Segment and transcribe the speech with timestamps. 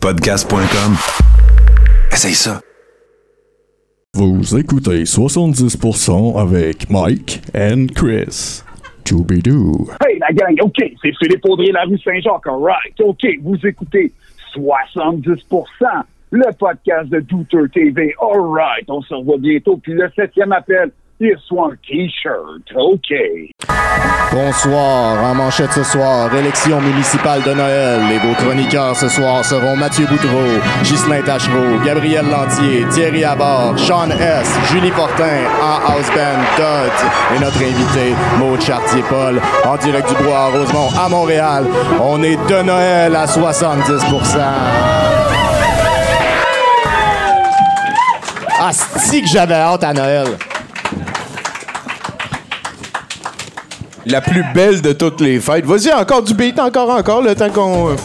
[0.00, 0.94] Podcast.com.
[2.10, 2.62] Essaye ça.
[4.14, 8.62] Vous écoutez 70% avec Mike and Chris.
[9.04, 9.90] Doobidoo.
[10.02, 12.98] Hey la gang, OK, c'est Philippe Audrey, la rue Saint-Jacques, right.
[13.00, 14.10] OK, vous écoutez
[14.56, 15.36] 70%,
[16.30, 18.88] le podcast de Douteur TV, alright.
[18.88, 20.92] On se revoit bientôt, puis le septième appel,
[21.46, 22.62] soit un T-shirt.
[24.32, 28.00] Bonsoir, en manchette ce soir, élection municipale de Noël.
[28.12, 34.10] Et vos chroniqueurs ce soir seront Mathieu Boutreau, Ghislain Tachereau, Gabriel Lantier, Thierry Abar, Sean
[34.10, 36.06] S., Julie Fortin, en house
[36.56, 41.64] Dodd et notre invité, Maud Chartier-Paul, en direct du Bois à Rosemont à Montréal.
[42.00, 44.04] On est de Noël à 70
[48.62, 50.26] Ah, si que j'avais hâte à Noël.
[54.06, 55.64] La plus belle de toutes les fêtes.
[55.66, 57.90] Vas-y, encore du beat, encore, encore, le temps qu'on.
[57.90, 57.96] euh,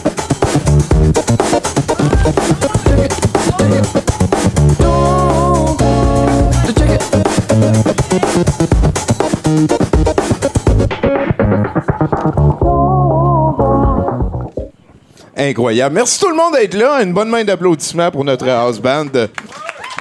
[15.36, 15.94] Incroyable.
[15.94, 17.02] Merci tout le monde d'être là.
[17.02, 19.28] Une bonne main d'applaudissements pour notre house band de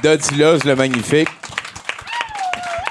[0.01, 1.27] Dodilos, le magnifique.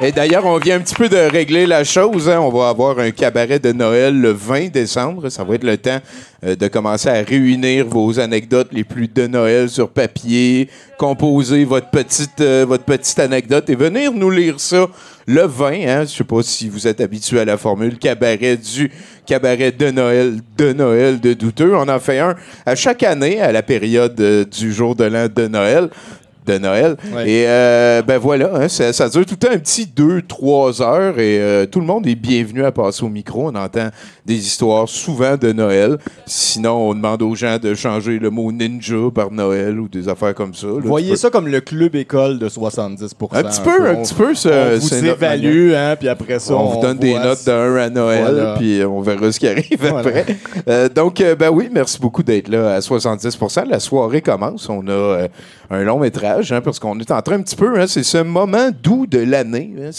[0.06, 2.28] Et d'ailleurs, on vient un petit peu de régler la chose.
[2.28, 2.38] hein.
[2.38, 5.30] On va avoir un cabaret de Noël le 20 décembre.
[5.30, 5.98] Ça va être le temps
[6.44, 11.88] euh, de commencer à réunir vos anecdotes les plus de Noël sur papier, composer votre
[11.88, 14.88] petite, euh, votre petite anecdote et venir nous lire ça
[15.26, 15.72] le 20.
[15.86, 16.00] Hein.
[16.02, 18.92] Je sais pas si vous êtes habitué à la formule cabaret du
[19.24, 21.74] cabaret de Noël, de Noël de douteux.
[21.74, 22.34] On en fait un
[22.66, 25.88] à chaque année à la période euh, du jour de l'an de Noël
[26.46, 26.96] de Noël.
[27.14, 27.28] Ouais.
[27.28, 31.18] Et euh, ben voilà, hein, ça, ça dure tout le temps un petit 2-3 heures
[31.18, 33.48] et euh, tout le monde est bienvenu à passer au micro.
[33.50, 33.88] On entend
[34.26, 35.98] des histoires souvent de Noël.
[36.26, 40.34] Sinon, on demande aux gens de changer le mot ninja par Noël ou des affaires
[40.34, 40.66] comme ça.
[40.66, 40.72] là.
[40.82, 44.14] Voyez peux- ça comme le club école de 70 Un petit peu, un On- petit
[44.14, 44.34] peu.
[44.34, 47.76] ça- on vous évalue, hein, puis après ça, on, vous donne des notes de 1
[47.76, 48.54] à Noël, Voilà.
[48.58, 49.98] puis on verra ce qui arrive Voilà.
[49.98, 50.26] après.
[50.68, 54.68] Euh, donc, euh, ben oui, merci beaucoup d'être là à 70% La soirée commence.
[54.68, 55.28] On a euh,
[55.70, 58.18] un long métrage, hein, parce qu'on est en train un petit peu, hein, c'est ce
[58.18, 59.90] moment doux de l'année, hein,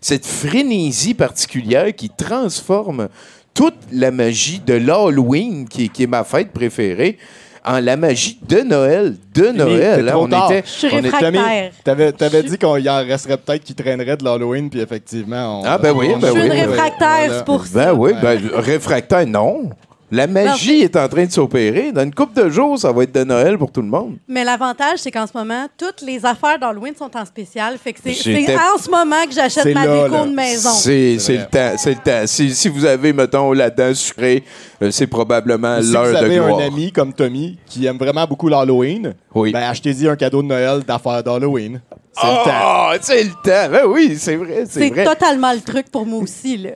[0.00, 3.08] cette frénésie particulière qui transforme
[3.54, 7.18] toute la magie de l'Halloween, qui, qui est ma fête préférée,
[7.64, 10.06] en la magie de Noël, de Noël.
[10.06, 10.50] trop on tard.
[10.50, 11.70] était, Je suis on réfractaire.
[11.84, 15.60] T'avais, t'avais dit qu'il en resterait peut-être qui traînerait de l'Halloween, puis effectivement.
[15.60, 16.46] On, Ah, ben oui, ben Je suis oui.
[16.46, 17.94] une réfractaire, c'est pour Ben ça.
[17.94, 19.70] oui, ben, réfractaire, non.
[20.14, 21.90] La magie est en train de s'opérer.
[21.90, 24.16] Dans une couple de jours, ça va être de Noël pour tout le monde.
[24.28, 27.78] Mais l'avantage, c'est qu'en ce moment, toutes les affaires d'Halloween sont en spécial.
[27.82, 30.26] Fait que c'est en ce moment que j'achète C'est ma là, déco là.
[30.26, 30.68] de maison.
[30.70, 31.76] C'est le temps.
[31.78, 32.26] C'est le temps.
[32.26, 34.44] Si, si vous avez, mettons, la dent sucrée,
[34.82, 36.58] euh, c'est probablement Si vous l'heure de avez gloire.
[36.58, 39.50] un ami comme Tommy qui aime vraiment beaucoup l'Halloween, Oui.
[39.50, 41.80] ben achetez-y un cadeau de Noël d'affaires d'Halloween.
[42.14, 42.52] C'est le temps.
[42.54, 43.70] Oh, c'est le temps.
[43.72, 45.04] Ben oui, c'est vrai, c'est vrai.
[45.04, 46.58] totalement le truc pour moi aussi.
[46.58, 46.70] Là.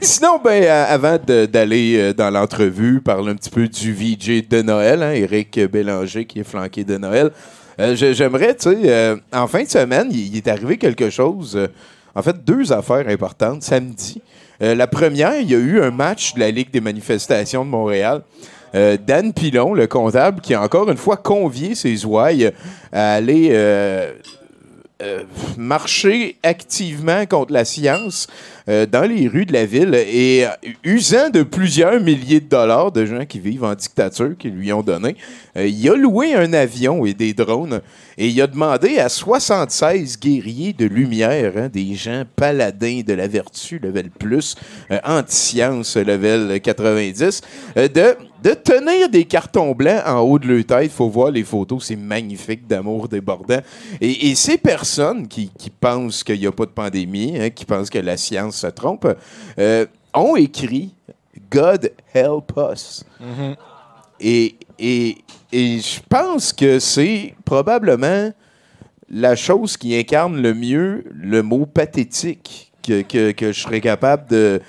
[0.00, 4.48] Sinon, ben, euh, avant de- d'aller euh, dans l'entrevue, parler un petit peu du VJ
[4.48, 7.30] de Noël, hein, Éric Bélanger qui est flanqué de Noël.
[7.78, 11.08] euh, je- J'aimerais, tu sais, euh, en fin de semaine, il, il est arrivé quelque
[11.08, 11.54] chose.
[11.56, 11.68] euh,
[12.14, 13.62] en fait, deux affaires importantes.
[13.62, 14.20] Samedi,
[14.62, 17.70] Euh, la première, il y a eu un match de la Ligue des manifestations de
[17.70, 18.20] Montréal.
[18.74, 22.52] Euh, Dan Pilon, le comptable, qui a encore une fois convié ses ouailles
[22.92, 24.12] à aller euh,
[25.00, 25.22] euh,
[25.56, 28.26] marcher activement contre la science
[28.68, 32.92] euh, dans les rues de la ville et euh, usant de plusieurs milliers de dollars
[32.92, 35.16] de gens qui vivent en dictature qui lui ont donné.
[35.56, 37.80] Il a loué un avion et des drones
[38.16, 43.26] et il a demandé à 76 guerriers de lumière, hein, des gens paladins de la
[43.26, 44.54] vertu, level plus,
[45.04, 47.40] anti-science, level 90,
[47.76, 50.90] euh, de, de tenir des cartons blancs en haut de leur tête.
[50.90, 53.60] faut voir les photos, c'est magnifique d'amour débordant.
[54.00, 57.64] Et, et ces personnes qui, qui pensent qu'il n'y a pas de pandémie, hein, qui
[57.64, 59.06] pensent que la science se trompe,
[59.58, 60.94] euh, ont écrit
[61.50, 63.04] God help us.
[64.20, 65.18] Et, et,
[65.52, 68.32] et je pense que c'est probablement
[69.10, 74.28] la chose qui incarne le mieux le mot pathétique que, que, que je serais capable
[74.28, 74.60] de.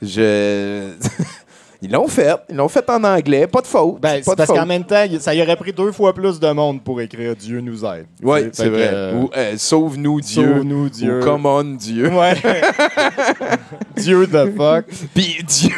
[0.00, 0.92] Je.
[1.84, 2.30] Ils l'ont fait.
[2.48, 3.46] Ils l'ont fait en anglais.
[3.48, 4.00] Pas de faute.
[4.00, 6.38] Ben, pas c'est de parce qu'en même temps, ça y aurait pris deux fois plus
[6.38, 8.06] de monde pour écrire Dieu nous aide.
[8.22, 8.90] Oui, c'est vrai.
[8.92, 10.46] euh, Ou euh, Sauve-nous Dieu.
[10.54, 11.18] Sauve-nous, Dieu.
[11.20, 12.08] Ou Come on Dieu.
[12.08, 12.34] Ouais.
[13.96, 14.84] Dieu the fuck.
[15.14, 15.74] Puis Dieu.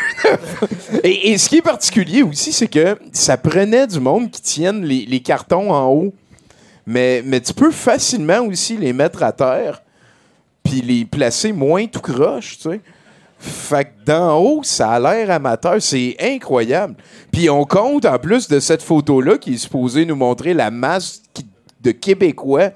[1.02, 4.84] et, et ce qui est particulier aussi, c'est que ça prenait du monde qui tienne
[4.84, 6.14] les, les cartons en haut.
[6.86, 9.80] Mais, mais tu peux facilement aussi les mettre à terre
[10.62, 12.80] puis les placer moins tout croche, tu sais.
[13.38, 15.80] Fait que d'en haut, ça a l'air amateur.
[15.80, 16.94] C'est incroyable.
[17.30, 21.22] Puis on compte, en plus de cette photo-là, qui est supposée nous montrer la masse
[21.82, 22.70] de Québécois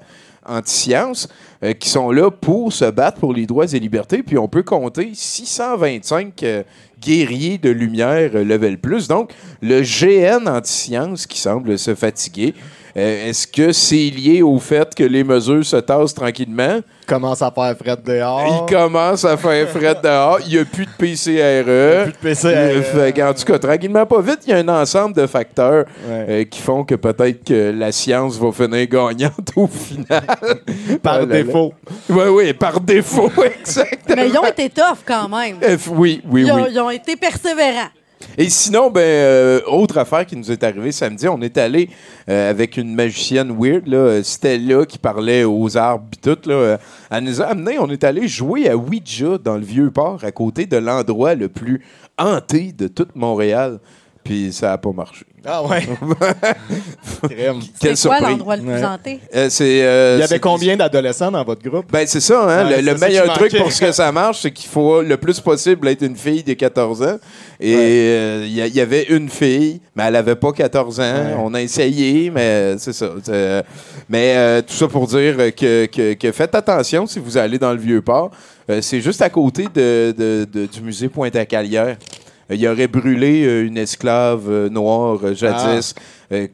[0.45, 1.27] anti-sciences
[1.63, 4.23] euh, qui sont là pour se battre pour les droits et libertés.
[4.23, 6.63] Puis on peut compter 625 euh,
[6.99, 9.07] guerriers de lumière euh, level plus.
[9.07, 12.53] Donc, le GN anti-sciences qui semble se fatiguer.
[12.99, 16.79] Euh, Est-ce que c'est lié au fait que les mesures se tassent tranquillement?
[17.07, 18.65] Commence à faire fret dehors.
[18.67, 20.39] Il commence à faire fret dehors.
[20.45, 22.11] Il n'y a plus de PCRE.
[22.19, 22.83] Plus de PCRE.
[22.83, 26.25] Fait qu'en tout cas, tranquillement, pas vite, il y a un ensemble de facteurs Ouais.
[26.29, 30.21] euh, qui font que peut-être que la science va finir gagnante au final.
[31.01, 31.43] Par Ah là là.
[31.43, 31.73] défaut.
[32.09, 34.15] Oui, oui, par défaut, exactement.
[34.15, 35.57] Mais ils ont été tough quand même.
[35.63, 36.69] Euh, oui, oui, Ils ont, oui.
[36.71, 37.89] ils ont été persévérants.
[38.37, 41.89] Et sinon, ben, euh, autre affaire qui nous est arrivée samedi, on est allé
[42.29, 46.49] euh, avec une magicienne weird, là, euh, Stella, qui parlait aux arbres et tout.
[46.49, 46.77] Là,
[47.09, 50.65] elle nous a amené, on est allé jouer à Ouija dans le Vieux-Port, à côté
[50.65, 51.81] de l'endroit le plus
[52.17, 53.79] hanté de toute Montréal.
[54.23, 55.25] Puis ça n'a pas marché.
[55.51, 55.87] Ah ouais.
[57.81, 58.83] C'est quoi l'endroit le plus Ouais.
[58.85, 59.19] hanté?
[59.35, 61.85] Euh, c'est, euh, Il y avait c'est- combien d'adolescents dans votre groupe?
[61.91, 62.65] Ben, c'est ça, hein?
[62.69, 63.57] Ouais, le, le c'est ça meilleur truc manquait.
[63.63, 66.53] pour ce que ça marche, c'est qu'il faut le plus possible être une fille de
[66.53, 67.17] 14 ans.
[67.59, 70.99] Et euh, il y, a- il y avait une fille, mais elle avait pas 14
[70.99, 71.03] ans.
[71.03, 71.35] Ouais.
[71.43, 73.09] On a essayé, mais c'est ça.
[73.23, 73.63] C'est-
[74.07, 77.71] Mais euh, tout ça pour dire que, que- que faites attention si vous allez dans
[77.73, 78.31] le Vieux-Port.
[78.69, 81.97] Euh, c'est juste à côté de, de- de- du musée Pointe-à-Calière.
[82.49, 85.93] Il aurait brûlé euh, une esclave euh, noire euh, jadis.
[86.31, 86.47] Euh,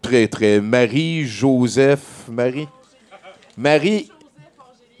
[0.00, 0.60] très, très.
[0.60, 2.26] Marie-Joseph.
[2.30, 2.68] Marie?
[3.56, 4.08] Marie.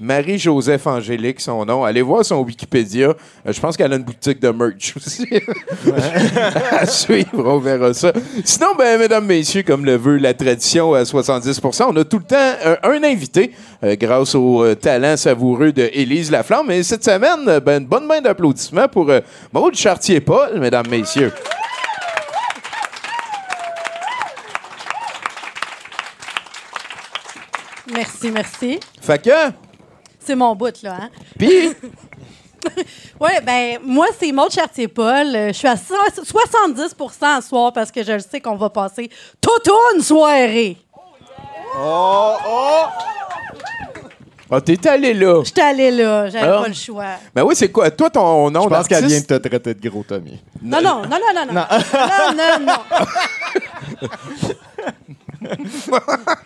[0.00, 1.84] Marie-Joseph Angélique, son nom.
[1.84, 3.08] Allez voir son Wikipédia.
[3.08, 5.26] Euh, je pense qu'elle a une boutique de merch aussi.
[6.70, 8.12] à suivre, on verra ça.
[8.44, 12.24] Sinon, ben, mesdames, messieurs, comme le veut la tradition à 70% on a tout le
[12.24, 13.52] temps un, un invité
[13.82, 16.70] euh, grâce au euh, talent savoureux de Élise Laflamme.
[16.70, 19.20] Et cette semaine, euh, ben, une bonne main d'applaudissements pour euh,
[19.52, 21.32] Maud Chartier-Paul, mesdames, messieurs.
[27.92, 28.80] Merci, merci.
[29.00, 29.30] Fait que,
[30.24, 30.96] C'est mon bout, là.
[31.02, 31.10] Hein?
[31.38, 31.68] puis,
[33.20, 35.36] Oui, ben moi, c'est Maud Chartier-Paul.
[35.36, 38.70] Euh, Je suis à so- 70% ce soir parce que je le sais qu'on va
[38.70, 39.10] passer
[39.40, 40.78] toute une soirée.
[41.76, 42.82] Oh, oh!
[44.50, 45.42] ah, t'es allé là.
[45.44, 47.04] J'étais allée là, j'avais pas le choix.
[47.34, 47.90] Ben oui, c'est quoi?
[47.90, 50.40] Toi, ton nom Je pense qu'elle vient de te traiter de gros Tommy.
[50.62, 51.54] Non, non, non, non, non, non.
[51.54, 54.48] Non, non, non.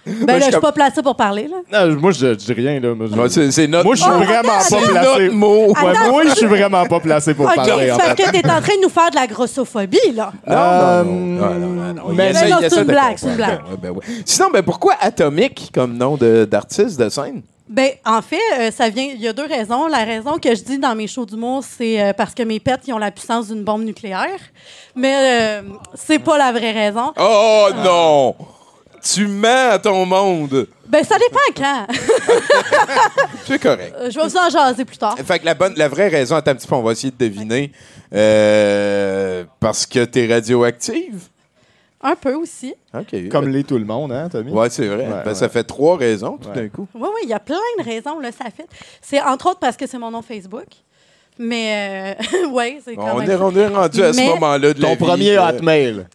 [0.07, 1.87] ben là, je suis pas placée pour parler, là.
[1.87, 2.95] Non, moi, je, je dis rien, là.
[2.95, 5.29] Moi, je, Ouais, c'est, c'est notre moi, je suis vraiment pas placé.
[5.31, 5.67] mot.
[5.69, 6.11] Ouais, Attends.
[6.11, 8.15] moi, je suis vraiment pas placé pour parler, c'est en fait.
[8.23, 10.33] que t'es en train de nous faire de la grossophobie, là.
[10.47, 13.61] Non, Euh, non, non, non, non, mais- c'est une blague, c'est une blague.
[13.71, 14.05] Ouais, ben ouais.
[14.25, 17.43] Sinon, ben pourquoi Atomique comme nom de- d'artiste de scène?
[17.69, 19.05] Ben, en fait, euh, ça vient.
[19.15, 19.89] Il y a deux raisons.
[19.89, 22.81] La raison que je dis dans mes shows d'humour, c'est euh, parce que mes pets,
[22.87, 24.39] ils ont la puissance d'une bombe nucléaire.
[24.97, 25.63] Mais euh,
[25.95, 27.13] c'est pas la vraie raison.
[27.21, 28.35] Oh non!
[29.03, 30.67] Tu mens à ton monde!
[30.87, 31.87] Ben, ça dépend quand.
[33.47, 33.95] C'est correct.
[33.99, 35.17] Euh, je vais vous en jaser plus tard.
[35.25, 37.17] Fait que la, bonne, la vraie raison, attends un petit peu, on va essayer de
[37.17, 37.73] deviner.
[38.15, 41.25] Euh, parce que t'es radioactive?
[42.01, 42.75] Un peu aussi.
[42.95, 43.29] OK.
[43.31, 44.53] Comme l'est tout le monde, hein, Tommy?
[44.53, 45.05] Ouais, c'est vrai.
[45.07, 45.35] Ouais, Ben, ouais.
[45.35, 46.55] Ça fait trois raisons tout Ouais.
[46.55, 46.87] d'un coup.
[46.95, 48.67] Oui, oui, il y a plein de raisons, là, ça fait.
[49.03, 50.67] C'est entre autres parce que c'est mon nom Facebook.
[51.39, 53.31] Mais, euh, oui, c'est quand On même.
[53.31, 56.07] est, on est rendu à ce Mais- moment-là de la Ton vie, premier euh, hotmail.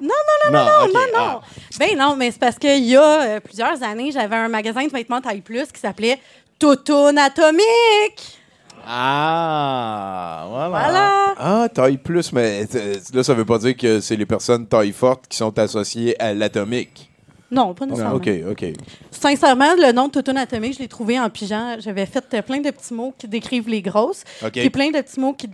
[0.00, 1.32] Non, non, non, non, non, ok, non, ah.
[1.32, 1.40] non.
[1.78, 4.90] Ben non, mais c'est parce qu'il y a euh, plusieurs années, j'avais un magasin de
[4.90, 6.18] vêtements taille plus qui s'appelait
[6.58, 8.38] Toutoune Atomique.
[8.86, 10.68] Ah, voilà.
[10.68, 11.34] Voilà.
[11.36, 14.92] Ah, taille plus, mais euh, là, ça veut pas dire que c'est les personnes taille
[14.92, 17.10] forte qui sont associées à l'atomique.
[17.50, 18.16] Non, pas nécessairement.
[18.16, 18.64] OK, OK.
[19.10, 21.76] Sincèrement, le nom de Toutoune Atomique, je l'ai trouvé en pigeant.
[21.78, 24.24] J'avais fait plein de petits mots qui décrivent les grosses.
[24.42, 24.52] OK.
[24.52, 25.48] Puis plein de petits mots qui,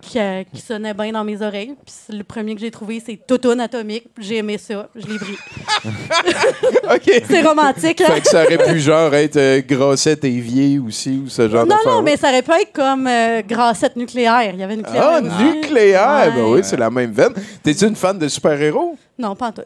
[0.00, 1.74] qui, euh, qui sonnaient bien dans mes oreilles.
[1.84, 4.06] Puis le premier que j'ai trouvé, c'est Toutoune Atomique.
[4.18, 4.88] J'ai aimé ça.
[4.94, 5.36] Je l'ai pris.
[6.94, 7.22] OK.
[7.28, 8.06] C'est romantique, hein?
[8.12, 11.76] Fait que ça aurait pu genre être euh, Grossette Évier aussi, ou ce genre Non,
[11.76, 11.92] d'affaire.
[11.94, 14.50] non, mais ça aurait pu être comme euh, grassette nucléaire.
[14.54, 15.02] Il y avait nucléaire.
[15.04, 15.56] Ah, aussi.
[15.56, 16.32] nucléaire!
[16.34, 16.42] Ouais.
[16.42, 17.32] Ben oui, c'est la même veine.
[17.62, 18.96] T'es-tu une fan de super-héros?
[19.18, 19.62] Non, pas en tout.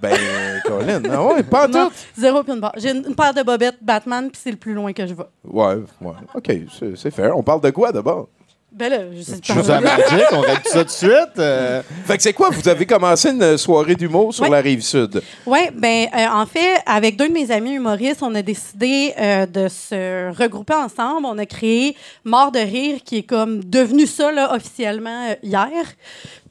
[0.00, 0.16] Ben,
[0.64, 1.94] Colin, ah ouais, pas en Non, tout.
[2.20, 2.72] zéro puis une barre.
[2.76, 5.22] J'ai une, une paire de bobettes Batman, puis c'est le plus loin que je vais.
[5.44, 6.12] Ouais, ouais.
[6.34, 6.44] OK,
[6.78, 7.36] c'est- c'est fair.
[7.38, 8.28] On parle de quoi d'abord?
[8.74, 11.38] Ben là, je sais Je à Magic, on règle ça tout de suite.
[11.38, 12.48] euh, Fait que c'est quoi?
[12.50, 14.50] Vous avez commencé une soirée d'humour sur Ouais.
[14.50, 15.22] la rive sud?
[15.44, 19.44] Oui, ben euh, en fait, avec deux de mes amis humoristes, on a décidé euh,
[19.46, 21.26] de se regrouper ensemble.
[21.26, 25.68] On a créé Mort de rire, qui est comme devenu ça là, officiellement hier.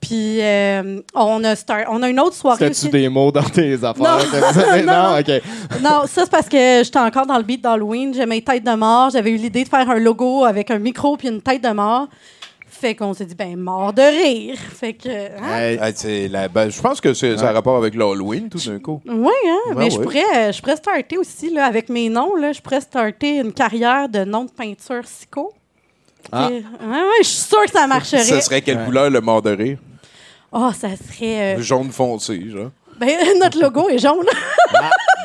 [0.01, 2.89] Puis euh, on, a start- on a une autre soirée aussi.
[2.89, 3.95] des mots dans tes affaires?
[3.97, 4.83] Non.
[4.85, 5.41] non, Non, ok.
[5.81, 8.13] Non, ça, c'est parce que j'étais encore dans le beat d'Halloween.
[8.13, 9.11] J'aimais les têtes de mort.
[9.11, 12.07] J'avais eu l'idée de faire un logo avec un micro puis une tête de mort.
[12.67, 14.57] Fait qu'on s'est dit, ben, mort de rire.
[14.57, 15.07] Fait que.
[15.07, 15.55] hein?
[15.59, 15.89] Hey, Ah,
[16.31, 18.99] la- ben, je pense que c'est- ça a rapport avec l'Halloween, tout d'un coup.
[19.05, 19.57] Oui, hein?
[19.67, 20.03] Ouais, mais je ouais.
[20.03, 24.09] pourrais, je pourrais starter aussi, là, avec mes noms, là, je pourrais starter une carrière
[24.09, 25.53] de nom de peinture psycho.
[26.31, 26.47] Ah.
[26.49, 28.23] Puis, ouais, ouais, je suis sûre que ça marcherait.
[28.23, 29.77] Ça serait quelle couleur le mort de rire?
[30.51, 31.55] Oh, ça serait.
[31.57, 32.71] euh, Jaune foncé, genre.
[32.99, 34.25] ben, notre logo est jaune.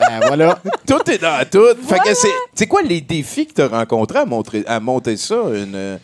[0.01, 0.59] ben voilà.
[0.87, 1.67] Tout est dans tout.
[1.87, 5.17] Fait que c'est, c'est quoi les défis que tu as rencontrés à, montrer, à monter
[5.17, 5.99] ça, une,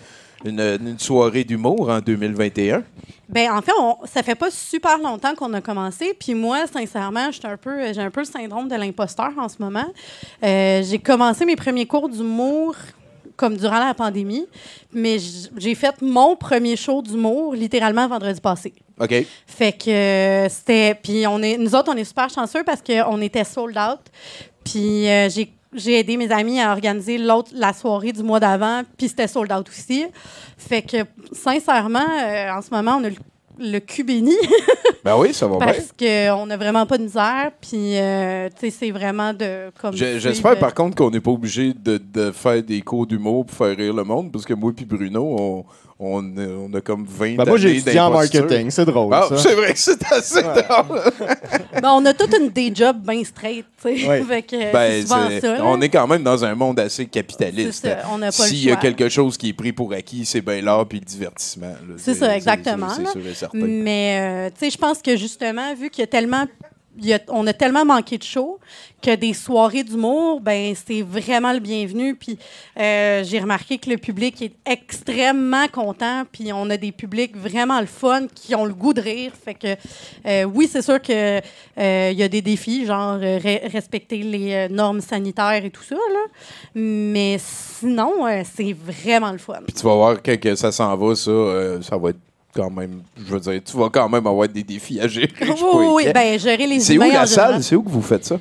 [0.45, 2.83] une, une soirée d'humour en 2021?
[3.29, 6.15] Ben en fait, on, ça fait pas super longtemps qu'on a commencé.
[6.19, 9.57] Puis moi, sincèrement, j'étais un peu, j'ai un peu le syndrome de l'imposteur en ce
[9.61, 9.87] moment.
[10.43, 12.75] Euh, j'ai commencé mes premiers cours d'humour
[13.37, 14.47] comme durant la pandémie,
[14.93, 15.17] mais
[15.57, 18.75] j'ai fait mon premier show d'humour littéralement vendredi passé.
[19.03, 19.27] OK.
[19.47, 20.95] Fait que euh, c'était.
[20.95, 24.01] Puis on est, nous autres, on est super chanceux parce qu'on était sold out.
[24.65, 25.53] Puis euh, j'ai.
[25.75, 29.51] J'ai aidé mes amis à organiser l'autre la soirée du mois d'avant, puis c'était sold
[29.51, 30.05] out aussi.
[30.59, 30.99] Fait que
[31.33, 33.17] sincèrement, euh, en ce moment, on a le,
[33.59, 34.35] le cul béni
[35.05, 35.67] Ben oui, ça va bien.
[35.67, 37.51] parce qu'on n'a vraiment pas de misère.
[37.61, 39.95] Puis euh, tu sais, c'est vraiment de comme.
[39.95, 43.75] J'espère par contre qu'on n'est pas obligé de, de faire des cours d'humour pour faire
[43.75, 45.65] rire le monde, parce que moi et Bruno, on,
[46.03, 48.71] on, on a comme 20 Ben moi, j'ai étudié en marketing.
[48.71, 51.01] C'est drôle, Ah, c'est vrai que c'est assez drôle.
[51.81, 54.09] ben, on a toute une day job bien straight, tu sais.
[54.09, 54.43] Ouais.
[54.43, 55.59] que Ben, c'est souvent c'est- ça.
[55.63, 57.87] on est quand même dans un monde assez capitaliste.
[58.31, 61.05] S'il y a quelque chose qui est pris pour acquis, c'est bien l'art puis le
[61.05, 61.75] divertissement.
[61.99, 63.11] C'est ça, exactement, C'est là.
[63.13, 63.59] sûr et certain.
[63.59, 66.45] Mais, euh, tu sais, je pense que justement, vu qu'il y a tellement.
[67.29, 68.59] On a tellement manqué de shows
[69.03, 72.15] que des soirées d'humour, ben c'est vraiment le bienvenu.
[72.15, 72.39] Puis
[72.79, 76.23] euh, j'ai remarqué que le public est extrêmement content.
[76.31, 79.33] Puis on a des publics vraiment le fun qui ont le goût de rire.
[79.45, 79.75] Fait que
[80.27, 81.41] euh, oui, c'est sûr que
[81.79, 85.97] euh, il y a des défis, genre re- respecter les normes sanitaires et tout ça.
[85.97, 86.27] Là.
[86.75, 88.13] Mais sinon,
[88.45, 89.61] c'est vraiment le fun.
[89.67, 92.21] Puis tu vas voir que, ça s'en va, ça, ça va être
[92.55, 95.33] quand même, je veux dire, tu vas quand même avoir des défis à gérer.
[95.41, 96.13] Oui, oui.
[96.13, 97.63] Ben, gérer les c'est où la salle?
[97.63, 98.37] C'est où que vous faites ça?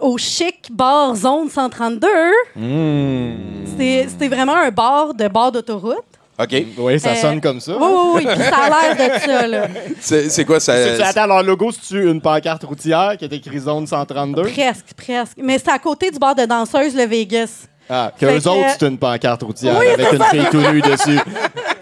[0.00, 2.08] au Chic Bar Zone 132.
[2.56, 3.34] Hmm.
[3.78, 6.02] C'était vraiment un bar de bar d'autoroute.
[6.38, 6.64] OK.
[6.78, 7.72] Oui, ça Euh, sonne comme ça.
[7.78, 8.26] Oui, oui, oui.
[8.34, 9.66] Puis ça a l'air de ça, là.
[10.28, 10.74] C'est quoi ça?
[10.76, 14.42] C'est- Attends, leur logo, c'est-tu une pancarte routière qui est écrit zone 132?
[14.42, 15.38] Presque, presque.
[15.42, 17.66] Mais c'est à côté du bar de danseuse, le Vegas.
[17.88, 20.60] Ah, que Fait eux que- autres, c'est une pancarte routière Oui, avec une fille tout
[20.60, 21.18] nue dessus.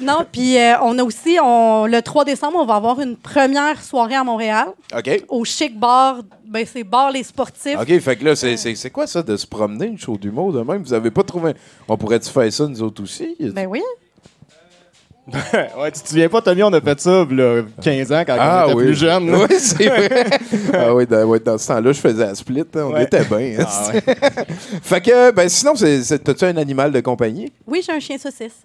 [0.00, 3.82] Non, puis euh, on a aussi, on, le 3 décembre, on va avoir une première
[3.82, 5.24] soirée à Montréal OK.
[5.28, 6.18] au Chic Bar.
[6.46, 7.76] Ben, c'est Bar Les Sportifs.
[7.80, 10.52] OK, fait que là, c'est- c'est c'est quoi ça de se promener, une show d'humour
[10.52, 10.82] de même?
[10.82, 11.54] Vous avez pas trouvé.
[11.88, 13.36] On pourrait-tu faire ça, nous autres aussi?
[13.40, 13.82] Ben oui.
[15.32, 18.68] ouais, tu te souviens pas, Tommy, on a fait ça là, 15 ans quand on
[18.70, 19.28] était plus jeunes.
[19.28, 19.38] là.
[19.40, 20.24] Ah Oui, c'est vrai.
[20.72, 22.60] ah oui, dans, ouais, dans ce temps-là, je faisais la split.
[22.60, 23.02] hein, on Ouais.
[23.02, 23.56] était bien.
[23.58, 23.66] hein.
[23.66, 24.02] Ah ouais.
[24.82, 27.52] fait que, ben sinon, c'est- c'est- t'as-tu un animal de compagnie?
[27.66, 28.62] Oui, j'ai un chien saucisse.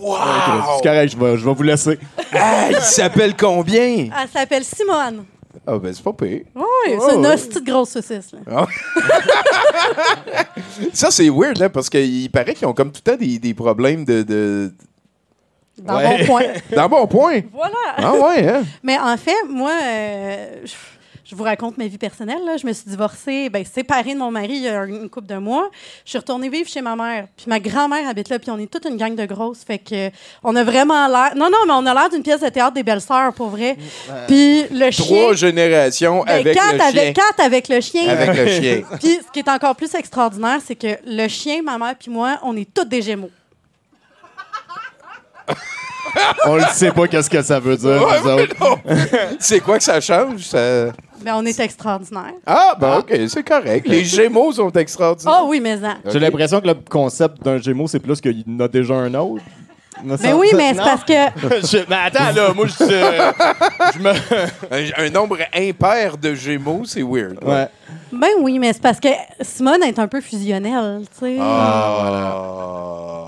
[0.00, 1.98] C'est correct, je vais, je vais vous laisser.
[2.32, 4.08] Ah, il s'appelle combien?
[4.20, 5.24] Elle s'appelle Simone.
[5.66, 6.42] Ah, ben c'est pas pire.
[6.54, 8.32] Oui, c'est une petite grosse saucisse.
[8.32, 8.66] là.
[10.92, 13.54] Ça, c'est weird, hein, parce qu'il paraît qu'ils ont comme tout le temps des, des
[13.54, 14.22] problèmes de.
[14.22, 14.72] de...
[15.82, 16.18] Dans Ouais.
[16.20, 16.42] mon point.
[16.74, 17.40] Dans bon point.
[17.52, 17.74] Voilà.
[17.96, 18.62] Ah ouais, hein?
[18.82, 20.72] Mais en fait, moi, euh, je,
[21.28, 22.42] je vous raconte ma vie personnelle.
[22.46, 22.56] là.
[22.56, 25.36] Je me suis divorcée, ben, séparée de mon mari il y a une couple de
[25.36, 25.68] mois.
[26.06, 27.26] Je suis retournée vivre chez ma mère.
[27.36, 29.62] Puis ma grand-mère habite là, puis on est toute une gang de grosses.
[29.62, 30.10] Fait que
[30.42, 31.36] on a vraiment l'air...
[31.36, 33.76] Non, non, mais on a l'air d'une pièce de théâtre des Belles-Sœurs, pour vrai.
[34.26, 35.04] Puis le chien...
[35.04, 37.12] Trois générations ben, avec quatre le chien.
[37.12, 38.08] quatre avec le chien.
[38.08, 38.82] Avec le chien.
[38.98, 42.38] Puis ce qui est encore plus extraordinaire, c'est que le chien, ma mère puis moi,
[42.42, 43.30] on est toutes des gémeaux.
[46.46, 48.56] On ne sait pas qu'est-ce que ça veut dire, Ouais, nous mais autres.
[49.40, 50.40] C'est quoi que ça change?
[50.42, 50.86] ça-
[51.22, 52.32] Ben, on est extraordinaires.
[52.46, 53.86] Ah, ben OK, c'est correct.
[53.88, 55.40] Les Gémeaux sont extraordinaires.
[55.42, 55.96] Oh oui, mais en.
[56.10, 59.12] J'ai l'impression que le concept d'un Gémeaux, c'est plus qu'il y en a déjà un
[59.14, 59.42] autre.
[60.04, 61.12] Ben oui, mais c'est parce que...
[61.66, 63.32] Je- mais attends, là, moi, je, euh,
[63.94, 64.10] je me.
[65.00, 67.36] Un, un nombre impair de Gémeaux, c'est weird.
[67.44, 67.66] Ouais.
[68.12, 69.08] Ben oui, mais c'est parce que
[69.40, 71.36] Simone est un peu fusionnelle, tu sais.
[71.40, 73.27] Ah, Ça a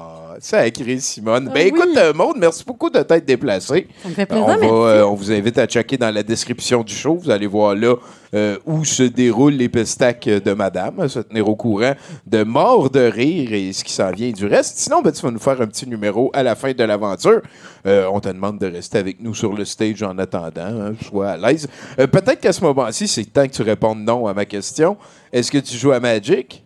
[0.67, 1.47] écrit Simone.
[1.51, 3.87] Ah Ben écoute, euh, Maude, merci beaucoup de t'être déplacé.
[4.03, 4.73] Ça me fait On, plaisir, va, merci.
[4.75, 7.17] euh, on vous invite à checker dans la description du show.
[7.23, 7.95] Vous allez voir là
[8.35, 11.93] euh, où se déroulent les pestacs de Madame, se tenir au courant
[12.27, 14.79] de mort de rire et ce qui s'en vient du reste.
[14.79, 17.43] Sinon, ben, tu vas nous faire un petit numéro à la fin de l'aventure.
[17.87, 20.51] Euh, on te demande de rester avec nous sur le stage en attendant.
[20.57, 21.69] Hein, sois à l'aise.
[21.97, 24.97] Peut-être qu'à ce moment-ci, c'est temps que tu répondes non à ma question.
[25.33, 26.65] Est-ce que tu joues à Magic?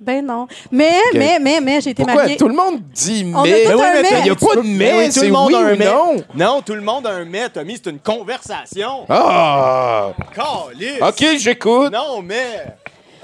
[0.00, 0.46] Ben non.
[0.70, 2.22] Mais, mais, mais, mais, j'ai été Pourquoi?
[2.22, 2.36] mariée.
[2.36, 3.64] Tout le monde dit On a mais?
[3.64, 4.08] tout Mais un mais.
[4.18, 5.84] Il n'y a pas de mais, Ben oui, tout le monde oui a un mais.
[5.86, 6.16] non.
[6.34, 7.74] Non, tout le monde a un mais, Tommy.
[7.82, 9.06] C'est une conversation.
[9.08, 10.12] Ah!
[10.34, 11.00] Calisse.
[11.00, 11.92] OK, j'écoute.
[11.92, 12.64] Non, mais.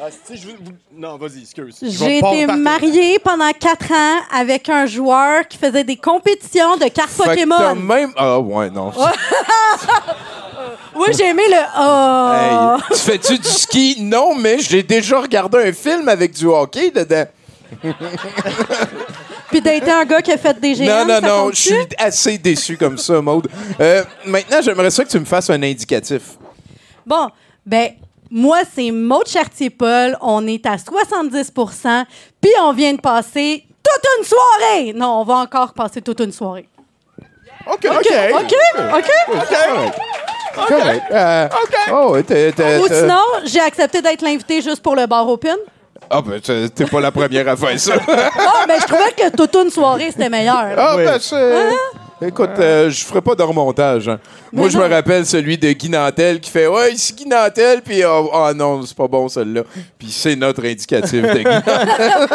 [0.02, 1.76] Ah, si, je vous- vous- Non, vas-y, excuse.
[1.82, 7.10] J'ai été mariée pendant quatre ans avec un joueur qui faisait des compétitions de cartes
[7.10, 7.74] Fait que t'as Pokémon.
[7.74, 8.12] même.
[8.16, 8.92] Ah, ouais, non.
[10.94, 12.76] Oui, j'ai aimé le Hey, oh.
[12.92, 13.96] tu fais-tu du ski?
[14.00, 17.24] Non, mais j'ai déjà regardé un film avec du hockey dedans.
[19.50, 21.04] Puis d'être un gars qui a fait des géants.
[21.06, 23.48] non, non, ça non, je suis assez déçu comme ça, Maude.
[23.80, 26.22] Euh, maintenant, j'aimerais ça que tu me fasses un indicatif.
[27.06, 27.28] Bon,
[27.64, 27.90] ben,
[28.30, 30.16] moi, c'est Maud Chartier-Paul.
[30.20, 32.04] On est à 70%
[32.40, 34.92] puis on vient de passer toute une soirée.
[34.94, 36.68] Non, on va encore passer toute une soirée.
[37.66, 38.12] OK, OK.
[38.34, 38.54] OK?
[38.94, 39.10] OK?
[40.68, 41.02] Correct.
[41.12, 41.48] Euh,
[41.92, 45.56] Oh, t'es- t'es- Ou t'es- sinon, j'ai accepté d'être l'invité juste pour le bar open.
[46.10, 47.94] Ah, ben, t'es t'es pas la première à faire ça.
[48.08, 50.66] Ah, ben, je trouvais que toute une soirée, c'était meilleur.
[50.76, 51.04] Ah, Oui.
[51.04, 51.52] ben, c'est.
[52.22, 54.08] Écoute, euh, je ferai pas de remontage.
[54.08, 54.18] hein.
[54.52, 58.02] Moi, je me rappelle celui de Guy Nantel qui fait Ouais, c'est Guy Nantel, puis
[58.02, 59.62] ah ah non, c'est pas bon celui-là.
[59.98, 62.28] Puis c'est notre indicatif de Guy Nantel.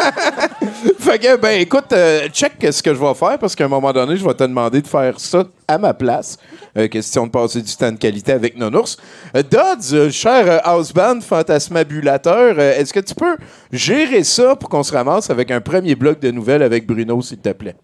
[0.98, 3.92] fait que, ben, écoute, euh, check ce que je vais faire parce qu'à un moment
[3.92, 6.36] donné, je vais te demander de faire ça à ma place.
[6.76, 8.96] Euh, question de passer du temps de qualité avec Nonours.
[9.36, 13.36] Euh, Dodds, euh, cher euh, houseband fantasmabulateur, euh, est-ce que tu peux
[13.72, 17.38] gérer ça pour qu'on se ramasse avec un premier bloc de nouvelles avec Bruno, s'il
[17.38, 17.76] te plaît?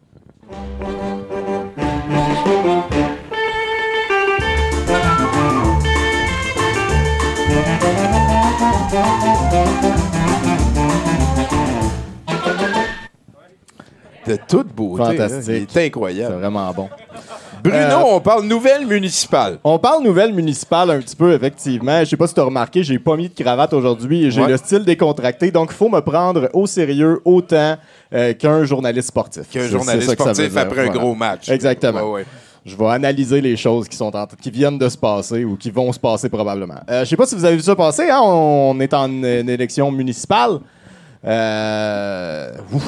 [14.26, 15.04] De toute beauté.
[15.04, 15.32] Fantastique.
[15.32, 15.42] hein.
[15.48, 16.36] Il est C'est incroyable.
[16.36, 16.88] vraiment bon.
[17.62, 19.58] Bruno, Euh, on parle nouvelle municipale.
[19.62, 22.00] On parle nouvelle municipale un petit peu, effectivement.
[22.00, 24.40] Je sais pas si tu as remarqué, j'ai pas mis de cravate aujourd'hui et j'ai
[24.42, 24.48] Ouais.
[24.48, 25.50] le style décontracté.
[25.50, 27.76] Donc, il faut me prendre au sérieux autant
[28.14, 29.48] euh, qu'un journaliste sportif.
[29.50, 30.60] Qu'un journaliste que ça sportif dire.
[30.60, 31.48] après un gros match.
[31.48, 32.02] Exactement.
[32.02, 32.26] Ouais, ouais.
[32.64, 35.70] Je vais analyser les choses qui, sont en- qui viennent de se passer ou qui
[35.70, 36.80] vont se passer probablement.
[36.90, 38.08] Euh, je sais pas si vous avez vu ça passer.
[38.10, 38.20] Hein?
[38.22, 40.58] On est en une élection municipale.
[41.24, 42.82] Euh, ouf.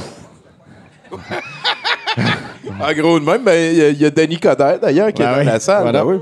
[2.81, 5.23] En gros, de même, ben, il y a- il y, a Denis Coderre, d'ailleurs, qui
[5.23, 5.83] Ben est dans oui, la salle.
[5.83, 6.05] voilà.
[6.05, 6.19] Ben oui.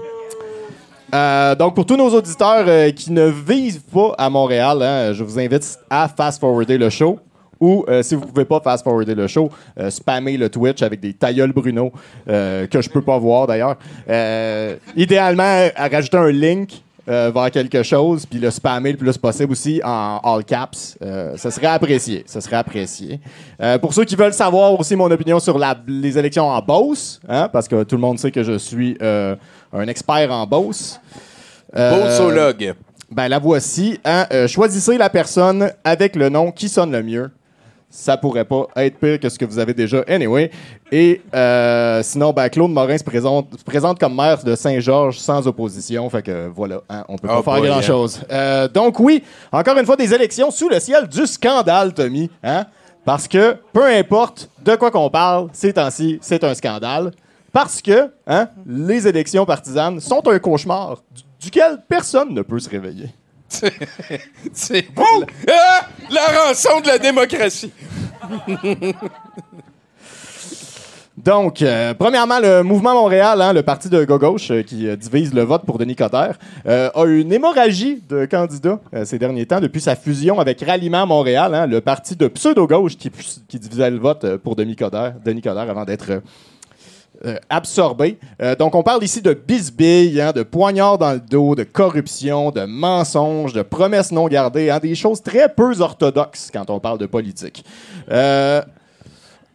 [1.15, 5.23] Euh, donc, pour tous nos auditeurs euh, qui ne vivent pas à Montréal, hein, je
[5.23, 7.19] vous invite à fast-forwarder le show.
[7.61, 9.49] Ou, euh, si vous pouvez pas fast-forwarder le show,
[9.89, 11.93] spammer le Twitch avec des tailleuls Bruno,
[12.27, 13.77] que je peux pas voir d'ailleurs.
[14.97, 19.53] Idéalement, à rajouter un link euh, vers quelque chose, puis le spammer le plus possible
[19.53, 20.97] aussi en all caps.
[21.03, 22.23] Euh, ça serait apprécié.
[22.27, 23.21] Ça serait apprécié.
[23.61, 27.21] Euh, pour ceux qui veulent savoir aussi mon opinion sur la- les élections en Beauce,
[27.29, 29.35] hein, parce que tout le monde sait que je suis euh,
[29.73, 31.01] un expert en Beauce.
[31.77, 32.75] Euh, Beauceologue.
[33.11, 33.99] ben la voici.
[34.05, 34.27] hein.
[34.47, 37.31] Choisissez la personne avec le nom qui sonne le mieux.
[37.95, 40.03] Ça pourrait pas être pire que ce que vous avez déjà.
[40.09, 40.51] Anyway.
[40.91, 45.47] Et euh, sinon, ben, Claude Morin se présente, se présente comme maire de Saint-Georges sans
[45.47, 46.09] opposition.
[46.09, 48.21] Fait que voilà, hein, on peut Oh pas faire boy, grand-chose.
[48.31, 52.31] Euh, donc oui, encore une fois, des élections sous le ciel du scandale, Tommy.
[52.43, 52.65] Hein?
[53.05, 57.11] Parce que peu importe de quoi qu'on parle, ces temps-ci, c'est un scandale.
[57.53, 62.71] Parce que hein, les élections partisanes sont un cauchemar du- duquel personne ne peut se
[62.71, 63.11] réveiller.
[64.53, 65.89] C'est Ah!
[66.11, 67.73] la rançon de la démocratie.
[71.23, 75.33] Donc, euh, premièrement, le mouvement Montréal, hein, le parti de gauche euh, qui euh, divise
[75.33, 79.81] le vote pour Denis Coderre, a eu une hémorragie de candidats ces derniers temps depuis
[79.81, 83.11] sa fusion avec Ralliement Montréal, hein, le parti de pseudo-gauche qui,
[83.49, 86.23] qui divisait le vote pour Denis Coderre, Denis Coderre avant d'être
[87.25, 88.19] euh, absorbé.
[88.41, 92.51] Euh, donc, on parle ici de bisbilles, hein, de poignards dans le dos, de corruption,
[92.51, 96.99] de mensonges, de promesses non gardées, hein, des choses très peu orthodoxes quand on parle
[96.99, 97.65] de politique.
[98.11, 98.63] Euh,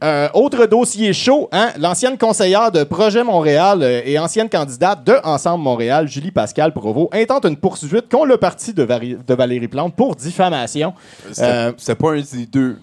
[0.04, 5.16] euh, autre dossier chaud, hein, l'ancienne conseillère de Projet Montréal euh, et ancienne candidate de
[5.24, 9.68] Ensemble Montréal, Julie Pascal Provost, intente une poursuite contre le parti de, Vari- de Valérie
[9.68, 10.94] Plante pour diffamation.
[11.32, 12.78] C'était Euh, c'était pas un des deux.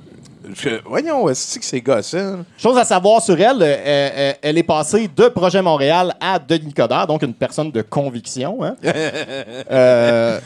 [0.52, 2.44] Je- Voyons, est-ce que c'est gossant?
[2.58, 6.74] Chose à savoir sur elle, euh, euh, elle est passée de Projet Montréal à Denis
[6.74, 8.62] Coderre, donc une personne de conviction.
[8.62, 8.76] hein.
[9.70, 10.40] Euh,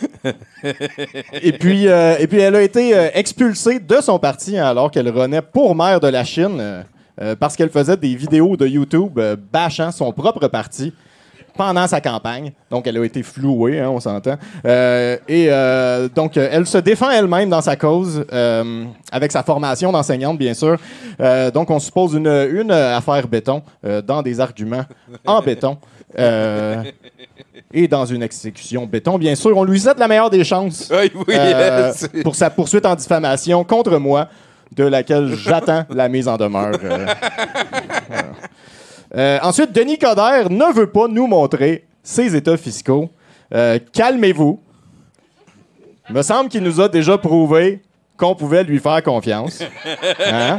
[1.42, 5.42] et, puis, et puis, elle a été expulsée de son parti hein, alors qu'elle renaît
[5.42, 6.84] pour maire de la Chine
[7.40, 9.18] parce qu'elle faisait des vidéos de YouTube
[9.52, 10.92] bâchant son propre parti
[11.58, 12.52] pendant sa campagne.
[12.70, 14.36] Donc, elle a été flouée, hein, on s'entend.
[14.64, 19.42] Euh, et euh, donc, euh, elle se défend elle-même dans sa cause, euh, avec sa
[19.42, 20.78] formation d'enseignante, bien sûr.
[21.52, 23.62] Donc, on suppose une, une affaire béton
[24.06, 24.84] dans des arguments
[25.26, 25.76] en béton.
[27.74, 29.54] Et dans une exécution béton, bien sûr.
[29.56, 31.34] On lui souhaite la meilleure des chances Oui, oui.
[31.94, 34.28] c'est- pour sa poursuite en diffamation contre moi
[34.74, 36.72] de laquelle j'attends la mise en demeure.
[39.16, 39.38] euh.
[39.42, 43.10] Ensuite, Denis Coderre ne veut pas nous montrer ses états fiscaux.
[43.54, 44.60] Euh, Calmez-vous.
[46.08, 47.82] Il me semble qu'il nous a déjà prouvé
[48.16, 49.62] qu'on pouvait lui faire confiance.
[50.26, 50.58] Hein?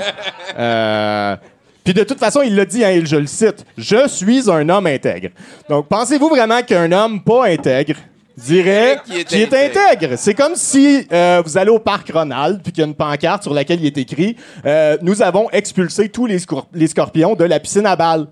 [0.57, 1.35] Euh,
[1.83, 4.67] puis de toute façon, il l'a dit, hein, et je le cite, je suis un
[4.69, 5.29] homme intègre.
[5.69, 7.95] Donc, pensez-vous vraiment qu'un homme pas intègre
[8.37, 10.15] dirait est qu'il est intègre?
[10.17, 13.43] C'est comme si euh, vous allez au parc Ronald, puis qu'il y a une pancarte
[13.43, 14.35] sur laquelle il est écrit
[14.65, 16.37] euh, Nous avons expulsé tous les,
[16.73, 18.27] les scorpions de la piscine à balles.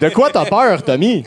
[0.00, 1.24] De quoi t'as peur, Tommy?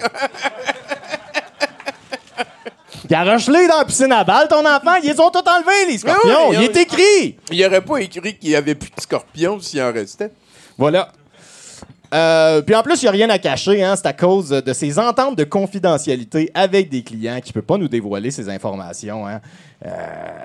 [3.10, 4.96] Garoche-les dans la piscine à balles, ton enfant.
[5.02, 6.50] Ils les ont tout enlevés, les scorpions.
[6.50, 6.66] oui, il oui.
[6.66, 7.38] est écrit.
[7.52, 10.32] Il aurait pas écrit qu'il y avait plus de scorpions s'il en restait.
[10.78, 11.10] Voilà.
[12.14, 13.84] Euh, puis en plus, il n'y a rien à cacher.
[13.84, 17.62] Hein, c'est à cause de ces ententes de confidentialité avec des clients qui ne peut
[17.62, 19.28] pas nous dévoiler ces informations.
[19.28, 19.42] hein.
[19.86, 19.90] Euh,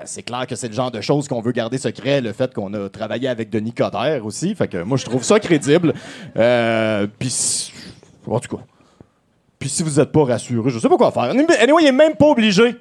[0.05, 2.71] c'est clair que c'est le genre de choses qu'on veut garder secret, le fait qu'on
[2.73, 4.53] a travaillé avec Denis Coderre aussi.
[4.53, 5.93] Fait que moi, je trouve ça crédible.
[6.37, 7.71] Euh, puis,
[8.27, 8.63] en tout cas.
[9.57, 11.23] Puis si vous n'êtes pas rassuré, je sais pas quoi faire.
[11.23, 12.79] Anyway, il est même pas obligé de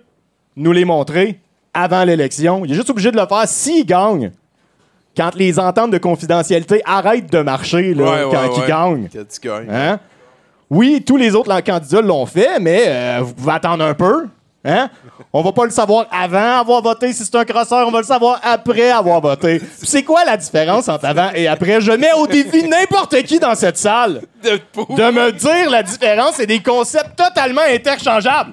[0.57, 1.39] nous les montrer
[1.73, 2.65] avant l'élection.
[2.65, 4.33] Il est juste obligé de le faire s'il gagne.
[5.17, 8.69] Quand les ententes de confidentialité arrêtent de marcher là, Ouais, ouais, quand il ouais.
[8.69, 9.09] gagne.
[9.13, 9.69] Quand tu gagnes.
[9.71, 10.01] Hein?
[10.71, 14.27] Oui, tous les autres candidats l'ont fait, mais euh, vous pouvez attendre un peu.
[14.65, 14.89] Hein?
[15.33, 17.13] On va pas le savoir avant avoir voté.
[17.13, 19.61] Si c'est un crosseur, on va le savoir après avoir voté.
[19.83, 21.81] C'est quoi la différence entre avant et après?
[21.81, 24.51] Je mets au défi n'importe qui dans cette salle De
[24.95, 26.35] de me dire la différence.
[26.37, 28.53] C'est des concepts totalement interchangeables.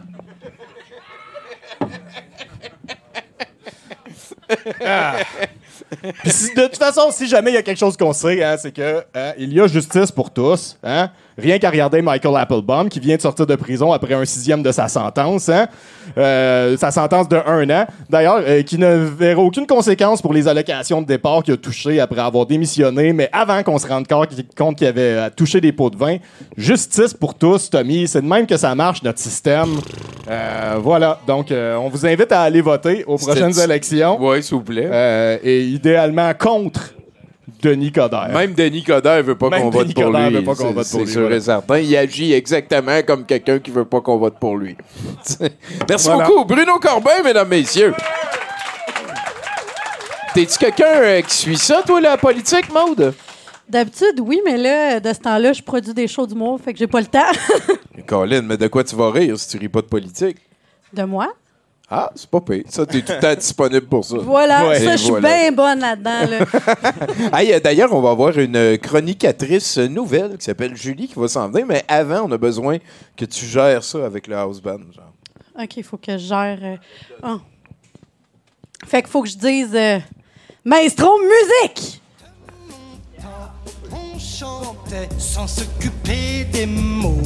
[4.84, 5.14] Ah.
[6.24, 9.04] De toute façon, si jamais il y a quelque chose qu'on sait, hein, c'est que
[9.16, 10.78] hein, il y a justice pour tous.
[10.84, 11.10] Hein?
[11.42, 14.72] Rien qu'à regarder Michael Applebaum, qui vient de sortir de prison après un sixième de
[14.72, 15.68] sa sentence, hein?
[16.18, 20.48] Euh, sa sentence de un an, d'ailleurs, euh, qui ne verra aucune conséquence pour les
[20.48, 24.30] allocations de départ qu'il a touchées après avoir démissionné, mais avant qu'on se rende compte
[24.30, 26.18] qu'il- avait euh, touché des pots de vin.
[26.58, 28.08] Justice pour tous, Tommy.
[28.08, 29.70] C'est de même que ça marche, notre système.
[30.30, 31.20] Euh, voilà.
[31.28, 34.20] Donc, euh, on vous invite à aller voter aux prochaines élections.
[34.22, 34.90] Ouais, s'il vous plaît.
[34.92, 36.94] Euh, et idéalement contre
[37.62, 38.30] Denis Coderre.
[38.34, 40.36] Même Denis Coderre veut pas qu'on vote Denis pour Coderre lui.
[40.38, 41.80] veut pas qu'on C'est- vote pour C'est lui, sûr et certain.
[41.80, 44.76] Il agit exactement comme quelqu'un qui veut pas qu'on vote pour lui.
[45.90, 46.26] Merci Voilà.
[46.28, 46.46] beaucoup.
[46.46, 47.94] Bruno Corbin, mesdames, messieurs.
[50.34, 53.14] T'es-tu quelqu'un euh, qui suit ça, toi, la politique, Maude?
[53.68, 56.88] D'habitude, oui, mais là, de ce temps-là, je produis des shows d'humour, fait que j'ai
[56.88, 57.20] pas le temps
[58.08, 60.38] Colin, mais de quoi tu vas rire si tu ris pas de politique?
[60.94, 61.28] de moi?
[61.92, 62.64] Ah, c'est pas pire.
[62.68, 64.18] Ça, t'es tout le temps disponible pour ça.
[64.20, 64.80] Voilà, Ouais.
[64.80, 65.28] ça, je suis voilà.
[65.28, 66.28] bien bonne là-dedans.
[66.30, 66.46] Là.
[67.40, 71.50] Hey, euh, D'ailleurs, on va avoir une chronicatrice nouvelle qui s'appelle Julie qui va s'en
[71.50, 72.78] venir, mais avant, on a besoin
[73.18, 74.78] que tu gères ça avec le house band.
[74.94, 75.12] genre.
[75.60, 76.60] OK, il faut que je gère.
[76.62, 76.76] euh,
[77.24, 77.38] ah.
[78.86, 79.98] Fait qu'il faut que je dise euh,
[80.64, 82.02] Maestro musique!
[84.20, 87.22] On chantait sans s'occuper des mots.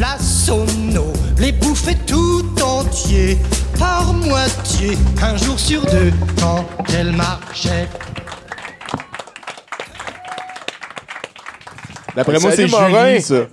[0.00, 3.38] La sono les bouffait tout entier,
[3.78, 6.64] par moitié, un jour sur deux, quand
[6.96, 7.86] elle marchait.
[12.16, 12.66] D'après moi, c'est.
[12.66, 13.46] Julie, ça.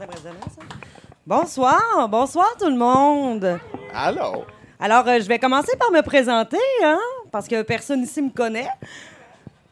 [1.27, 3.59] Bonsoir, bonsoir tout le monde.
[3.93, 4.47] Alors.
[4.79, 6.97] Alors, euh, je vais commencer par me présenter, hein,
[7.31, 8.67] parce que personne ici me connaît.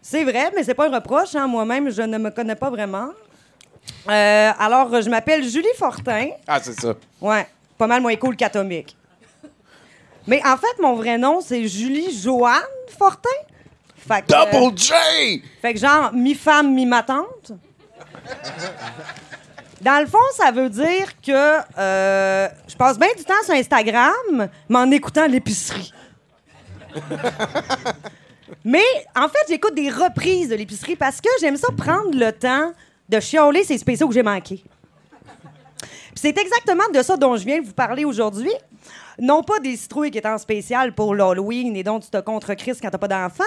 [0.09, 1.35] C'est vrai, mais c'est pas un reproche.
[1.35, 1.47] Hein.
[1.47, 3.09] Moi-même, je ne me connais pas vraiment.
[4.09, 6.29] Euh, alors, euh, je m'appelle Julie Fortin.
[6.47, 6.93] Ah, c'est ça.
[7.19, 7.45] Ouais,
[7.77, 8.95] pas mal moins cool qu'Atomique.
[10.25, 12.53] Mais en fait, mon vrai nom, c'est Julie Joanne
[12.97, 13.29] Fortin.
[13.97, 15.43] Fait que, euh, Double J!
[15.61, 17.51] fait que genre, mi-femme, mi-ma-tante.
[19.81, 24.47] Dans le fond, ça veut dire que euh, je passe bien du temps sur Instagram,
[24.69, 25.91] mais en écoutant l'épicerie.
[28.63, 28.83] Mais
[29.15, 32.71] en fait, j'écoute des reprises de l'épicerie parce que j'aime ça prendre le temps
[33.09, 34.63] de chialer ces spéciaux que j'ai manqués.
[36.15, 38.51] C'est exactement de ça dont je viens de vous parler aujourd'hui.
[39.19, 42.53] Non pas des citrouilles qui étaient en spécial pour l'Halloween et dont tu te contre
[42.53, 43.43] Chris quand t'as pas d'enfant,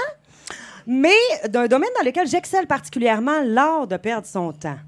[0.87, 1.17] mais
[1.49, 4.79] d'un domaine dans lequel j'excelle particulièrement, l'art de perdre son temps.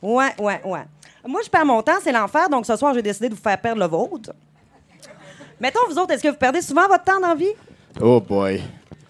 [0.00, 0.84] Ouais, ouais, ouais.
[1.26, 3.60] Moi, je perds mon temps, c'est l'enfer, donc ce soir, j'ai décidé de vous faire
[3.60, 4.32] perdre le vôtre.
[5.60, 7.36] Mettons, vous autres, est-ce que vous perdez souvent votre temps dans?
[8.00, 8.62] Oh boy.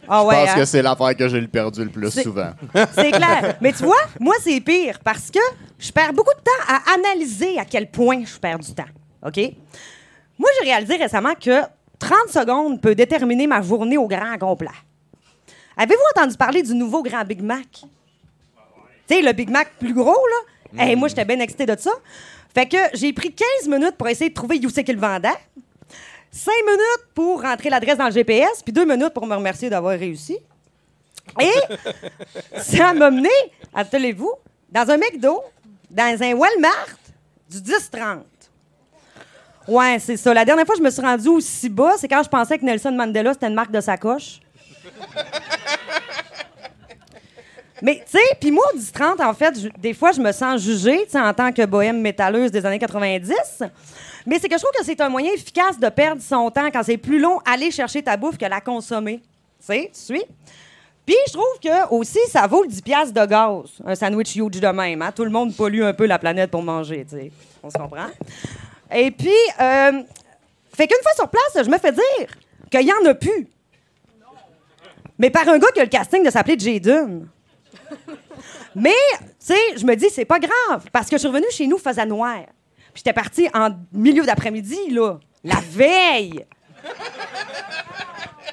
[0.09, 0.55] Ah Je pense hein?
[0.57, 2.51] que c'est l'affaire que j'ai le perdu le plus souvent.
[2.95, 3.57] C'est clair.
[3.61, 5.39] Mais tu vois, moi, c'est pire parce que
[5.79, 8.91] je perds beaucoup de temps à analyser à quel point je perds du temps.
[9.25, 9.39] OK?
[10.39, 11.63] Moi, j'ai réalisé récemment que
[11.99, 14.69] 30 secondes peut déterminer ma journée au grand complet.
[15.77, 17.67] Avez-vous entendu parler du nouveau grand Big Mac?
[19.09, 20.11] Tu sais, le Big Mac plus gros,
[20.77, 20.85] là?
[20.85, 21.93] Hey, moi, j'étais bien excitée de ça.
[22.55, 25.29] Fait que j'ai pris 15 minutes pour essayer de trouver où c'est qu'il le vendait.
[26.35, 29.99] 5 minutes pour rentrer l'adresse dans le GPS, puis 2 minutes pour me remercier d'avoir
[29.99, 30.39] réussi.
[31.41, 31.53] Et
[32.59, 33.29] ça m'a mené,
[33.75, 34.33] attendez-vous,
[34.71, 35.43] dans un McDo,
[35.91, 36.89] dans un Walmart
[37.51, 38.21] du 10-30.
[39.69, 40.33] Ouais, c'est ça.
[40.35, 42.65] La dernière fois que je me suis rendue aussi bas, c'est quand je pensais que
[42.65, 44.41] Nelson Mandela, c'était une marque de sacoche.
[47.83, 50.61] Mais, tu sais, puis moi, au 10-30, en fait, je- des fois, je me sens
[50.63, 53.33] jugée, tu sais, en tant que bohème métalleuse des années 90.
[54.27, 56.83] Mais c'est que je trouve que c'est un moyen efficace de perdre son temps quand
[56.83, 59.19] c'est plus long aller chercher ta bouffe que la consommer.
[59.19, 60.25] Tu sais, tu suis?
[61.05, 64.61] Puis je trouve que aussi, ça vaut le 10 piastres de gaz, un sandwich huge
[64.61, 65.03] de même.
[65.03, 65.11] hein?
[65.11, 67.33] Tout le monde pollue un peu la planète pour manger, tu sais.
[67.63, 68.07] On se comprend?
[68.95, 69.31] Et puis,
[69.61, 70.03] euh,
[70.73, 72.29] fait qu'une fois sur place, je me fais dire
[72.71, 73.49] qu'il y en a plus.
[75.19, 77.27] Mais par un gars qui a le casting de s'appeler Jaden.
[78.75, 81.67] Mais, tu sais, je me dis, c'est pas grave, parce que je suis revenue chez
[81.67, 82.39] nous, il faisait noir.
[82.95, 86.45] J'étais partie en milieu d'après-midi, là, la veille.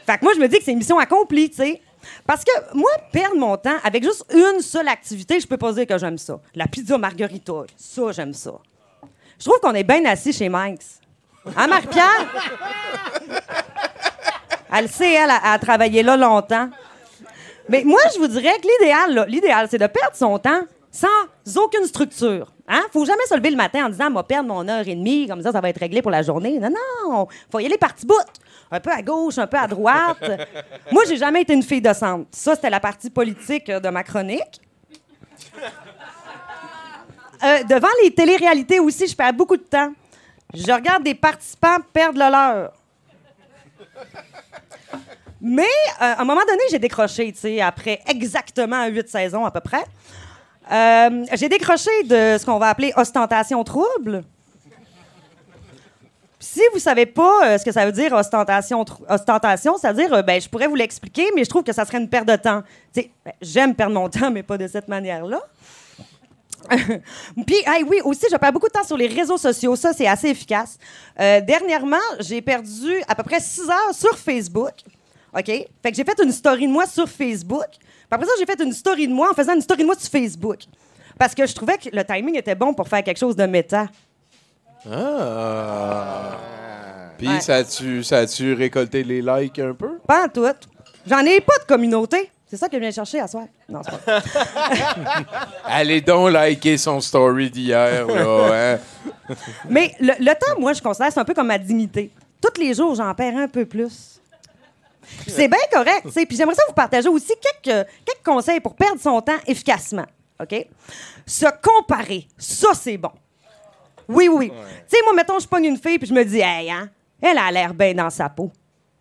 [0.05, 1.81] Fait que moi, je me dis que c'est une mission accomplie, tu sais.
[2.25, 5.85] Parce que moi, perdre mon temps avec juste une seule activité, je peux pas dire
[5.85, 6.39] que j'aime ça.
[6.55, 8.53] La pizza margarita, ça, j'aime ça.
[9.39, 10.99] Je trouve qu'on est bien assis chez Mike's.
[11.55, 12.27] Hein, Marie-Pierre?
[14.75, 16.69] Elle sait, elle, a, a travaillé là longtemps.
[17.67, 21.07] Mais moi, je vous dirais que l'idéal, l'idéal, c'est de perdre son temps sans
[21.57, 22.51] aucune structure.
[22.67, 22.81] Hein?
[22.91, 25.41] Faut jamais se lever le matin en disant, moi, perdre mon heure et demie, comme
[25.41, 26.59] ça, ça va être réglé pour la journée.
[26.59, 28.15] Non, non, faut y aller partie bout.
[28.71, 30.23] Un peu à gauche, un peu à droite.
[30.91, 32.27] moi, j'ai jamais été une fille de centre.
[32.31, 34.61] Ça, c'était la partie politique euh, de ma chronique.
[37.43, 39.93] Euh, devant les téléréalités aussi, je perds beaucoup de temps.
[40.53, 42.73] Je regarde des participants perdre le leur.
[45.41, 45.65] Mais euh,
[45.99, 49.83] à un moment donné, j'ai décroché, tu sais, après exactement huit saisons à peu près.
[50.71, 54.23] Euh, j'ai décroché de ce qu'on va appeler ostentation trouble.
[56.39, 60.39] Si vous savez pas euh, ce que ça veut dire ostentation, ostentation, c'est-à-dire, euh, ben,
[60.39, 62.63] je pourrais vous l'expliquer, mais je trouve que ça serait une perte de temps.
[62.95, 63.05] Ben,
[63.41, 65.41] j'aime perdre mon temps, mais pas de cette manière-là.
[67.47, 69.75] Puis, hey, oui, aussi, je perds beaucoup de temps sur les réseaux sociaux.
[69.75, 70.77] Ça, c'est assez efficace.
[71.17, 74.73] Dernièrement, j'ai perdu à peu près 6 heures sur Facebook.
[75.37, 75.45] OK?
[75.45, 77.67] Fait que j'ai fait une story de moi sur Facebook.
[77.71, 79.95] Puis après ça, j'ai fait une story de moi en faisant une story de moi
[79.97, 80.59] sur Facebook.
[81.17, 83.87] Parce que je trouvais que le timing était bon pour faire quelque chose de méta.
[84.89, 86.37] Ah.
[87.17, 87.41] Puis Ouais.
[87.41, 89.97] ça a-tu ça a-tu récolté les likes un peu?
[90.07, 90.45] Pas en tout.
[91.07, 92.31] J'en ai pas de communauté.
[92.47, 93.45] C'est ça que je viens chercher à soir.
[93.67, 94.21] Non, c'est pas.
[95.65, 99.35] Allez donc liker son story d'hier, là, hein?
[99.69, 102.09] Mais le, le temps, moi, je considère, c'est un peu comme ma dignité.
[102.41, 104.18] Tous les jours, j'en perds un peu plus.
[105.27, 106.07] C'est bien correct.
[106.13, 110.05] Puis j'aimerais ça vous partager aussi quelques, quelques conseils pour perdre son temps efficacement.
[110.41, 110.67] OK?
[111.25, 113.11] Se comparer, ça, c'est bon.
[114.07, 114.49] Oui, oui.
[114.49, 116.89] Tu sais, moi, mettons, je pogne une fille, puis je me dis, hey, hein,
[117.21, 118.51] elle a l'air bien dans sa peau.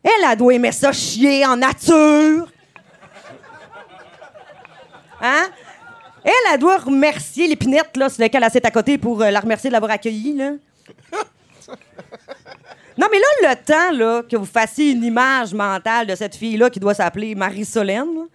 [0.02, 2.48] Elle, elle doit aimer ça chier en nature.
[5.20, 5.48] Hein?
[6.24, 9.40] Elle, elle doit remercier l'épinette là, sur laquelle elle s'est à côté pour euh, la
[9.40, 10.34] remercier de l'avoir accueillie.
[10.34, 10.52] Là.
[12.98, 16.68] Non, mais là, le temps là, que vous fassiez une image mentale de cette fille-là
[16.68, 18.26] qui doit s'appeler Marie-Solène,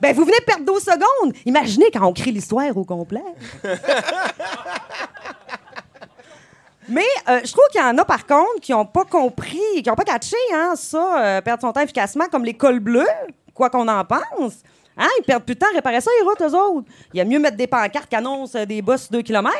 [0.00, 1.34] ben, vous venez de perdre 12 secondes.
[1.44, 3.24] Imaginez quand on crie l'histoire au complet.
[6.88, 9.88] Mais euh, je trouve qu'il y en a, par contre, qui n'ont pas compris, qui
[9.88, 13.08] n'ont pas catché hein, ça, euh, perdre son temps efficacement, comme les cols bleus,
[13.52, 14.62] quoi qu'on en pense.
[14.96, 16.88] Hein, ils perdent plus de temps à réparer ça, les routes, eux autres.
[17.12, 19.52] Il y a mieux mettre des pancartes qui annoncent euh, des bosses de 2 km.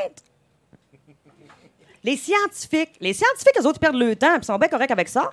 [2.05, 5.09] Les scientifiques, les scientifiques, eux autres, ils perdent le temps, puis sont bien corrects avec
[5.09, 5.31] ça.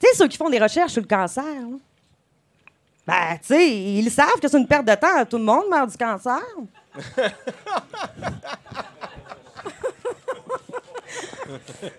[0.00, 1.78] Tu sais, ceux qui font des recherches sur le cancer, hein.
[3.06, 5.24] ben, tu sais, ils savent que c'est une perte de temps.
[5.28, 6.40] Tout le monde meurt du cancer.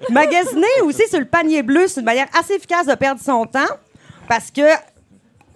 [0.09, 3.59] Magasiner aussi sur le panier bleu, c'est une manière assez efficace de perdre son temps
[4.27, 4.61] parce que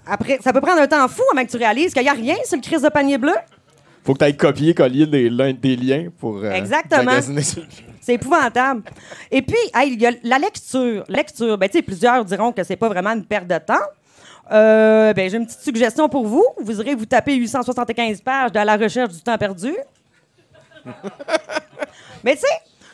[0.05, 2.35] après, ça peut prendre un temps fou avant que tu réalises qu'il n'y a rien
[2.45, 3.33] sur le crise de panier bleu.
[4.05, 7.03] Faut que tu ailles copier, coller des, liens pour euh, Exactement.
[7.03, 7.63] magasiner sur-
[8.01, 8.83] C'est épouvantable.
[9.31, 11.03] Et puis, hey, il y a la lecture.
[11.07, 13.75] Lecture, ben, plusieurs diront que c'est pas vraiment une perte de temps.
[14.51, 16.45] Euh, ben, j'ai une petite suggestion pour vous.
[16.59, 19.73] Vous irez vous taper 875 pages de la recherche du temps perdu.
[22.23, 22.47] Mais tu sais,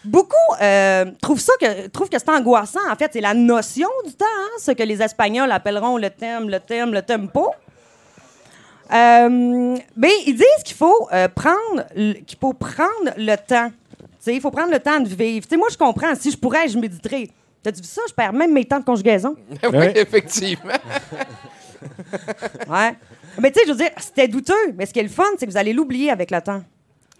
[0.04, 2.80] beaucoup euh, trouvent ça que trouvent que c'est angoissant.
[2.92, 6.50] En fait, c'est la notion du temps, hein, ce que les Espagnols appelleront le thème,
[6.50, 7.52] le thème, le tempo.
[8.92, 11.84] Euh, mais ils disent qu'il faut euh, prendre
[12.26, 13.72] qu'il faut prendre le temps.
[14.28, 15.46] Il faut prendre le temps de vivre.
[15.46, 16.16] Tu sais, moi, je comprends.
[16.16, 17.30] Si je pourrais, je méditerais.
[17.62, 18.02] T'as-tu vu ça?
[18.08, 19.36] Je perds même mes temps de conjugaison.
[19.74, 20.74] oui, effectivement.
[22.70, 22.96] Ouais.
[23.40, 24.72] Mais tu sais, je veux dire, c'était douteux.
[24.76, 26.64] Mais ce qui est le fun, c'est que vous allez l'oublier avec le temps.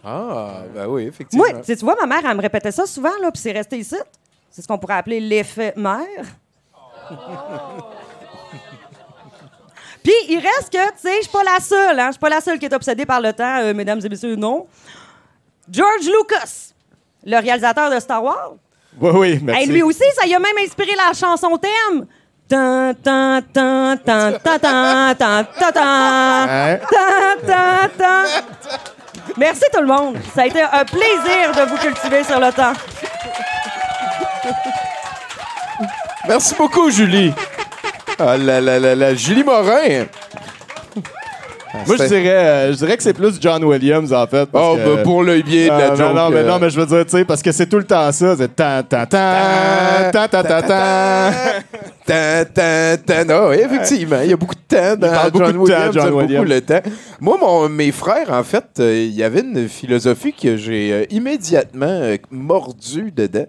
[0.02, 1.44] Ah, ben oui, effectivement.
[1.50, 3.96] Moi, tu vois, ma mère, elle me répétait ça souvent, là, puis c'est resté ici.
[4.50, 6.24] C'est ce qu'on pourrait appeler l'effet mère.
[10.02, 12.08] Puis il reste que, tu sais, je suis pas la seule, hein.
[12.08, 14.36] Je suis pas la seule qui est obsédée par le temps, euh, mesdames et messieurs,
[14.36, 14.66] non.
[15.70, 16.73] George Lucas,
[17.24, 18.52] le réalisateur de Star Wars?
[19.00, 19.62] Oui, oui, merci.
[19.62, 22.06] Et lui aussi, ça y a même inspiré la chanson thème.
[29.36, 30.16] Merci tout le monde.
[30.34, 32.72] Ça a été un plaisir de vous cultiver sur le temps.
[36.28, 37.32] Merci beaucoup, Julie.
[38.18, 40.04] Ah, la, la, la, la Julie Morin.
[41.86, 44.46] Moi, je dirais, euh, je dirais que c'est plus John Williams, en fait.
[44.46, 46.14] parce Oh, que- ben, pour le biais de Ah, la non, joke.
[46.14, 47.84] non, mais, euh, non, mais je veux dire, tu sais, parce que c'est tout le
[47.84, 48.36] temps ça.
[48.36, 49.18] C'est tan, tan, tan,
[50.12, 51.30] tan, tan, tan, tan.
[52.06, 53.28] Tan, tan, tan.
[53.30, 55.62] Ah oui, effectivement, il y a beaucoup de temps dans parle beaucoup John de temps,
[55.62, 55.94] Williams.
[55.94, 56.48] John j'aime beaucoup Williams.
[56.48, 56.80] le temps.
[57.20, 61.04] Moi, mon, mes frères, en fait, euh, il y avait une philosophie que j'ai euh,
[61.10, 63.46] immédiatement euh, mordu dedans.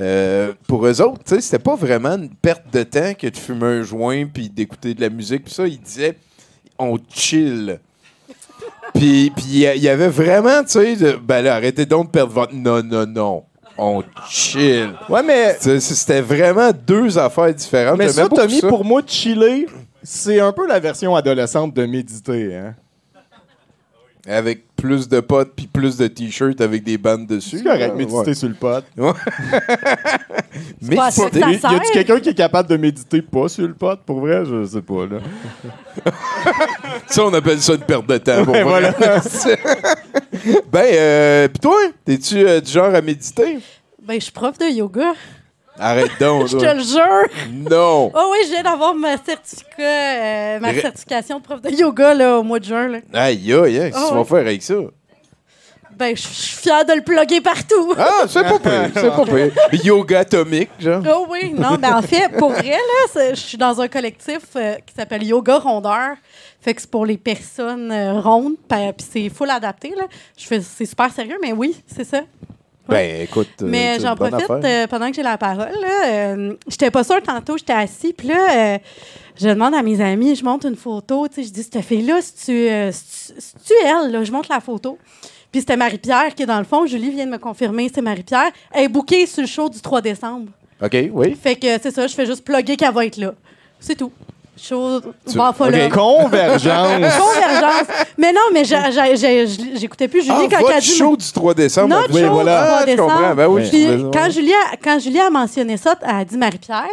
[0.00, 3.36] Euh, pour eux autres, tu sais, c'était pas vraiment une perte de temps que de
[3.36, 5.44] fumer un joint puis d'écouter de la musique.
[5.46, 6.14] Puis ça, ils disaient,
[6.78, 7.78] on chill.
[8.94, 12.54] Puis il y avait vraiment, tu sais, de- ben là, arrêtez donc de perdre votre.
[12.54, 13.44] Non, non, non.
[13.76, 14.90] On chill.
[15.08, 17.96] Ouais, mais, C'était vraiment deux affaires différentes.
[17.98, 18.68] mais ça, Tommy, ça.
[18.68, 19.66] pour moi, chiller,
[20.02, 22.56] c'est un peu la version adolescente de méditer.
[22.56, 22.74] Hein?
[24.26, 27.58] Avec plus de potes puis plus de t-shirts avec des bandes dessus.
[27.58, 28.34] C'est correct, méditer ouais.
[28.34, 28.84] sur le pot.
[30.80, 33.98] Mais pas Y, a-tu quelqu'un qui est capable de méditer pas sur le pot?
[34.06, 35.18] Pour vrai, je sais pas, là.
[37.08, 38.44] ça, on appelle ça une perte de temps.
[38.44, 38.94] Pour Ouais, vrai.
[40.72, 43.58] ben, euh, pis toi, t'es-tu euh, du genre à méditer?
[44.06, 45.12] Ben, je suis prof de yoga.
[45.78, 46.46] Arrête donc.
[46.48, 47.50] Je te le jure.
[47.70, 48.10] Non.
[48.14, 52.14] Oh oui, je viens d'avoir ma certificat, euh, ma Ré- certification de prof de yoga
[52.14, 52.88] là, au mois de juin.
[52.88, 52.98] là.
[53.14, 54.24] Aïe, aïe, aïe, qu'est-ce que tu vas ouais.
[54.24, 54.74] faire avec ça?
[55.96, 57.92] Ben, je suis fière de le plugger partout.
[57.98, 59.52] Ah, c'est pas pire, c'est pas pire.
[59.84, 61.02] Yoga atomique, genre.
[61.12, 62.70] Oh oui, non, ben en fait, pour vrai,
[63.16, 66.14] là, je suis dans un collectif euh, qui s'appelle Yoga Rondeur.
[66.60, 70.04] Fait que c'est pour les personnes euh, rondes, puis c'est full adapté, là.
[70.36, 72.20] C'est super sérieux, mais oui, c'est ça.
[72.88, 73.48] Ben, écoute.
[73.62, 75.68] euh, Mais j'en profite euh, pendant que j'ai la parole.
[76.06, 78.78] euh, j'étais pas sûre tantôt, j'étais assis, puis là, euh,
[79.40, 82.20] je demande à mes amis, je montre une photo, tu sais, je dis, cette fille-là,
[82.22, 84.24] c'est-tu elle, là?
[84.24, 84.98] Je montre la photo.
[85.50, 86.84] Puis c'était Marie-Pierre qui est dans le fond.
[86.86, 88.50] Julie vient de me confirmer, c'est Marie-Pierre.
[88.72, 90.50] Elle est bookée sur le show du 3 décembre.
[90.82, 91.34] OK, oui.
[91.40, 93.34] Fait que c'est ça, je fais juste plugger qu'elle va être là.
[93.80, 94.12] C'est tout.
[94.58, 95.38] Show Tu-.
[95.38, 95.90] OK.
[95.92, 97.14] Convergence.
[97.18, 97.86] Convergence.
[98.16, 100.86] Mais non, mais j'écoutais plus Julie Ah, quand elle dit.
[100.86, 101.88] show du 3 décembre.
[101.88, 102.60] Notre oui, show voilà.
[102.60, 103.16] du 3 Ah, je comprends.
[103.18, 103.34] décembre.
[103.36, 106.84] Ben oui, Puis, quand, Julie a, quand Julie a mentionné ça, elle a dit Marie-Pierre,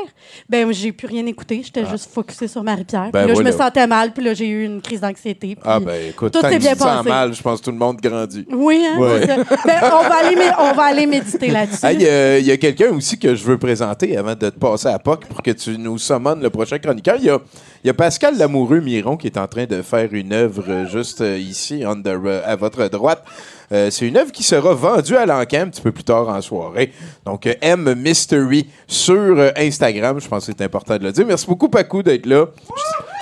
[0.50, 1.62] ben j'ai plus rien écouté.
[1.64, 3.06] J'étais juste focusée sur Marie-Pierre.
[3.08, 3.12] Ah.
[3.12, 5.58] Ben puis là, je me sentais mal, puis là, j'ai eu une crise d'anxiété.
[5.64, 7.10] Ah, ben écoute, tout s'est bien passé.
[7.10, 8.46] mal, je pense que tout le monde grandit.
[8.52, 9.22] Oui, hein, Ouais.
[9.22, 9.36] c'est ça.
[9.66, 11.86] Ben, on, va aller, on va aller méditer là-dessus.
[11.86, 14.88] Hey, euh, Il y a quelqu'un aussi que je veux présenter avant de te passer
[14.88, 17.16] à POC pour que tu nous summones le prochain chroniqueur.
[17.20, 17.40] Il y a,
[17.84, 20.88] il y a Pascal Lamoureux Miron qui est en train de faire une œuvre euh,
[20.88, 23.24] juste euh, ici, euh, à votre droite.
[23.72, 26.94] C'est une œuvre qui sera vendue à l'encan un petit peu plus tard en soirée.
[27.26, 30.20] Donc, M Mystery sur Instagram.
[30.20, 31.26] Je pense que c'est important de le dire.
[31.26, 32.46] Merci beaucoup, Pacou, d'être là.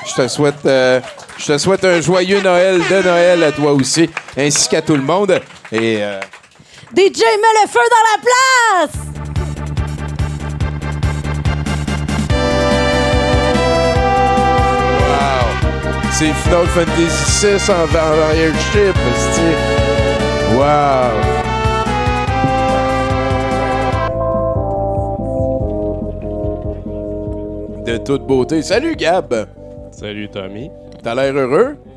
[0.05, 4.67] Je- te souhaite, je te souhaite un joyeux Noël de Noël à toi aussi, ainsi
[4.67, 5.39] qu'à tout le monde.
[5.71, 5.99] Et
[6.93, 9.52] DJ, mets le feu dans la place!
[16.15, 18.95] C'est Final Fantasy VI en, en airship,
[19.33, 19.57] c'est
[20.55, 21.11] Wow!
[27.83, 28.61] De toute beauté.
[28.61, 29.33] Salut Gab!
[29.91, 30.69] Salut Tommy.
[31.01, 31.77] T'as l'air heureux?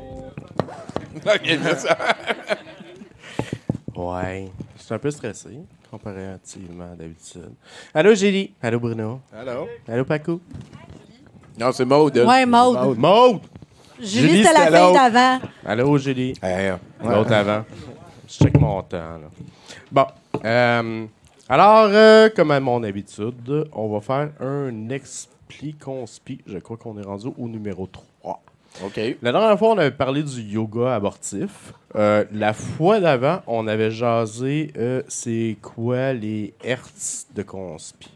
[1.25, 1.87] Ok, merci.
[3.95, 4.47] Ouais.
[4.77, 5.49] Je suis un peu stressé,
[5.89, 7.51] comparativement d'habitude.
[7.93, 8.53] Allô Julie.
[8.61, 9.21] Allô Bruno.
[9.33, 9.67] Allô?
[9.87, 10.39] Allô Paco.
[11.59, 12.17] non, c'est Maude.
[12.19, 12.97] Ouais, Maude.
[12.97, 13.39] Maude.
[13.99, 15.39] Julie, Julie, c'était la fille d'avant.
[15.65, 16.33] Allô Julie.
[16.41, 16.73] Hey.
[17.03, 17.65] L'autre avant.
[18.27, 18.97] Je check mon temps.
[18.97, 19.29] Là.
[19.91, 20.05] Bon.
[20.45, 21.05] euh,
[21.49, 26.39] alors, euh, comme à mon habitude, on va faire un expli-conspi.
[26.45, 28.41] Je crois qu'on est rendu au numéro 3.
[28.83, 28.99] OK.
[29.21, 31.73] La dernière fois, on avait parlé du yoga abortif.
[31.95, 38.09] Euh, la fois d'avant, on avait jasé euh, c'est quoi les hertz de conspi?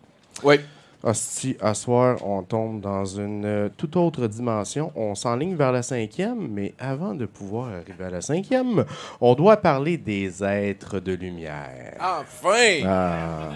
[0.44, 0.58] Oui.
[1.04, 4.92] Hostie, à soir, on tombe dans une euh, toute autre dimension.
[4.96, 8.86] On s'enligne vers la cinquième, mais avant de pouvoir arriver à la cinquième,
[9.20, 11.98] on doit parler des êtres de lumière.
[12.00, 12.86] Enfin!
[12.86, 13.50] Ah.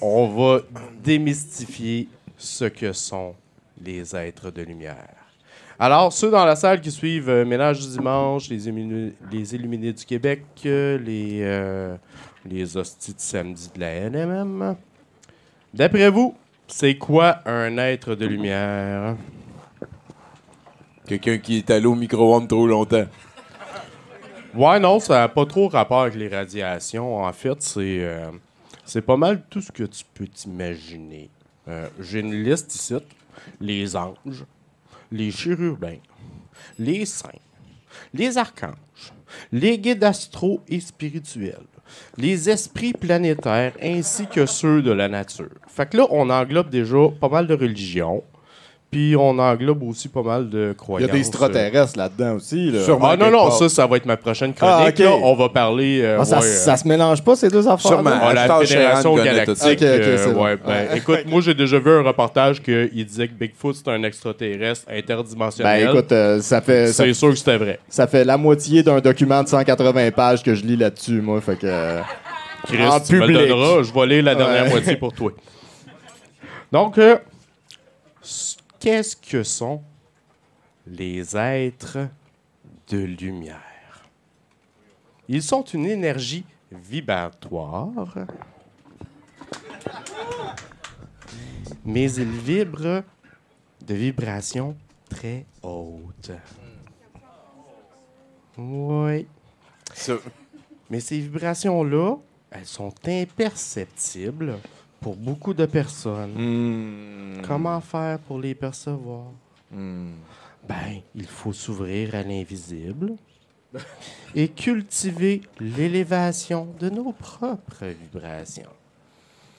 [0.00, 0.60] On va
[1.02, 3.34] démystifier ce que sont
[3.80, 5.24] les êtres de lumière.
[5.78, 10.04] Alors, ceux dans la salle qui suivent euh, Ménage du dimanche, les, les Illuminés du
[10.04, 11.96] Québec, euh, les, euh,
[12.44, 14.76] les hosties de samedi de la NMM,
[15.72, 16.34] d'après vous,
[16.76, 19.16] c'est quoi un être de lumière?
[21.06, 23.06] Quelqu'un qui est allé au micro-ondes trop longtemps.
[24.54, 27.22] Ouais, non, ça n'a pas trop rapport avec les radiations.
[27.22, 28.32] En fait, c'est euh,
[28.84, 31.30] c'est pas mal tout ce que tu peux t'imaginer.
[31.68, 32.94] Euh, J'ai une liste ici.
[33.60, 34.44] Les anges,
[35.12, 36.00] les chérubins,
[36.76, 37.28] les saints,
[38.12, 39.12] les archanges,
[39.52, 41.68] les guides astro et spirituels,
[42.16, 45.50] les esprits planétaires ainsi que ceux de la nature.
[45.68, 48.22] Fait que là, on englobe déjà pas mal de religions.
[48.94, 51.10] Puis on englobe aussi pas mal de Il y croyances.
[51.10, 52.70] a des extraterrestres là-dedans aussi.
[52.70, 52.78] Là.
[53.02, 54.76] Ah non, non, ça, ça va être ma prochaine chronique.
[54.78, 54.98] Ah, ok.
[55.00, 55.10] là.
[55.20, 56.00] on va parler.
[56.00, 58.10] euh, Ah, ça, ouais, ça se mélange pas, ces deux affaires Sûrement.
[58.22, 59.82] Ah, la Fédération Galactique.
[59.82, 63.88] euh, ouais, ben, Écoute, moi, j'ai déjà vu un reportage qu'il disait que Bigfoot, c'est
[63.90, 65.88] un extraterrestre Ben interdimensionnel.
[65.90, 67.80] écoute, euh, ça fait ça, c'est sûr que c'était vrai.
[67.88, 71.40] ça fait la moitié d'un document de 180 pages que je lis là-dessus, moi.
[71.40, 71.66] Fait que.
[71.66, 72.00] euh,
[72.68, 73.48] Chris, En tu me le public.
[73.48, 74.70] donneras, je vais lire la dernière Ouais.
[74.70, 75.32] moitié pour toi.
[76.70, 77.16] Donc, euh,
[78.84, 79.82] qu'est-ce que sont
[80.86, 82.06] les êtres
[82.88, 84.04] de lumière?
[85.26, 88.26] Ils sont une énergie vibratoire,
[91.82, 93.02] mais ils vibrent
[93.86, 94.76] de vibrations
[95.08, 96.32] très hautes.
[98.58, 99.26] Oui.
[100.90, 102.16] Mais ces vibrations-là,
[102.50, 104.58] elles sont imperceptibles
[105.04, 106.32] pour beaucoup de personnes.
[106.34, 107.42] Hmm.
[107.46, 109.26] Comment faire pour les percevoir?
[109.70, 110.12] Hmm.
[110.66, 113.12] Ben, il faut s'ouvrir à l'invisible
[114.34, 118.70] et cultiver l'élévation de nos propres vibrations.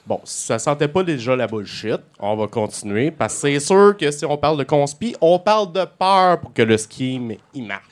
[0.04, 3.96] Bon, si ça sentait pas déjà la bullshit, on va continuer parce que c'est sûr
[3.96, 7.66] que si on parle de conspi, on parle de peur pour que le scheme il
[7.66, 7.84] marche.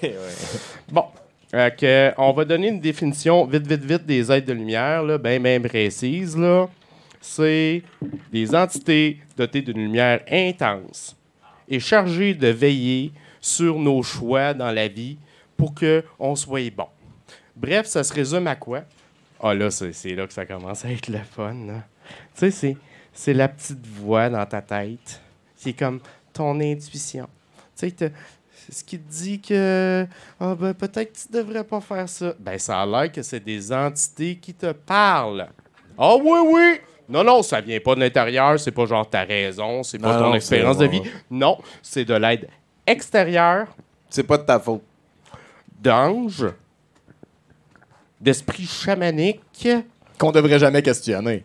[0.92, 1.06] Bon,
[1.50, 5.40] que, on va donner une définition vite, vite, vite des êtres de lumière, là, bien,
[5.40, 6.36] bien précise.
[6.36, 6.68] Là.
[7.20, 7.82] C'est
[8.32, 11.16] des entités dotées d'une lumière intense
[11.68, 15.18] et chargées de veiller sur nos choix dans la vie
[15.56, 16.86] pour qu'on soit bon.
[17.54, 18.82] Bref, ça se résume à quoi?
[19.42, 21.54] Ah là, c'est là que ça commence à être le fun.
[22.36, 22.76] Tu sais,
[23.12, 25.20] c'est- la petite voix dans ta tête.
[25.56, 26.00] C'est comme
[26.32, 27.28] ton intuition.
[27.78, 28.12] Tu sais,
[28.70, 30.06] ce qui te dit que
[30.38, 32.34] ben, peut-être que tu devrais pas faire ça.
[32.38, 35.48] Ben, ça a l'air que c'est des entités qui te parlent.
[35.98, 36.80] Ah oui, oui!
[37.10, 40.18] Non, non, ça vient pas de l'intérieur, c'est pas genre ta raison, c'est pas Non,
[40.18, 41.02] ton non, expérience de vie.
[41.30, 42.48] Non, c'est de l'aide
[42.86, 43.66] extérieure
[44.08, 44.82] C'est pas de ta faute.
[45.80, 46.46] d'anges,
[48.20, 49.68] d'esprits chamaniques.
[50.18, 51.44] Qu'on devrait jamais questionner.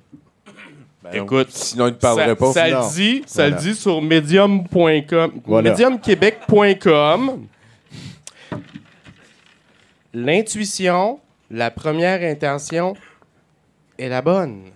[1.04, 1.24] Ben.
[1.24, 2.52] Écoute, Sinon, il ne parlerait ça, pas.
[2.54, 3.56] ça le dit, ça Voilà.
[3.56, 5.70] le dit sur medium.com, Voilà.
[5.72, 7.48] mediumquebec.com.
[10.14, 11.20] L'intuition,
[11.52, 12.96] la première intention
[13.98, 14.72] est la bonne.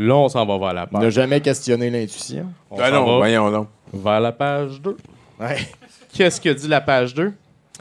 [0.00, 1.12] Là, on s'en va vers la Ne page.
[1.12, 2.52] jamais questionner l'intuition.
[2.70, 3.68] On Ben s'en non, va voyons donc.
[3.92, 4.96] vers la page 2.
[5.40, 5.56] Ouais.
[6.14, 7.32] Qu'est-ce que dit la page 2?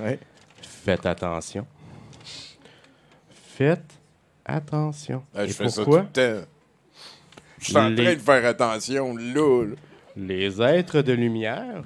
[0.02, 0.20] Ouais.
[0.62, 1.66] Faites attention.
[3.30, 4.00] Faites
[4.46, 5.24] attention.
[5.36, 6.02] Je Et fais ça tout pourquoi?
[6.02, 6.08] le
[6.40, 6.46] temps.
[7.60, 9.66] Je suis en Les- train de faire attention, là.
[10.16, 11.84] Les êtres de lumière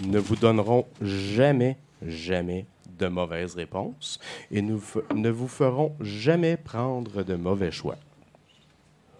[0.00, 1.76] ne vous donneront jamais,
[2.06, 2.66] jamais
[2.98, 4.18] de mauvaises réponses
[4.50, 4.82] et nous
[5.14, 7.96] ne vous feront jamais prendre de mauvais choix.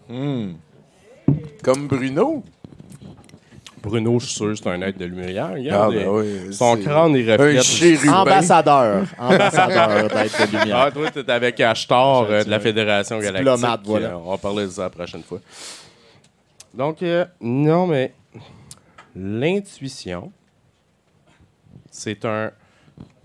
[0.09, 0.53] Hmm.
[1.63, 2.43] Comme Bruno.
[3.83, 5.49] Bruno, je suis sûr, c'est un être de lumière.
[5.51, 7.63] Ah, Regarde, ben il- oui, son crâne, il Un reflète.
[7.63, 8.13] chérubin.
[8.23, 9.07] Ambassadeur.
[9.19, 10.77] Ambassadeur d'être de lumière.
[10.79, 13.39] Ah, toi, t'es avec Ashtar euh, de la Fédération Galactique.
[13.55, 14.09] Diplomate, voilà.
[14.11, 15.39] Euh, on va parler de ça la prochaine fois.
[16.75, 18.15] Donc, euh, non, mais
[19.15, 20.33] l'intuition,
[21.91, 22.51] c'est un,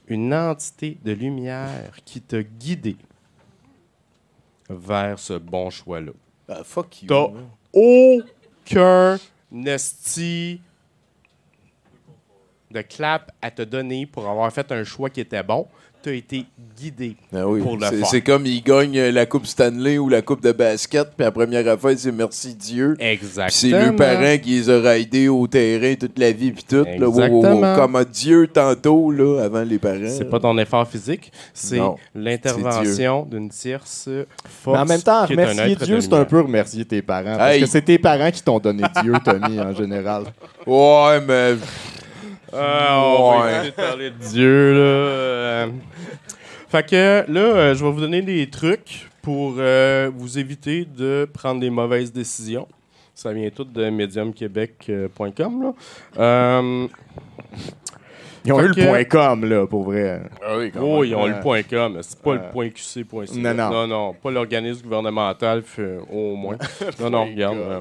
[0.08, 2.96] une entité de lumière qui t'a guidé
[4.70, 6.12] vers ce bon choix-là.
[6.50, 7.08] Ah, fuck you.
[7.08, 7.30] T'as
[7.74, 9.20] aucun
[9.66, 10.62] esti
[12.74, 15.68] de clap à te donner pour avoir fait un choix qui était bon.
[16.02, 16.44] Tu as été
[16.78, 18.08] guidé Ah oui, pour le c'est- faire.
[18.08, 21.66] C'est comme il gagne la Coupe Stanley ou la Coupe de basket, puis la première
[21.66, 22.98] affaire, c'est merci Dieu.
[23.00, 23.48] Exactement.
[23.50, 26.84] c'est le parent qui les a raidés au terrain toute la vie, puis tout.
[26.84, 27.46] Là, wow, wow, wow.
[27.46, 27.76] Exactement.
[27.78, 30.10] Comme à Dieu tantôt, là, avant les parents.
[30.10, 31.80] C'est pas ton effort physique, c'est
[32.14, 34.10] l'intervention d'une tierce
[34.64, 34.76] force.
[34.76, 37.38] Mais en même temps, remercier Dieu, c'est un peu remercier tes parents.
[37.38, 37.62] Parce Hey.
[37.62, 40.24] que c'est tes parents qui t'ont donné Dieu, Tommy, en général.
[40.68, 41.54] Ouais, mais.
[42.56, 44.80] Ah, on va éviter de parler de Dieu, là.
[44.80, 45.68] Euh,
[46.70, 51.28] Fait que là, euh, je vais vous donner des trucs pour euh, vous éviter de
[51.32, 52.68] prendre des mauvaises décisions.
[53.16, 55.64] Ça vient tout de mediumquebec.com.
[55.64, 55.74] là.
[56.18, 56.88] Euh,
[58.45, 60.22] Ils ont Fait eu le que- point com, là, pour vrai.
[60.45, 61.06] Ah oui, oh, même.
[61.10, 61.30] ils ont Ouais.
[61.30, 61.97] le point .com.
[62.01, 62.36] C'est pas Ouais.
[62.38, 63.04] le point .qc.
[63.06, 63.39] point .ca.
[63.39, 63.70] Non, non.
[63.72, 65.64] non, non, pas l'organisme gouvernemental,
[66.12, 66.58] au moins.
[66.99, 67.58] non, non, regarde.
[67.58, 67.80] euh.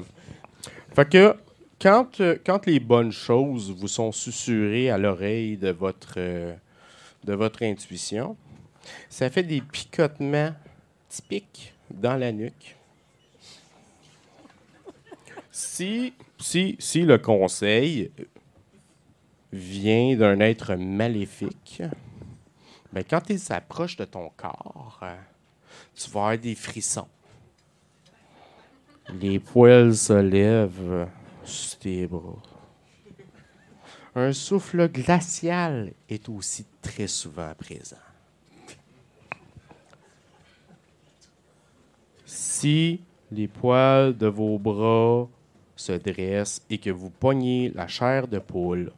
[0.95, 1.35] Fait que,
[1.83, 6.55] quand, euh, quand les bonnes choses vous sont susurrées à l'oreille de votre, euh,
[7.25, 8.37] de votre intuition,
[9.09, 10.53] ça fait des picotements
[11.09, 12.77] typiques dans la nuque.
[15.51, 18.11] Si, si, si le conseil
[19.51, 21.83] vient d'un être maléfique,
[22.93, 25.15] ben quand il s'approche de ton corps, euh,
[25.93, 27.09] tu vas avoir des frissons.
[29.19, 31.07] Les poils se lèvent
[34.15, 37.95] Un souffle glacial est aussi très souvent présent.
[42.25, 45.27] Si les poils de vos bras
[45.75, 48.91] se dressent et que vous pognez la chair de poule,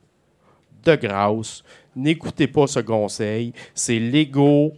[0.83, 1.63] de grâce,
[1.95, 3.53] n'écoutez pas ce conseil.
[3.73, 4.73] C'est l'ego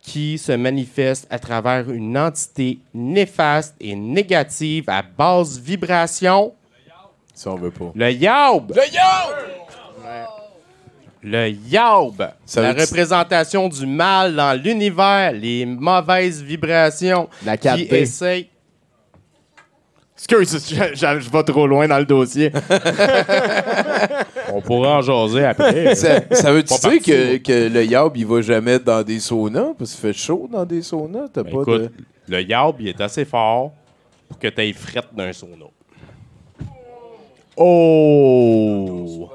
[0.00, 6.52] qui se manifeste à travers une entité néfaste et négative à basse vibration.
[7.34, 7.92] Si on veut pas.
[7.94, 8.72] Le yaub!
[8.74, 9.36] Le yaub!
[11.24, 12.28] Le yaub!
[12.44, 17.94] Ça la représentation du mal dans l'univers, les mauvaises vibrations La qui 4D.
[17.94, 18.48] essayent...
[20.16, 22.52] Excuse, je, je- je vais trop loin dans le dossier.
[24.52, 25.94] On pourra en jaser après.
[25.96, 29.72] Ça, ça veut-tu dire que, le yaub, il va jamais dans des saunas?
[29.78, 31.26] Parce qu'il fait chaud dans des saunas.
[31.34, 31.90] Ben, pas écoute, de...
[32.28, 33.72] le yaub, il est assez fort
[34.28, 35.64] pour que tu aies frette d'un sauna.
[37.56, 39.30] Oh!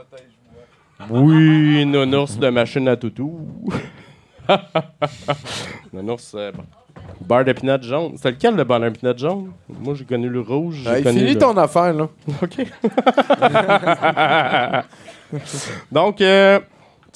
[1.10, 3.48] Oui, nounours de machine à toutou.
[5.94, 6.52] nounours, euh,
[7.22, 8.14] beurre de pinot jaune.
[8.22, 9.52] C'est lequel le beurre de pinot jaune?
[9.70, 10.82] Moi, j'ai connu le rouge.
[10.84, 12.10] j'ai Hey, connu finis le- ton affaire, là.
[12.42, 12.58] OK.
[15.92, 16.60] Donc, euh,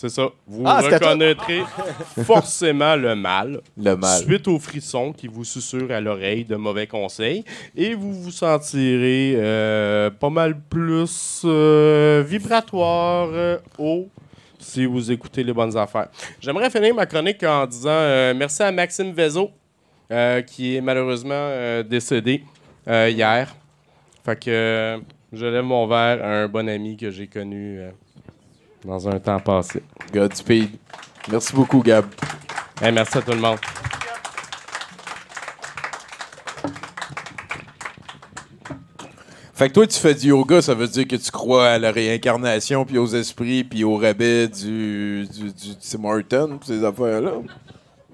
[0.02, 0.30] c'est ça.
[0.48, 1.62] Vous Ah, reconnaîtrez
[2.26, 4.22] forcément le mal Le mal.
[4.24, 7.44] suite aux frissons qui vous susurrent à l'oreille de mauvais conseils
[7.76, 14.08] et vous vous sentirez euh, pas mal plus euh, vibratoire, euh, haut,
[14.60, 16.08] si vous écoutez les bonnes affaires.
[16.40, 19.52] J'aimerais finir ma chronique en disant euh, merci à Maxime Vezo,
[20.12, 22.44] euh, qui est malheureusement euh, décédé
[22.88, 23.56] euh, hier.
[24.26, 24.98] Fait que euh,
[25.34, 27.90] je lève mon verre à un bon ami que j'ai connu euh,
[28.86, 29.84] dans un temps passé.
[30.14, 30.70] Godspeed.
[31.30, 32.06] Merci beaucoup, Gab.
[32.82, 33.60] Hey, merci à tout le monde.
[39.54, 41.92] Fait que toi, tu fais du yoga, ça veut dire que tu crois à la
[41.92, 47.32] réincarnation, puis aux esprits, puis au rabais du, du, du Tim Horton, pis ces affaires-là.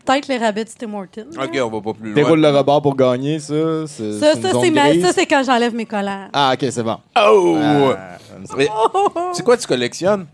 [0.03, 1.27] Peut-être les rabbits Tim Hortons.
[1.41, 2.15] Ok, on va pas plus loin.
[2.15, 3.87] Déroule le rebord pour gagner, ça.
[3.87, 5.05] Ça, ça, c'est ma- grise.
[5.05, 6.27] ça, c'est quand j'enlève mes collants.
[6.33, 6.97] Ah, ok, c'est bon.
[7.17, 7.57] Oh!
[7.97, 8.17] Ah,
[9.33, 10.25] c'est quoi tu collectionnes?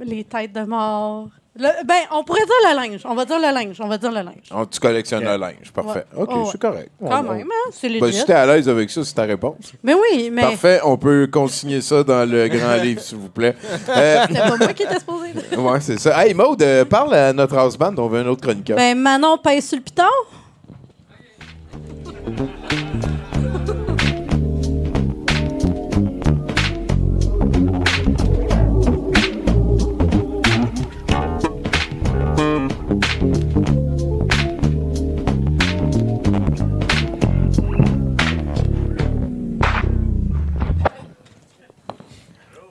[0.00, 1.28] Les têtes de mort.
[1.56, 3.00] Le- ben, on pourrait dire le linge.
[3.04, 3.76] On va dire le linge.
[3.80, 4.48] On va dire le linge.
[4.56, 5.72] Oh, tu collectionnes le linge.
[5.74, 6.04] Parfait.
[6.14, 6.22] Ouais.
[6.22, 6.48] Ok, Oh, ouais.
[6.52, 6.90] c'est correct.
[7.00, 7.70] Quand On- même, hein?
[7.72, 9.72] C'est Ben, si t'es à l'aise avec ça, c'est ta réponse.
[9.82, 13.56] mais oui, mais Parfait, on peut consigner ça dans le grand livre, s'il vous plaît.
[13.88, 15.32] Euh, c'était pas moi qui étais supposé.
[15.58, 16.24] ouais, c'est ça.
[16.24, 18.76] Hey, Maude, euh, parle à notre house band, on veut un autre chroniqueur.
[18.76, 20.04] Ben, Manon pèse sur le piton.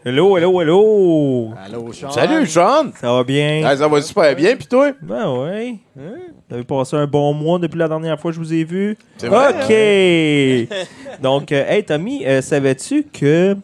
[0.10, 1.53] Hello, hello, hello!
[1.55, 2.10] Allô, Sean.
[2.10, 2.91] Salut, Sean!
[2.99, 3.62] Ça va bien?
[3.64, 4.91] Ah, ça va super bien, puis toi?
[5.03, 5.78] Ben oui.
[5.95, 8.97] Vous avez passé un bon mois depuis la dernière fois que je vous ai vu?
[9.18, 10.88] C'est vrai, OK!
[11.22, 13.55] Donc, euh, hey Tommy, euh, savais-tu que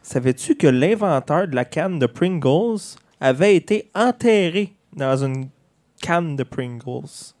[0.00, 2.78] savais-tu que l'inventeur de la canne de Pringles
[3.20, 5.48] avait été enterré dans une
[6.00, 7.34] canne de Pringles?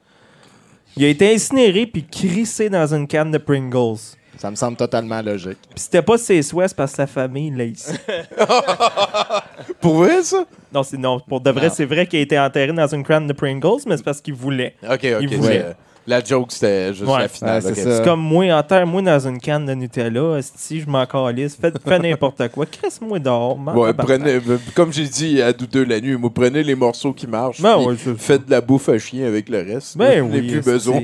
[0.96, 4.16] Il a été incinéré puis crissé dans une canne de Pringles.
[4.38, 5.58] Ça me semble totalement logique.
[5.70, 7.92] Puis c'était pas ses souhaits, c'est parce que sa famille l'a ici.
[9.80, 10.44] Pour vrai, ça?
[10.72, 11.20] Non, c'est non.
[11.20, 11.72] Pour de vrai, Non.
[11.74, 14.34] c'est vrai qu'il a été enterré dans une canne de Pringles, mais c'est parce qu'il
[14.34, 14.74] voulait.
[14.82, 15.04] Ok, ok.
[15.20, 15.60] Il voulait.
[15.68, 15.76] c'est-
[16.06, 17.20] La joke, c'était juste Ouais.
[17.20, 17.54] la finale.
[17.54, 17.88] Ouais, c'est ok.
[17.88, 17.96] ça.
[17.96, 20.38] C'est comme moi, enterre-moi dans une canne de Nutella.
[20.42, 22.66] Si je m'en calisse, fais, fais n'importe quoi.
[22.66, 23.58] Crisse-moi dehors.
[23.74, 24.38] Ouais, prenez,
[24.74, 27.62] comme j'ai dit à douteux la nuit, moi, prenez les morceaux qui marchent.
[27.62, 27.78] Ben
[28.18, 29.96] faites de la bouffe à chien avec le reste.
[29.96, 31.00] Ben Je n'ai oui, plus besoin.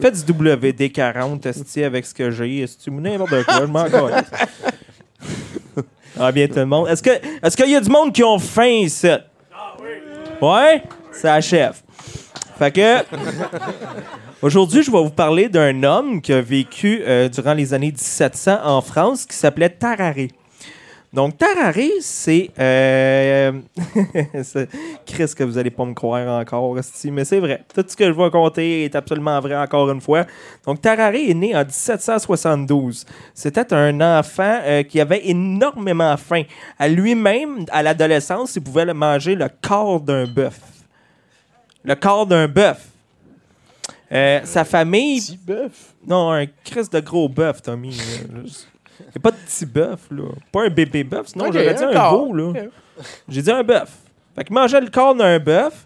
[0.00, 2.62] Fais du WD-40 esti, avec ce que j'ai.
[2.62, 3.60] Esti, ou n'importe quoi.
[3.60, 4.30] Je m'en calisse.
[6.18, 6.88] Ah bien tout le monde.
[6.88, 7.10] Est-ce que
[7.42, 9.08] est-ce qu'il y a du monde qui ont faim ici?
[10.40, 10.82] Ouais?
[11.12, 11.74] Ça achève.
[12.58, 12.98] Fait que
[14.44, 18.58] aujourd'hui, je vais vous parler d'un homme qui a vécu euh, durant les années 1700
[18.64, 20.30] en France qui s'appelait Tararé.
[21.12, 22.50] Donc, Tararé, c'est.
[22.58, 23.52] euh,
[24.42, 24.68] c'est-
[25.06, 26.76] Chris, que vous allez pas me croire encore,
[27.12, 27.62] mais c'est vrai.
[27.72, 30.24] Tout ce que je vais compter est absolument vrai encore une fois.
[30.66, 33.06] Donc, Tararé est né en 1772.
[33.32, 36.42] C'était un enfant euh, qui avait énormément faim.
[36.80, 40.58] À lui-même, à l'adolescence, il pouvait manger le corps d'un bœuf.
[41.84, 42.88] Le corps d'un bœuf.
[44.12, 45.20] Euh, sa famille.
[45.20, 45.94] Petit bœuf.
[46.06, 47.96] Non, un Chris de gros bœuf, Tommy.
[49.00, 50.24] Il n'y a pas de petit bœuf, là.
[50.52, 52.26] Pas un bébé bœuf, sinon j'aurais dit un corps.
[52.26, 52.52] veau, là.
[53.28, 53.90] J'ai dit un bœuf.
[54.36, 55.84] Fait qu'il mangeait le corps d'un bœuf.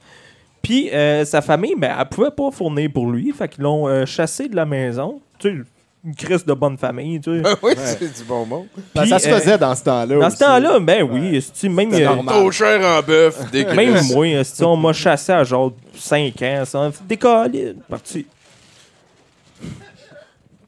[0.62, 3.32] Puis euh, sa famille, ben, elle pouvait pas fournir pour lui.
[3.32, 5.20] Fait qu'ils l'ont euh, chassé de la maison.
[5.38, 5.64] Tu sais,
[6.04, 7.50] une crise de bonne famille, tu sais.
[7.62, 8.46] oui, c'est du bon.
[8.46, 8.66] Ben,
[9.02, 10.18] Puis, ça se euh, faisait dans ce temps-là.
[10.18, 10.36] Dans aussi.
[10.36, 12.34] ce temps-là, ben oui, esti, même, euh, normal.
[12.34, 13.76] Trop cher en bœuf, dégueulasse.
[14.08, 16.62] même moi, esti, on m'a chassé à genre 5 ans.
[16.64, 18.26] Ça décollé, parti.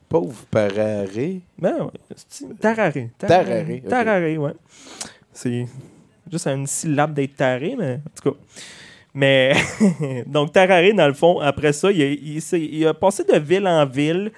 [0.09, 1.41] Pauvre pararé.
[1.57, 3.11] Ben oui, esti, tararé.
[3.17, 3.89] Tararé, ok.
[3.89, 4.53] Tararé, ouais.
[5.33, 5.67] C'est
[6.31, 8.37] juste une syllabe d'être taré, mais en tout cas.
[9.15, 9.53] Mais,
[10.27, 13.37] donc, Tararé, dans le fond, après ça, il a, il s'est- il a passé de
[13.39, 14.31] ville en ville.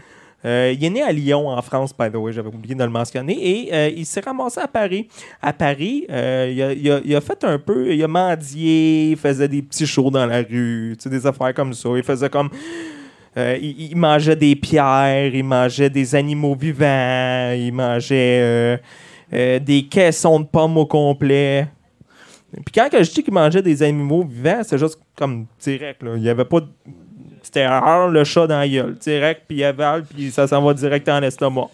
[0.45, 2.91] Euh, il est né à Lyon, en France, by the way, j'avais oublié de le
[2.91, 3.37] mentionner.
[3.41, 5.09] Et euh, il s'est ramassé à Paris.
[5.41, 7.95] À Paris, euh, il, a, fait un peu.
[7.95, 11.55] Il a mendié, il faisait des petits shows dans la rue, tu sais, des affaires
[11.55, 11.89] comme ça.
[11.97, 12.51] Il faisait comme.
[13.37, 18.81] il, mangeait des pierres, il mangeait des animaux vivants, il mangeait
[19.31, 21.69] des caissons de pommes au complet.
[22.53, 26.03] Puis quand je dis qu'il mangeait des animaux vivants, c'est juste comme direct.
[26.03, 26.15] Là.
[26.17, 26.61] Il y avait pas.
[27.55, 28.95] C'était rare le chat dans la gueule.
[28.95, 31.69] Direct, puis il avale, puis ça s'en va direct dans l'estomac.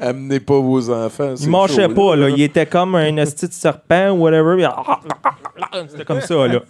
[0.00, 1.34] Amenez pas vos enfants.
[1.38, 2.30] Il marchait pas, là.
[2.30, 4.66] Il était comme un esti de serpent ou whatever.
[5.88, 6.60] C'était comme ça, là.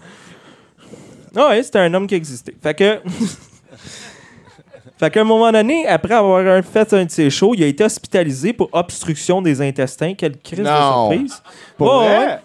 [1.37, 2.55] Ah ouais, c'était un homme qui existait.
[2.63, 2.99] Fait que.
[4.99, 7.85] fait qu'à un moment donné, après avoir fait un de ses shows, il a été
[7.85, 10.15] hospitalisé pour obstruction des intestins.
[10.15, 11.11] Quelle crise Non.
[11.11, 11.43] de surprise.
[11.77, 12.27] Pour Ouais, vrai?
[12.27, 12.39] ouais.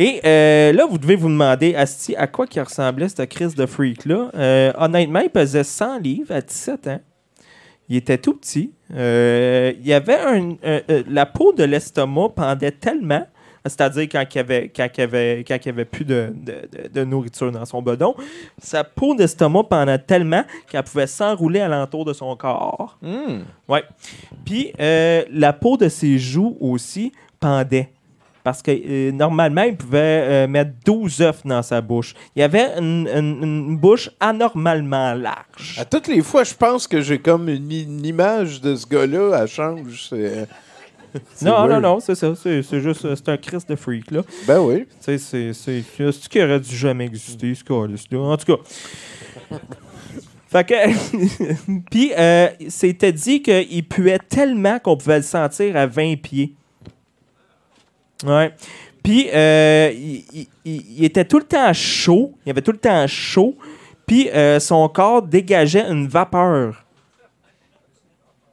[0.00, 3.66] Et euh, là, vous devez vous demander, Asti, à quoi qui ressemblait cette crise de
[3.66, 4.30] freak-là?
[4.36, 7.00] Euh, honnêtement, il pesait 100 livres à 17 ans.
[7.88, 8.72] Il était tout petit.
[8.94, 13.26] Euh, il y avait un, un- la peau de l'estomac pendait tellement,
[13.66, 16.32] c'est-à-dire quand il y avait, quand il y avait, quand il y avait plus de,
[16.32, 18.14] de- de- de nourriture dans son bedon,
[18.62, 22.98] sa peau d'estomac pendait tellement qu'elle pouvait s'enrouler alentour de son corps.
[23.68, 23.82] Ouais.
[24.44, 27.90] Puis euh, la peau de ses joues aussi pendait.
[28.48, 32.14] Parce que euh, normalement, il pouvait euh, mettre 12 œufs dans sa bouche.
[32.34, 35.76] Il avait une, une- une bouche anormalement large.
[35.78, 39.40] À toutes les fois, je pense que j'ai comme une, une image de ce gars-là.
[39.42, 40.06] Elle change.
[40.08, 40.48] c'est
[41.42, 42.32] Non, non, non, c'est ça.
[42.34, 44.22] C'est juste, euh, c'est un Christ de freak, là.
[44.46, 44.86] Ben oui.
[45.00, 45.18] C'est.
[45.18, 47.96] C'est c'est ce qui aurait dû jamais exister, ce cas-là.
[48.18, 49.58] En tout cas.
[50.50, 50.74] Fait que.
[51.90, 56.54] Puis, euh, c'était dit qu'il puait tellement qu'on pouvait le sentir à 20 pieds.
[58.26, 58.52] Ouais.
[59.02, 62.32] Puis, euh, il, il- il- il était tout le temps chaud.
[62.44, 63.56] Il avait tout le temps chaud.
[64.06, 66.84] Puis, euh, son corps dégageait une vapeur.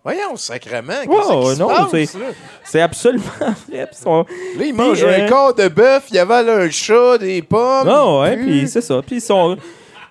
[0.04, 0.94] Voyons, sacrément.
[0.94, 2.26] Ouais, Qu'est-ce qui se non, passe, c'est- là?
[2.64, 3.24] C'est absolument
[3.70, 3.88] vrai.
[3.88, 4.24] Puis son-
[4.58, 7.88] Là, il mange un euh, corps de bœuf, il avale un chat, des pommes.
[7.90, 9.02] Ah ouais, puis- puis c'est ça.
[9.06, 9.58] Puis son...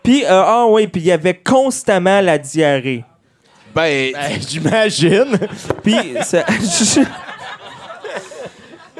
[0.03, 3.05] Puis, euh, ah ouais, puis il y avait constamment la diarrhée.
[3.75, 5.39] Ben, Ben, j'imagine.
[5.85, 6.45] Puis, ça-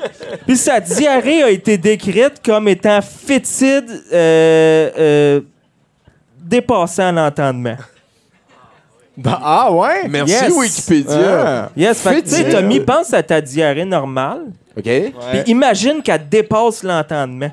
[0.47, 5.41] puis sa diarrhée a été décrite comme étant fétide, euh, euh,
[6.39, 7.77] dépassant l'entendement.
[9.17, 10.09] Ben, ah ouais?
[10.09, 10.53] merci Yes.
[10.53, 11.47] Wikipédia.
[11.47, 11.71] Ah.
[11.77, 12.53] Yes, fait que, tu sais, Fétide.
[12.53, 14.47] Tommy, pense à ta diarrhée normale,
[14.77, 14.83] OK.
[14.83, 15.13] puis
[15.47, 17.51] imagine qu'elle dépasse l'entendement.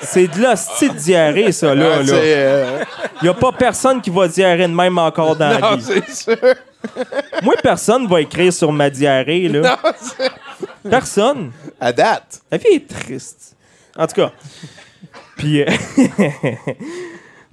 [0.00, 1.86] C'est de l'hostie de diarrhée, ça, là.
[1.94, 2.04] Ah, là.
[2.04, 2.78] c'est, euh,
[3.22, 5.84] Il n'y a pas personne qui va diarrhée de même encore dans la Non, vie.
[5.84, 6.54] c'est sûr.
[7.42, 9.78] Moi, personne va écrire sur ma diarrhée, là.
[10.84, 11.50] Non, Personne.
[11.80, 12.42] À date.
[12.50, 13.56] La vie est triste.
[13.96, 14.32] En tout cas.
[15.36, 15.62] Puis.
[15.62, 15.66] euh,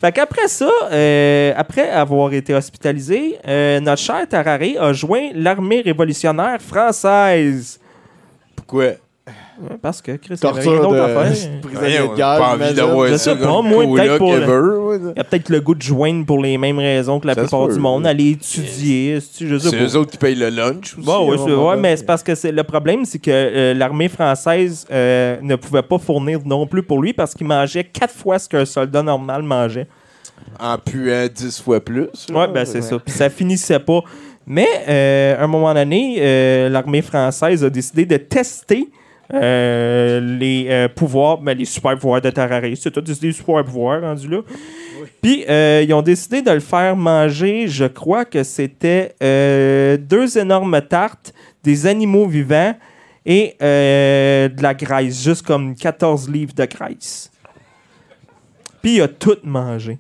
[0.02, 5.82] fait qu'après ça, euh, après avoir été hospitalisé, euh, notre cher Tararé a joint l'armée
[5.82, 7.80] révolutionnaire française.
[8.56, 8.94] Pourquoi?
[9.62, 11.52] Ouais, Parce que Chris, il y avait rien d'autre à faire.
[11.62, 12.38] prisonnier Voyons, de guerre.
[12.38, 14.34] pas envie d'avoir Je sais pas, moi, peut-être pour.
[14.34, 17.42] Il y a peut-être le goût de joindre pour les mêmes raisons que la Ça
[17.42, 18.10] plupart du monde, ouais.
[18.10, 19.20] aller étudier.
[19.22, 21.06] C'est eux autres qui payent le lunch aussi.
[21.06, 21.82] Bon, ouais, ouais, donné.
[21.82, 25.98] mais c'est parce que le problème, c'est que euh, l'armée française euh, ne pouvait pas
[26.00, 29.88] fournir non plus pour lui parce qu'il mangeait quatre fois ce qu'un soldat normal mangeait.
[30.60, 32.08] En puant dix fois plus.
[32.34, 32.98] Ouais, ben c'est ça.
[33.00, 34.02] Puis ça finissait pas.
[34.46, 38.90] Mais euh, à un moment donné, euh, l'armée française a décidé de tester
[39.34, 42.74] euh, les euh, pouvoirs, ben, les super pouvoirs de Tararé.
[42.76, 44.42] C'est tout, des super pouvoirs rendus là.
[45.22, 49.16] Puis, euh, ils ont décidé de le faire manger, je crois que c'était
[50.00, 52.76] deux énormes tartes, des animaux vivants
[53.26, 57.32] et de la graisse, juste comme 14 livres de graisse.
[58.82, 59.98] Puis, il a tout mangé.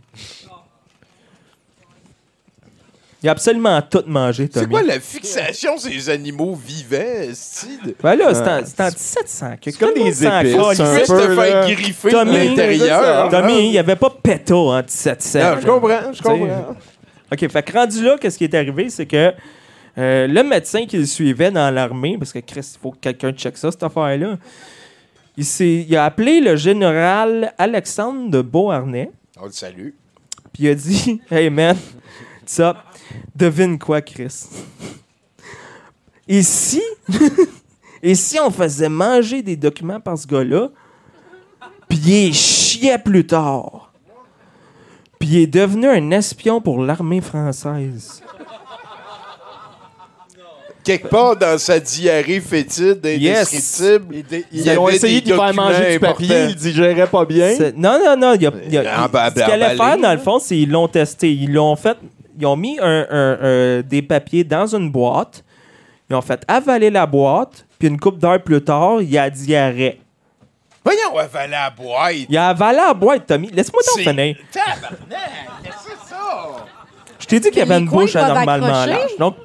[3.24, 4.72] Il a absolument tout mangé, C'est Tommy.
[4.72, 5.78] quoi la fixation?
[5.78, 7.94] Ces animaux vivants, style?
[8.02, 9.46] Ben là, c'est en, c'est en 1700.
[9.62, 10.56] que C'est comme des épices, calisse.
[10.80, 11.72] un Juste peu, te faire là.
[11.72, 13.30] griffer Tommy, l'intérieur.
[13.30, 15.40] Tommy, il n'y avait pas PETA en 1700.
[15.40, 16.24] Non, je comprends, je T'sais.
[16.24, 16.76] comprends.
[17.32, 19.34] OK, fait que rendu là, qu'est-ce qui est arrivé, c'est que
[20.00, 23.32] euh, le médecin qui le suivait dans l'armée, parce que Chris, il faut que quelqu'un
[23.34, 24.38] check ça, cette affaire-là,
[25.38, 29.90] il, s'est- il a appelé le général Alexandre de Beauharnais, On le salue.
[30.54, 31.78] puis il a dit Hey man,
[32.46, 32.84] ça,
[33.36, 34.46] devine quoi, Chris?
[36.28, 36.82] Et si,
[38.04, 40.70] et si on faisait manger des documents par ce gars-là,
[41.90, 43.92] puis il chiait plus tard,
[45.20, 48.24] puis il est devenu un espion pour l'armée française.
[50.84, 55.36] Quelque part dans sa diarrhée fétide, indescriptible, Ils, dé- Il ils ont essayé de lui
[55.38, 57.56] faire manger du documents papier, il digérait pas bien.
[57.76, 58.34] Non, non, non.
[58.34, 60.40] il y a- il y a- Ah, ben, ce qu'il allait faire, dans le fond,
[60.40, 61.32] c'est qu'ils l'ont testé.
[61.32, 61.98] Ils l'ont fait.
[62.40, 65.44] Ils ont mis un- un- un- des papiers dans une boîte.
[66.10, 67.66] Ils ont fait avaler la boîte.
[67.80, 70.00] Puis une couple d'heures plus tard, il a diarrhée.
[70.84, 72.14] Voyons, avaler la boîte.
[72.30, 73.50] Il a avalé la boîte, Tommy.
[73.52, 74.36] Laisse-moi t'en C'est- finir.
[74.52, 75.00] Tabarnak,
[75.64, 76.66] qu'est-ce que c'est ça?
[77.20, 79.16] Je t'ai dit qu'il y avait une bouche anormalement large.
[79.20, 79.36] Donc,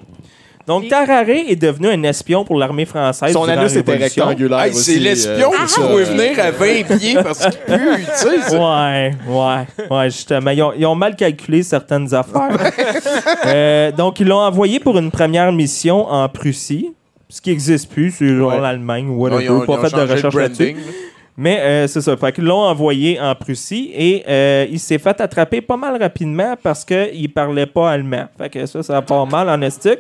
[0.67, 3.33] donc Tararé est devenu un espion pour l'armée française.
[3.33, 4.25] Son durant la anus était Révolution.
[4.27, 4.93] rectangulaire Hey, aussi.
[4.95, 5.87] c'est l'espion euh, qui c'est ça.
[5.89, 8.41] pouvait venir à 20 pieds parce qu'il pue, tu sais.
[8.43, 8.59] ça.
[8.59, 10.51] Ouais, ouais, ouais, justement.
[10.51, 12.51] Ils ont, ils ont mal calculé certaines affaires.
[13.47, 16.93] Euh, donc, ils l'ont envoyé pour une première mission en Prussie,
[17.29, 18.61] ce qui n'existe plus, c'est genre Ouais.
[18.61, 19.45] l'Allemagne ou whatever.
[19.45, 20.65] ils ont- pas ils ont fait de changé recherche là-dessus.
[20.73, 20.93] branding, là.
[21.39, 22.17] Mais euh, c'est ça.
[22.17, 26.55] Fait qu'ils l'ont envoyé en Prussie et euh, il s'est fait attraper pas mal rapidement
[26.63, 28.27] parce qu'il parlait pas allemand.
[28.39, 29.99] Fait que ça, ça part mal en estique.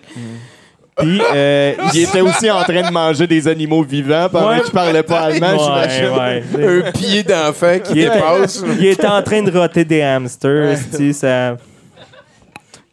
[0.98, 4.60] Puis, euh, Il était aussi en train de manger des animaux vivants pendant Ouais.
[4.62, 6.54] qu'il parlait pas allemand, Ouais, j'imagine.
[6.56, 6.86] ouais.
[6.88, 8.64] Un pied d'enfant qui Il était, dépasse.
[8.78, 10.78] il était en train de roter des hamsters.
[11.12, 11.56] ça...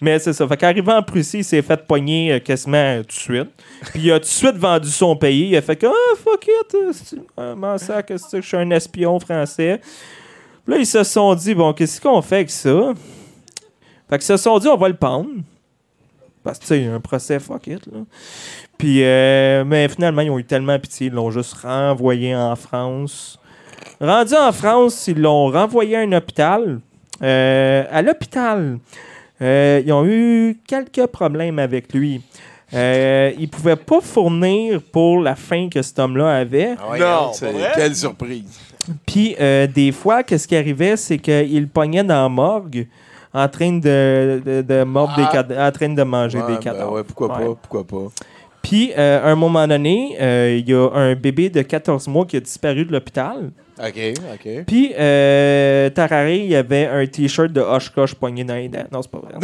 [0.02, 0.46] Mais c'est ça.
[0.46, 3.50] Fait qu'arrivant en Prussie, il s'est fait pogner euh, quasiment euh, tout de suite.
[3.94, 5.48] Puis il a tout de suite vendu son pays.
[5.52, 6.76] Il a fait que, ah, fuck it,
[7.40, 9.80] euh, que je suis un espion français.
[10.66, 12.92] Puis là, ils se sont dit, bon, qu'est-ce qu'on fait avec ça?
[14.10, 15.30] Fait qu'ils se sont dit, on va le pendre.
[16.44, 18.00] Parce que, tu sais, un procès, fuck it, là.
[18.78, 23.40] Puis, euh, mais finalement, ils ont eu tellement pitié, ils l'ont juste renvoyé en France.
[24.02, 26.80] Rendu en France, ils l'ont renvoyé à un hôpital.
[27.22, 28.80] Euh, à l'hôpital,
[29.42, 32.22] euh, ils ont eu quelques problèmes avec lui.
[32.74, 36.76] Euh, ils ne pouvaient pas fournir pour la faim que cet homme-là avait.
[36.80, 37.72] Ah ouais, Non, c'est- pas vrai?
[37.76, 38.60] Quelle surprise.
[39.06, 42.88] Puis, euh, des fois, qu'est-ce qui arrivait, c'est qu'il le pognait dans la morgue
[43.34, 45.32] en train de, de, de mordre des Ah.
[45.32, 46.92] cad- en train de manger Ouais, des ben cadavres.
[46.94, 47.46] ouais, pourquoi Ouais.
[47.48, 48.12] pas, pourquoi pas.
[48.62, 52.26] Puis, euh, à un moment donné, euh, il y a un bébé de 14 mois
[52.26, 53.52] qui a disparu de l'hôpital.
[53.78, 54.00] OK,
[54.34, 54.48] OK.
[54.66, 58.86] Puis, euh, Tararé, il y avait un T-shirt de Oshkosh poigné dans les dents.
[58.92, 59.34] Non, c'est pas vrai.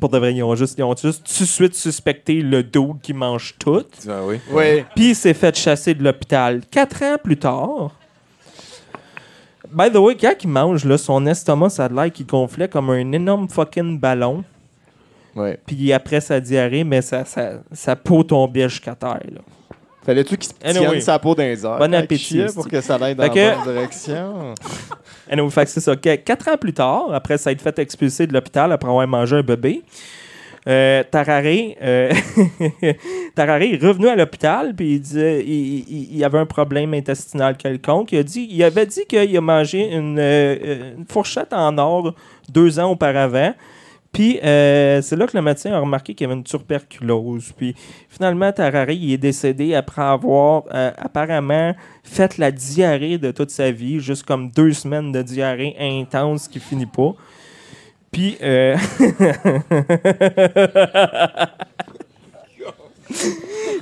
[0.00, 2.96] Pour de vrai, ils ont juste, ils ont juste tout de suite suspecté le dos
[3.02, 3.82] qui mange tout.
[4.08, 4.38] Ah oui.
[4.52, 4.84] Oui.
[4.94, 6.60] Puis il s'est fait chasser de l'hôpital.
[6.70, 7.90] Quatre ans plus tard.
[9.72, 12.90] By the way, quand il mange, là, son estomac, ça a l'air qu'il gonflait comme
[12.90, 14.44] un énorme fucking ballon.
[15.36, 15.58] Ouais.
[15.66, 19.20] Puis après sa diarrhée, mais sa, sa, sa peau tombait jusqu'à terre.
[19.32, 19.40] Là.
[20.04, 21.00] Fallait-tu qu'il se tienne Anyway.
[21.00, 21.78] sa peau dans les airs?
[21.78, 22.42] Bon appétit.
[22.54, 24.54] Pour que ça aille dans Fait la que- bonne direction?
[25.30, 25.94] Anyway, fait que c'est ça.
[25.96, 29.42] Qu- Quatre ans plus tard, après s'être fait expulser de l'hôpital après avoir mangé un
[29.42, 29.82] bébé,
[30.66, 32.12] euh, euh,
[33.36, 38.12] est revenu à l'hôpital puis il disait il, avait un problème intestinal quelconque.
[38.12, 42.14] Il, avait dit qu'il a mangé une, euh, une fourchette en or
[42.48, 43.54] deux ans auparavant.
[44.10, 47.52] Puis euh, c'est là que le médecin a remarqué qu'il y avait une tuberculose.
[47.56, 47.74] Puis
[48.08, 54.00] finalement, Tararé il est décédé après avoir apparemment fait la diarrhée de toute sa vie,
[54.00, 57.14] juste comme deux semaines de diarrhée intense qui finit pas.
[58.10, 58.76] Puis euh,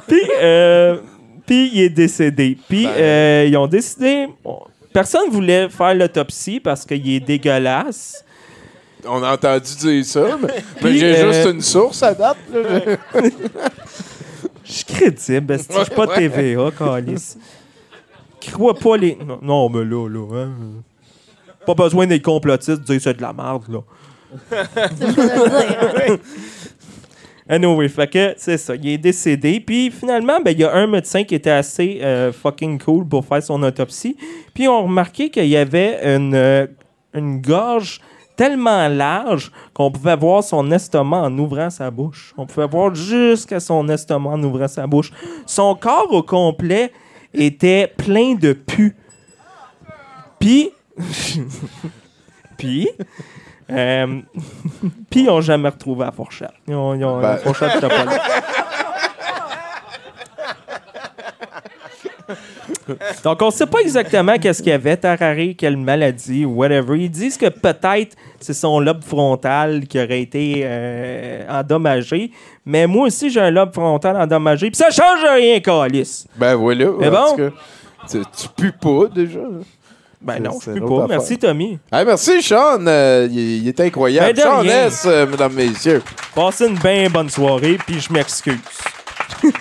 [0.06, 0.98] Puis, euh,
[1.46, 2.56] puis il est décédé.
[2.68, 4.26] Puis euh, ils ont décidé.
[4.92, 8.24] personne voulait faire l'autopsie parce qu'il est dégueulasse.
[9.08, 10.48] On a entendu dire ça, mais,
[10.82, 12.38] mais j'ai euh, juste une source à date.
[12.52, 12.80] là.
[14.64, 16.06] Je suis crédible, je suis pas.
[16.08, 17.38] TVA, calice.
[18.40, 19.16] Crois pas les.
[19.16, 20.26] Non, non, mais là, là.
[20.44, 20.50] hein.
[21.64, 23.78] Pas besoin d'être complotiste de dire c'est de la merde, là.
[27.48, 28.74] Anyway, fait que c'est ça.
[28.74, 29.60] Il est décédé.
[29.60, 33.24] Puis finalement, ben, il y a un médecin qui était assez euh, fucking cool pour
[33.24, 34.16] faire son autopsie.
[34.52, 36.66] Puis on remarqué qu'il y avait une, euh,
[37.14, 38.00] une gorge
[38.34, 42.34] tellement large qu'on pouvait voir son estomac en ouvrant sa bouche.
[42.36, 45.12] On pouvait voir jusqu'à son estomac en ouvrant sa bouche.
[45.46, 46.92] Son corps au complet
[47.32, 48.96] était plein de pu.
[50.40, 50.70] Puis.
[52.58, 52.88] Puis.
[53.70, 54.20] Euh,
[55.10, 56.52] puis ils n'ont jamais retrouvé la fourchette.
[56.68, 58.12] Ils ont, ils ont- la Ben- fourchette était pas là.
[63.24, 66.98] Donc, on sait pas exactement qu'est-ce qu'il y avait, Tararé, quelle maladie ou whatever.
[66.98, 72.30] Ils disent que peut-être c'est son lobe frontal qui aurait été euh, endommagé.
[72.64, 74.70] Mais moi aussi, j'ai un lobe frontal endommagé.
[74.70, 76.26] Puis ça change rien, Calis.
[76.36, 76.86] Ben voilà.
[76.98, 77.36] Mais bon?
[77.36, 77.50] cas,
[78.08, 79.40] tu, tu pues pas déjà.
[79.40, 79.58] là.
[80.26, 81.04] Ben non, C'est je peux une autre pas.
[81.04, 81.18] affaire.
[81.18, 81.78] Merci, Tommy.
[81.92, 82.84] Hey, merci, Sean.
[82.86, 84.34] Euh, il, il est incroyable.
[84.34, 84.86] Ben Sean rien.
[84.86, 86.02] S, euh, mesdames, messieurs.
[86.34, 88.58] Passez une bien bonne soirée, puis je m'excuse.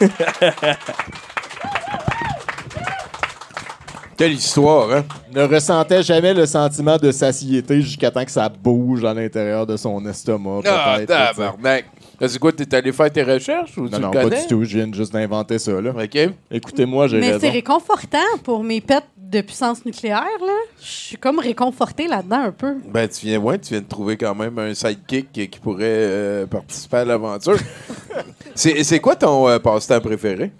[4.17, 5.03] Quelle histoire, hein?
[5.33, 9.75] Ne ressentait jamais le sentiment de satiété jusqu'à temps que ça bouge à l'intérieur de
[9.75, 10.61] son estomac.
[10.65, 11.85] Ah, tabarnak.
[12.21, 14.41] C'est quoi, t'es allé faire tes recherches ou Non, tu non, le pas connais?
[14.43, 14.63] du tout.
[14.63, 15.81] Je viens juste d'inventer ça.
[15.81, 15.91] Là.
[15.91, 16.17] OK.
[16.49, 17.39] Écoutez-moi, j'ai Mais raison.
[17.41, 19.03] c'est réconfortant pour mes pets
[19.35, 20.23] de puissance nucléaire.
[20.41, 20.53] Là.
[20.79, 22.75] Je suis comme réconfortée là-dedans un peu.
[22.87, 25.83] Ben, tu viens, ouais, tu viens de trouver quand même un sidekick qui, qui pourrait
[25.85, 27.57] euh, participer à l'aventure.
[28.55, 30.51] c'est c'est quoi ton euh, passe-temps préféré?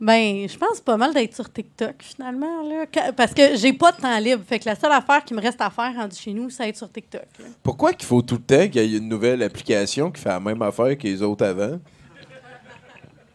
[0.00, 2.62] Ben, je pense pas mal d'être sur TikTok finalement.
[2.62, 3.12] Là.
[3.16, 4.42] Parce que j'ai pas de temps libre.
[4.46, 6.76] Fait que la seule affaire qui me reste à faire rendu chez nous, c'est être
[6.76, 7.26] sur TikTok.
[7.40, 7.44] là.
[7.62, 10.40] Pourquoi qu'il faut tout le temps qu'il y ait une nouvelle application qui fait la
[10.40, 11.78] même affaire que les autres avant?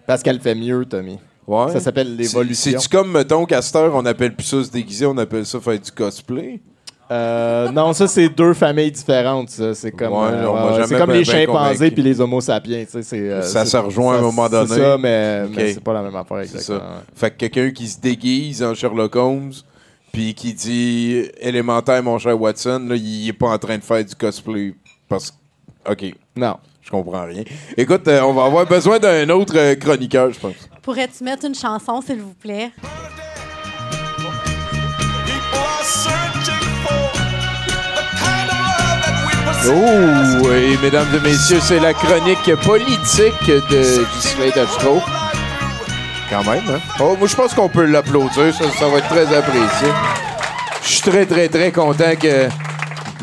[0.07, 1.19] Parce qu'elle fait mieux, Tommy.
[1.47, 1.71] Ouais.
[1.71, 2.71] Ça s'appelle l'évolution.
[2.79, 5.91] C'est-tu comme, mettons, Castor, on appelle plus ça se déguiser, on appelle ça faire du
[5.91, 6.61] cosplay?
[7.11, 9.49] Euh, non, ça, c'est deux familles différentes.
[9.49, 12.85] C'est comme, Ouais, euh, ouais, c'est comme les ben chimpanzés puis les homo sapiens.
[13.13, 14.67] euh, Ça se rejoint à un moment donné.
[14.67, 16.79] C'est ça, mais, c'est pas la même affaire exactement.
[16.79, 17.03] ça.
[17.13, 19.51] Fait que quelqu'un qui se déguise en Sherlock Holmes,
[20.11, 24.03] puis qui dit élémentaire, mon cher Watson, là, il est pas en train de faire
[24.03, 24.73] du cosplay.
[25.09, 25.91] Parce que.
[25.91, 26.15] OK.
[26.37, 26.55] Non.
[26.83, 27.43] Je comprends rien.
[27.77, 30.69] Écoute, euh, on va avoir besoin d'un autre euh, chroniqueur, je pense.
[30.81, 32.71] Pourrais-tu mettre une chanson, s'il vous plaît?
[39.65, 45.01] Oh, et mesdames et messieurs, c'est la chronique politique de Ghislain Tachereau.
[46.29, 46.79] Quand même, hein?
[46.99, 48.53] Oh, moi, je pense qu'on peut l'applaudir.
[48.53, 49.87] Ça, ça va être très apprécié.
[50.81, 52.49] Je suis très, très, très content que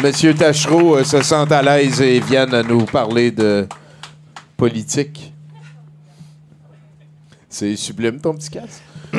[0.02, 0.34] M.
[0.34, 3.66] Tachereau euh, se sente à l'aise et vienne nous parler de
[4.56, 5.34] politique.
[7.50, 8.80] C'est sublime, ton petit casse.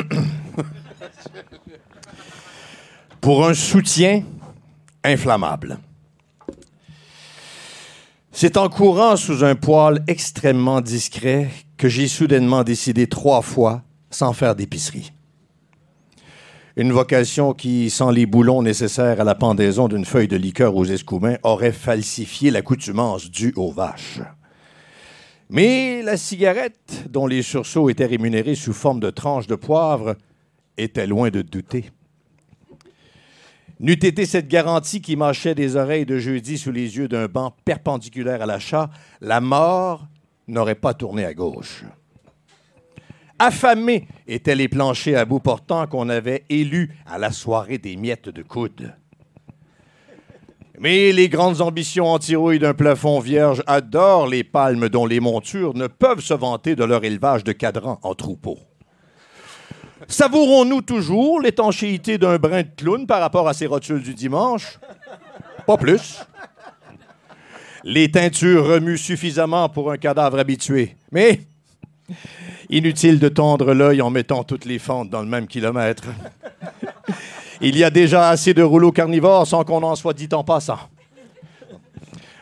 [3.20, 4.24] pour un soutien
[5.04, 5.78] inflammable.
[8.32, 14.32] C'est en courant sous un poêle extrêmement discret que j'ai soudainement décidé trois fois sans
[14.32, 15.12] faire d'épicerie.
[16.76, 20.86] Une vocation qui, sans les boulons nécessaires à la pendaison d'une feuille de liqueur aux
[20.86, 24.20] escoumins, aurait falsifié l'accoutumance due aux vaches.
[25.50, 30.16] Mais la cigarette, dont les sursauts étaient rémunérés sous forme de tranches de poivre,
[30.78, 31.90] était loin de douter.
[33.78, 37.54] N'eût été cette garantie qui mâchait des oreilles de jeudi sous les yeux d'un banc
[37.66, 38.88] perpendiculaire à l'achat,
[39.20, 40.06] la mort
[40.48, 41.84] n'aurait pas tourné à gauche.
[43.38, 48.28] Affamés étaient les planchers à bout portant qu'on avait élus à la soirée des miettes
[48.28, 48.94] de coude.
[50.78, 55.86] Mais les grandes ambitions anti-rouille d'un plafond vierge adorent les palmes dont les montures ne
[55.86, 58.58] peuvent se vanter de leur élevage de cadrans en troupeau.
[60.08, 64.80] Savourons-nous toujours l'étanchéité d'un brin de clown par rapport à ces rotules du dimanche?
[65.66, 66.20] Pas plus.
[67.84, 70.96] Les teintures remuent suffisamment pour un cadavre habitué.
[71.12, 71.40] Mais
[72.70, 76.04] inutile de tendre l'œil en mettant toutes les fentes dans le même kilomètre.
[77.60, 80.78] Il y a déjà assez de rouleaux carnivores sans qu'on en soit dit en passant.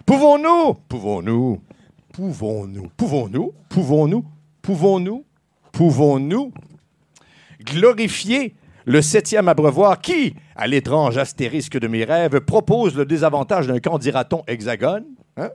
[0.06, 1.60] Pouvons-nous, pouvons-nous,
[2.12, 4.24] pouvons-nous, pouvons-nous, pouvons-nous,
[4.62, 5.24] pouvons-nous,
[5.72, 6.52] pouvons-nous
[7.62, 8.54] glorifier
[8.86, 13.98] le septième abreuvoir qui, à l'étrange astérisque de mes rêves, propose le désavantage d'un camp,
[14.46, 15.04] hexagone?
[15.36, 15.50] Hein?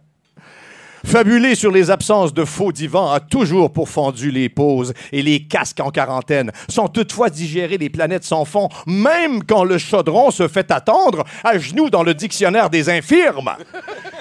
[1.06, 5.80] Fabuler sur les absences de faux divans a toujours pourfendu les pauses et les casques
[5.80, 10.72] en quarantaine, sans toutefois digérer les planètes sans fond, même quand le chaudron se fait
[10.72, 13.51] attendre à genoux dans le dictionnaire des infirmes.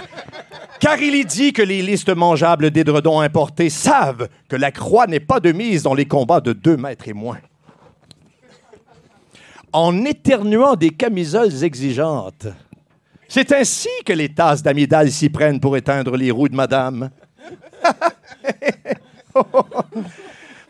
[0.78, 5.20] Car il est dit que les listes mangeables d'édredons importés savent que la croix n'est
[5.20, 7.38] pas de mise dans les combats de deux mètres et moins.
[9.72, 12.46] En éternuant des camisoles exigeantes,
[13.34, 17.10] c'est ainsi que les tasses d'amidal s'y prennent pour éteindre les roues de madame.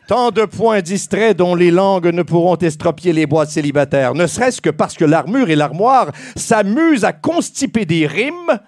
[0.07, 4.61] Tant de points distraits dont les langues ne pourront estropier les boîtes célibataires, ne serait-ce
[4.61, 8.59] que parce que l'armure et l'armoire s'amusent à constiper des rimes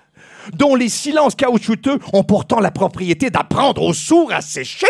[0.54, 4.86] dont les silences caoutchouteux ont pourtant la propriété d'apprendre aux sourds à sécher.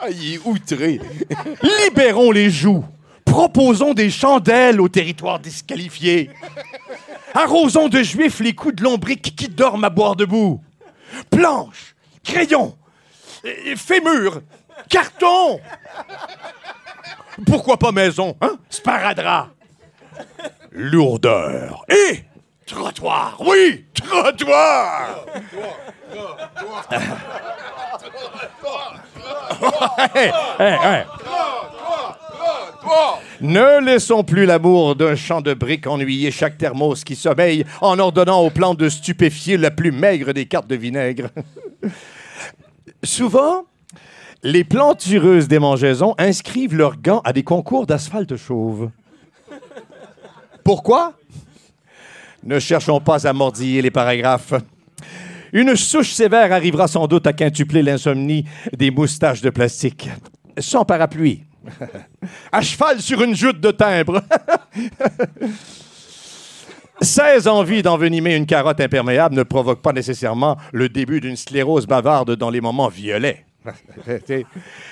[0.00, 1.00] Ah, il est outré.
[1.84, 2.84] Libérons les joues.
[3.34, 6.30] Proposons des chandelles au territoire disqualifié.
[7.34, 10.62] Arrosons de juifs les coups de lombric qui dorment à boire debout.
[11.30, 12.78] Planches, crayons,
[13.44, 14.40] euh, fémur,
[14.88, 15.58] carton.
[17.44, 18.56] Pourquoi pas maison, hein?
[18.70, 19.48] Sparadrap.
[20.70, 21.84] Lourdeur.
[21.88, 22.22] Et
[22.66, 23.36] trottoir.
[23.40, 25.26] Oui, trottoir.
[30.14, 31.04] Hey, hey, hey.
[33.40, 38.40] Ne laissons plus l'amour d'un champ de briques ennuyer chaque thermos qui sommeille en ordonnant
[38.40, 41.28] aux plantes de stupéfier la plus maigre des cartes de vinaigre.
[43.02, 43.64] Souvent,
[44.42, 48.90] les plantureuses des mangeaisons inscrivent leurs gants à des concours d'asphalte chauve.
[50.62, 51.14] Pourquoi?
[52.42, 54.54] Ne cherchons pas à mordiller les paragraphes.
[55.52, 58.44] Une souche sévère arrivera sans doute à quintupler l'insomnie
[58.76, 60.08] des moustaches de plastique.
[60.58, 61.44] Sans parapluie.
[62.52, 64.22] À cheval sur une joute de timbre.
[67.00, 72.36] 16 envies d'envenimer une carotte imperméable ne provoquent pas nécessairement le début d'une sclérose bavarde
[72.36, 73.44] dans les moments violets.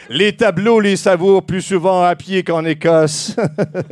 [0.08, 3.36] les tableaux les savourent plus souvent à pied qu'en Écosse.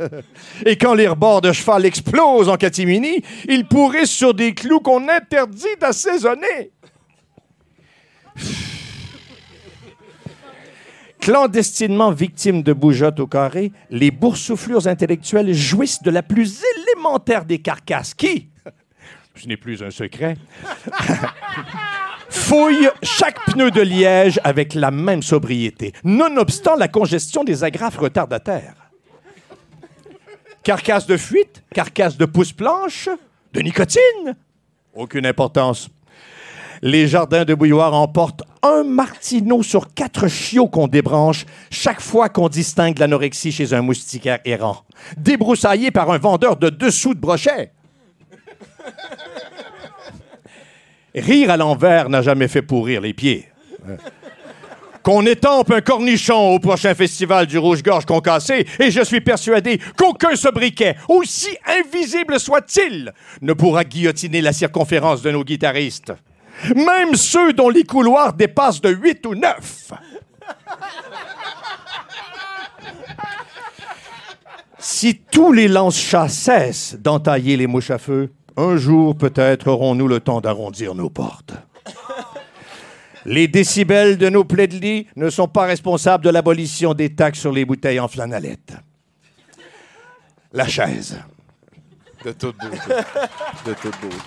[0.65, 5.07] Et quand les rebords de cheval explosent en catimini, ils pourrissent sur des clous qu'on
[5.07, 6.71] interdit d'assaisonner.
[11.21, 16.63] Clandestinement victimes de bougeottes au carré, les boursouflures intellectuelles jouissent de la plus
[16.95, 18.49] élémentaire des carcasses qui,
[19.35, 20.35] ce n'est plus un secret,
[22.29, 28.89] fouillent chaque pneu de liège avec la même sobriété, nonobstant la congestion des agrafes retardataires.
[30.63, 33.09] Carcasse de fuite, carcasse de pousse-planche,
[33.53, 34.35] de nicotine,
[34.95, 35.89] aucune importance.
[36.81, 42.49] Les jardins de bouilloire emportent un martineau sur quatre chiots qu'on débranche chaque fois qu'on
[42.49, 44.83] distingue l'anorexie chez un moustiquaire errant,
[45.17, 47.71] débroussaillé par un vendeur de dessous de brochet.
[51.13, 53.47] Rire à l'envers n'a jamais fait pourrir les pieds.
[55.03, 60.35] Qu'on étampe un cornichon au prochain festival du Rouge-Gorge concassé, et je suis persuadé qu'aucun
[60.35, 66.13] sobriquet, aussi invisible soit-il, ne pourra guillotiner la circonférence de nos guitaristes.
[66.75, 69.91] Même ceux dont les couloirs dépassent de 8 ou 9.
[74.77, 80.19] Si tous les lance-chats cessent d'entailler les mouches à feu, un jour peut-être aurons-nous le
[80.19, 81.53] temps d'arrondir nos portes.
[83.25, 87.39] Les décibels de nos plaies de lit ne sont pas responsables de l'abolition des taxes
[87.39, 88.73] sur les bouteilles en flanellette.
[90.53, 91.19] La chaise.
[92.25, 92.77] De toute beauté.
[93.65, 94.17] De toute beauté.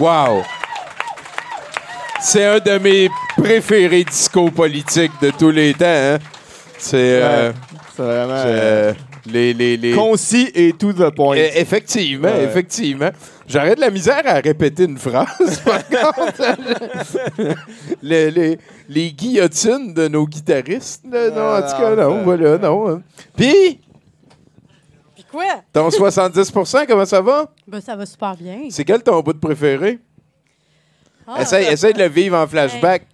[0.00, 0.42] Wow!
[2.20, 5.84] C'est un de mes préférés discours politiques de tous les temps.
[5.86, 6.18] hein.
[6.78, 6.96] C'est.
[7.22, 7.52] euh,
[7.96, 8.36] C'est vraiment.
[8.42, 8.92] c'est, euh,
[9.26, 9.92] les, les, les...
[9.92, 11.36] Concis et to the point.
[11.36, 12.44] Eh, effectivement, Ouais.
[12.44, 13.10] effectivement.
[13.46, 16.56] J'aurais de la misère à répéter une phrase, par contre.
[18.02, 22.88] Le- les, les guillotines de nos guitaristes, là, non, en tout cas, non, voilà, non.
[22.90, 23.02] hein.
[23.36, 23.80] Puis
[25.32, 25.44] quoi?
[25.72, 27.50] ton 70% comment ça va?
[27.66, 28.68] Ben, ça va super bien.
[28.70, 29.98] C'est quel ton bout de préféré?
[31.26, 31.42] Ah.
[31.42, 33.06] Essaye, essaye de le vivre en flashback.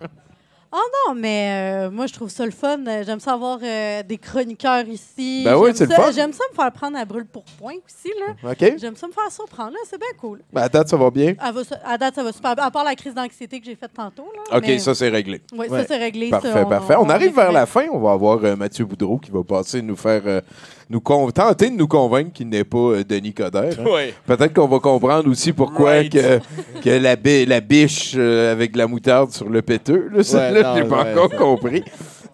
[0.71, 0.77] Oh
[1.09, 2.77] non, mais euh, moi, je trouve ça le fun.
[3.03, 5.41] J'aime ça avoir euh, des chroniqueurs ici.
[5.43, 6.13] Ben oui, J'aime c'est le fun.
[6.13, 8.13] J'aime ça me faire prendre à brûle pour point aussi.
[8.21, 8.51] Là.
[8.53, 8.75] OK.
[8.79, 9.71] J'aime ça me faire surprendre.
[9.73, 9.79] là.
[9.89, 10.41] C'est bien cool.
[10.53, 11.35] Ben, attends, ça va bien.
[11.39, 12.65] À date, ça va super bien.
[12.67, 14.31] À part la crise d'anxiété que j'ai faite tantôt.
[14.35, 15.41] Là, OK, mais- ça, c'est réglé.
[15.57, 16.29] Oui, ça, c'est réglé.
[16.29, 16.97] Parfait, ça, on- parfait.
[16.99, 17.87] On, on arrive vers la fin.
[17.91, 20.43] On va avoir euh, Mathieu Boudreau qui va passer nous faire.
[20.91, 23.79] Nous con- tenter de nous convaincre qu'il n'est pas euh, Denis Coderre.
[23.79, 23.85] hein.
[23.85, 24.15] Ouais.
[24.27, 26.13] Peut-être qu'on va comprendre aussi pourquoi Right.
[26.13, 26.41] que,
[26.83, 30.09] que la, bi- la biche euh, avec de la moutarde sur le péteux.
[30.13, 31.85] Là, ça, Ouais, là, non, j'ai pas ouais, encore ça- compris.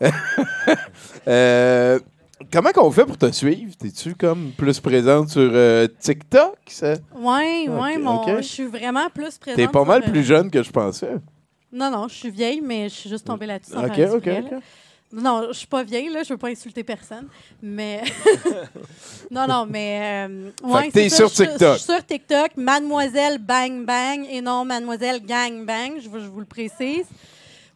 [1.26, 1.98] Euh,
[2.52, 3.72] comment qu'on fait pour te suivre?
[3.78, 6.56] T'es-tu comme plus présente sur euh, TikTok?
[6.66, 6.94] ça?
[7.16, 8.30] Oui, oui, Ok, mon, ok.
[8.38, 9.56] je suis vraiment plus présente.
[9.56, 11.12] T'es pas mal plus jeune que je pensais.
[11.72, 13.72] Non, non, je suis vieille, mais je suis juste tombée là-dessus.
[13.74, 14.58] Ok, ok, ok.
[15.14, 16.22] Non, je suis pas vieille, là.
[16.22, 17.28] Je veux pas insulter personne.
[17.62, 18.02] Mais.
[19.30, 20.26] non, non, mais.
[20.28, 21.74] euh, ouais, t'es sur je TikTok.
[21.74, 26.46] Je suis sur TikTok, Mademoiselle Bang Bang et non Mademoiselle Gang Bang, je vous le
[26.46, 27.06] précise.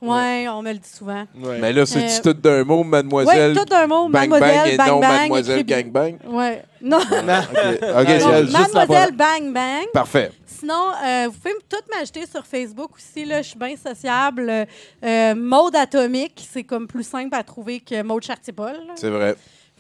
[0.01, 1.25] Ouais, on me le dit souvent.
[1.35, 3.53] Mais là, c'est Euh, tout d'un mot, mademoiselle.
[3.53, 6.19] Ouais, tout d'un mot, bang mademoiselle, bang et bang non bang, mademoiselle écrit- gangbang.
[6.29, 6.63] Ouais.
[6.81, 6.99] Non.
[6.99, 9.87] OK, OK, Non, Ciel, juste mademoiselle Bang Bang.
[9.93, 10.31] Parfait.
[10.47, 13.25] Sinon, euh, vous pouvez tout m'ajouter sur Facebook aussi.
[13.25, 14.67] Là, je suis bien sociable.
[15.05, 18.73] Euh, Maude Atomique, c'est comme plus simple à trouver que Maude Chartier-Paul.
[18.87, 18.95] là.
[18.95, 19.35] C'est vrai.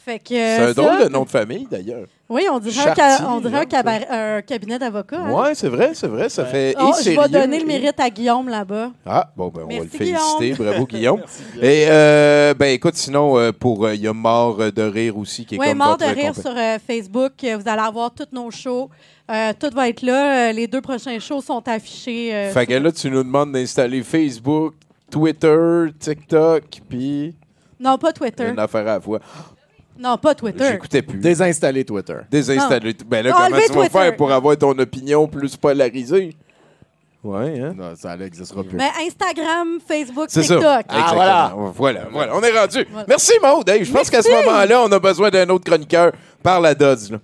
[0.09, 2.07] Fait que, C'est un drôle de nom de famille, d'ailleurs.
[2.31, 5.19] Oui, on dirait, un, Chartier, on dirait un, là, cabaret- un cabinet d'avocats.
[5.21, 5.33] hein.
[5.33, 6.31] Ouais, c'est vrai, c'est vrai.
[6.31, 6.75] Ça fait.
[6.81, 8.91] Oh, et je vais donner le mérite à Guillaume là-bas.
[9.05, 10.53] Ah, bon, ben, on va le féliciter.
[10.53, 10.67] Guillaume.
[10.71, 11.21] Bravo, Guillaume.
[11.61, 13.85] Et, euh, ben, écoute, sinon, euh, pour.
[13.85, 16.35] euh, Il y a Mort de rire aussi, qui est Oui, comme mort de rire
[16.35, 17.33] sur euh, Facebook.
[17.43, 18.89] Vous allez avoir tous nos shows.
[19.31, 20.53] Euh, tout va être là.
[20.55, 22.35] Les deux prochains shows sont affichés.
[22.35, 24.75] euh, Fait que là, tu nous demandes d'installer Facebook,
[25.11, 25.57] Twitter,
[25.99, 27.35] TikTok, puis.
[27.81, 28.49] Non, pas Twitter.
[28.49, 29.21] Une affaire à la fois.
[29.99, 30.65] Non, pas Twitter.
[30.73, 31.19] J'écoutais plus.
[31.19, 32.19] Désinstaller Twitter.
[32.31, 32.95] Désinstaller.
[33.07, 33.99] Ben là, Enlever comment tu vas Twitter.
[33.99, 36.35] faire pour avoir ton opinion plus polarisée?
[37.25, 37.75] Ouais, hein?
[37.77, 38.77] Non, ça n'existera plus.
[38.77, 40.63] Mais Instagram, Facebook, C'est TikTok.
[40.63, 40.77] ça.
[40.89, 41.15] Ah, Exactement.
[41.15, 41.53] voilà.
[41.75, 42.07] voilà.
[42.13, 42.87] Voilà, on est rendu.
[42.91, 43.07] Voilà.
[43.09, 43.69] Merci, Maud.
[43.69, 44.47] Hey, je pense qu'à ce Merci.
[44.47, 47.11] moment-là, on a besoin d'un autre chroniqueur par la Dodds.
[47.11, 47.19] là.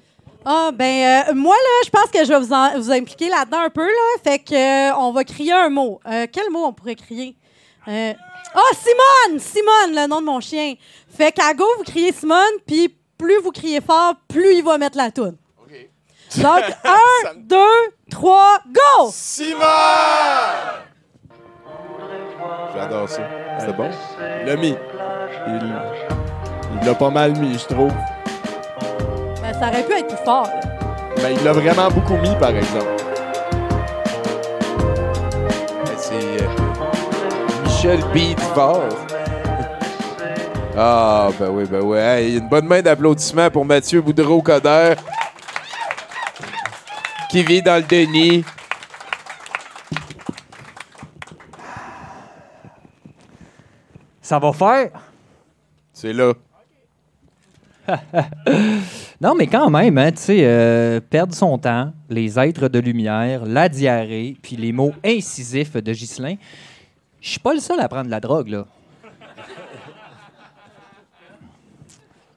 [0.45, 3.61] Ah, ben, euh, moi, là, je pense que je vais vous, en- vous impliquer là-dedans
[3.65, 4.21] un peu, là.
[4.23, 6.01] Fait que, euh, on va crier un mot.
[6.07, 7.37] Euh, quel mot on pourrait crier?
[7.89, 8.13] Euh,
[8.55, 9.41] Ah, Simone!
[9.41, 10.75] Simone, le nom de mon chien.
[11.17, 14.97] Fait qu'à go, vous criez Simone, puis plus vous criez fort, plus il va mettre
[14.97, 15.37] la toune.
[16.39, 19.09] Donc, un, deux, trois, go!
[19.13, 19.59] Simon!
[22.75, 23.23] J'adore ça.
[23.61, 23.91] C'est bon?
[24.41, 24.75] Il l'a mis.
[26.81, 27.93] Il l'a pas mal mis, je trouve.
[29.41, 30.47] Ben, ça aurait pu être plus fort.
[30.47, 30.61] là.
[31.23, 32.87] Mais il l'a vraiment beaucoup mis, par exemple.
[37.85, 38.01] Michel.
[40.75, 41.99] Ah, ben oui, ben oui.
[41.99, 44.95] Hey, une bonne main d'applaudissements pour Mathieu Boudreau-Coder,
[47.31, 48.43] qui vit dans le déni.
[54.23, 54.91] Ça va faire?
[55.93, 56.33] C'est là.
[59.21, 63.47] Non, mais quand même, hein, tu sais, euh, perdre son temps, les êtres de lumière,
[63.47, 66.35] la diarrhée, puis les mots incisifs de Ghislain,
[67.25, 68.67] je suis pas le seul à prendre la drogue, là.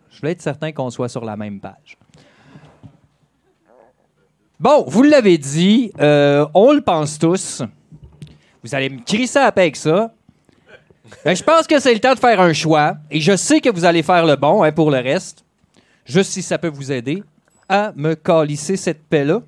[0.09, 1.97] Je voulais être certain qu'on soit sur la même page.
[4.57, 7.61] Bon, vous l'avez dit, euh, on le pense tous.
[8.63, 10.13] Vous allez me crisser à paix avec ça.
[11.25, 12.95] Ben, je pense que c'est le temps de faire un choix.
[13.11, 15.43] Et je sais que vous allez faire le bon hein, pour le reste.
[16.05, 17.23] Juste si ça peut vous aider
[17.67, 19.41] à me calisser cette paix-là.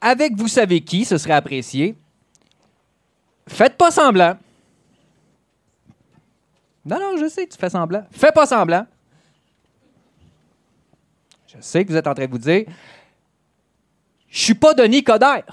[0.00, 1.94] Avec vous savez qui, ce serait apprécié.
[3.48, 4.36] Faites pas semblant.
[6.84, 8.04] Non, non, je sais, tu fais semblant.
[8.10, 8.86] Fais pas semblant.
[11.46, 12.64] Je sais que vous êtes en train de vous dire
[14.28, 15.44] Je suis pas Denis Coderre.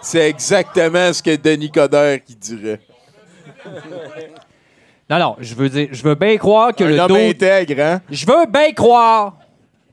[0.00, 2.80] C'est exactement ce que Denis Coderre qui dirait.
[5.10, 7.16] Non, non, je veux dire, je veux bien croire que Un le homme dos.
[7.16, 8.00] intègre, hein?
[8.10, 9.36] Je veux bien croire.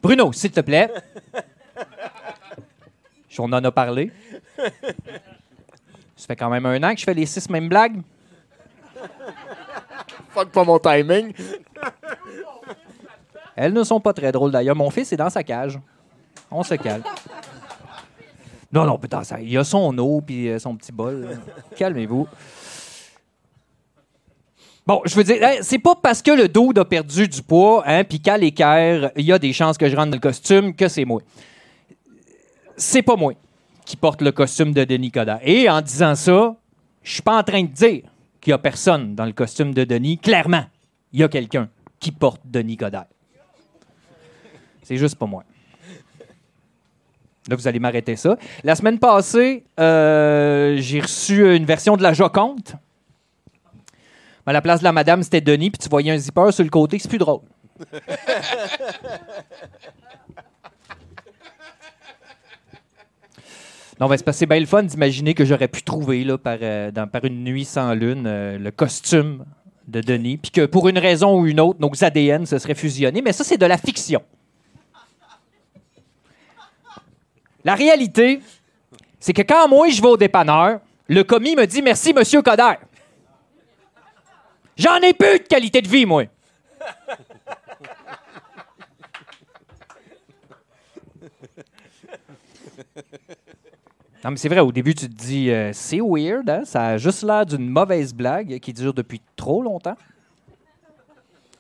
[0.02, 0.90] Bruno, s'il te plaît.
[3.38, 4.12] On en a parlé.
[6.16, 8.02] Ça fait quand même un an que je fais les six mêmes blagues.
[10.30, 11.34] Fuck pas mon timing.
[13.56, 14.76] Elles ne sont pas très drôles d'ailleurs.
[14.76, 15.80] Mon fils est dans sa cage.
[16.52, 17.04] On se calme.
[18.72, 21.40] Non, non, putain, ça, il a son eau puis euh, son petit bol.
[21.78, 22.28] Calmez-vous.
[24.86, 28.04] Bon, je veux dire, c'est pas parce que le dude a perdu du poids, hein,
[28.04, 30.88] puis qu'à l'équerre, il y a des chances que je rentre dans le costume, que
[30.88, 31.22] c'est moi.
[32.78, 33.34] C'est pas moi
[33.86, 35.40] qui porte le costume de Denis Coderre.
[35.44, 36.56] Et en disant ça,
[37.04, 38.04] je suis pas en train de dire
[38.42, 40.18] qu'il y a personne dans le costume de Denis.
[40.18, 40.66] Clairement,
[41.14, 41.70] il y a quelqu'un
[42.00, 43.06] qui porte Denis Coderre.
[44.84, 45.44] C'est juste pas moi.
[47.48, 48.38] Là, vous allez m'arrêter ça.
[48.64, 52.70] La semaine passée, euh, j'ai reçu une version de la Joconde.
[54.48, 56.70] À la place de la madame, c'était Denis, puis tu voyais un zipper sur le
[56.70, 57.42] côté, c'est plus drôle.
[64.00, 66.38] Non, ben, c'est parce que c'est bien le fun d'imaginer que j'aurais pu trouver là,
[66.38, 66.92] par, euh,
[67.24, 69.46] une nuit sans lune euh, le costume
[69.88, 73.22] de Denis, puis que pour une raison ou une autre, nos ADN se seraient fusionnés.
[73.22, 74.22] Mais ça, c'est de la fiction.
[77.64, 78.42] La réalité,
[79.20, 82.74] c'est que quand moi je vais au dépanneur, le commis me dit merci, monsieur Coder.
[84.76, 86.26] J'en ai plus de qualité de vie, moi.
[94.26, 96.64] Non, mais c'est vrai, au début, tu te dis, euh, c'est weird, hein?
[96.66, 99.94] ça a juste l'air d'une mauvaise blague qui dure depuis trop longtemps,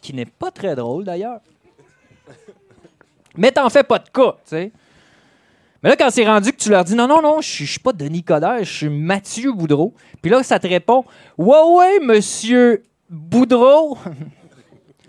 [0.01, 1.41] qui n'est pas très drôle d'ailleurs.
[3.37, 4.71] Mais t'en fais pas de cas, tu sais.
[5.83, 7.93] Mais là, quand c'est rendu que tu leur dis non, non, non, je suis- pas
[7.93, 9.93] Denis Coderre, je suis Mathieu Boudreau.
[10.23, 11.05] Puis là, ça te répond
[11.37, 12.81] Ouais, ouais, monsieur
[13.11, 13.95] Boudreau.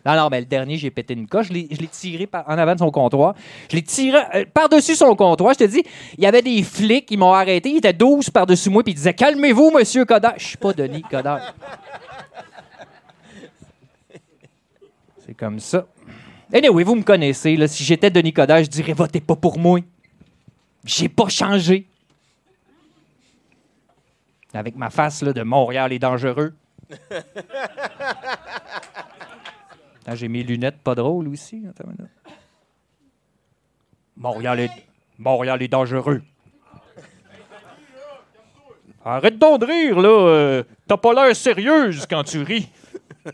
[0.07, 1.49] Non, non, mais le dernier, j'ai pété une coche.
[1.49, 3.35] Je l'ai tiré en avant de son comptoir.
[3.69, 5.53] Je l'ai tiré euh, par-dessus son comptoir.
[5.55, 5.83] Je te dis,
[6.17, 7.71] il y avait des flics qui m'ont arrêté.
[7.71, 8.85] Ils étaient 12 par-dessus moi.
[8.85, 10.35] Puis ils disaient Calmez-vous, monsieur Coderre.
[10.37, 11.53] Je suis pas Denis Coderre.
[15.27, 15.85] C'est comme ça.
[16.55, 17.67] Anyway, vous me connaissez.
[17.67, 19.81] Si j'étais Denis Coderre, je dirais votez pas pour moi.
[20.85, 21.89] J'ai pas changé.
[24.55, 26.55] Avec ma face là, de Montréal est dangereux.
[30.07, 31.65] Attends, J'ai mes lunettes pas drôles aussi.
[34.17, 34.71] Montréal est,
[35.19, 36.23] Montréal est dangereux.
[39.05, 40.09] Arrête donc de rire, là.
[40.09, 42.69] euh, T'as pas l'air sérieuse quand tu ris.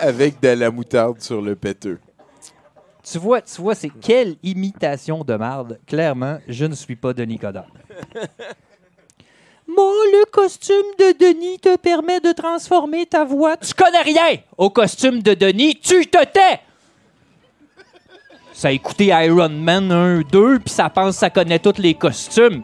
[0.00, 1.98] Avec de la moutarde sur le péteux.
[3.02, 5.78] Tu vois, tu vois, c'est quelle imitation de marde.
[5.86, 7.70] Clairement, je ne suis pas Denis Coderre.
[9.68, 13.56] Moi, le costume de Denis te permet de transformer ta voix.
[13.58, 16.60] Tu connais rien au costume de Denis, tu te tais!
[18.54, 21.94] Ça a écouté Iron Man 1, 2, puis ça pense que ça connaît tous les
[21.94, 22.62] costumes.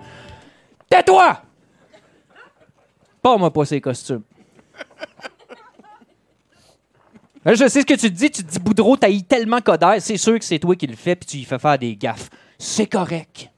[0.89, 1.41] Tais-toi!
[3.23, 4.23] Pas moi pas ces costumes.
[7.45, 8.31] Là, je sais ce que tu te dis.
[8.31, 10.01] Tu te dis, Boudreau, t'as tellement Coderre.
[10.01, 12.31] C'est sûr que c'est toi qui le fais, puis tu lui fais faire des gaffes.
[12.59, 13.51] C'est correct.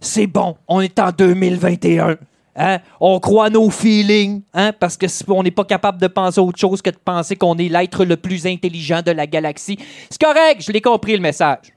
[0.00, 0.56] C'est bon.
[0.66, 2.16] On est en 2021.
[2.60, 2.80] Hein?
[2.98, 4.72] On croit nos feelings, hein?
[4.72, 7.68] parce que on n'est pas capable de penser autre chose que de penser qu'on est
[7.68, 9.78] l'être le plus intelligent de la galaxie.
[10.10, 11.72] C'est correct, je l'ai compris le message.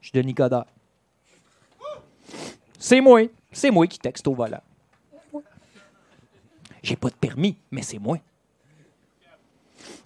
[0.00, 0.64] Je suis Denis Coderre.
[2.76, 3.20] C'est moi.
[3.52, 4.60] C'est moi qui texte au volant.
[6.82, 8.18] J'ai pas de permis, mais c'est moi.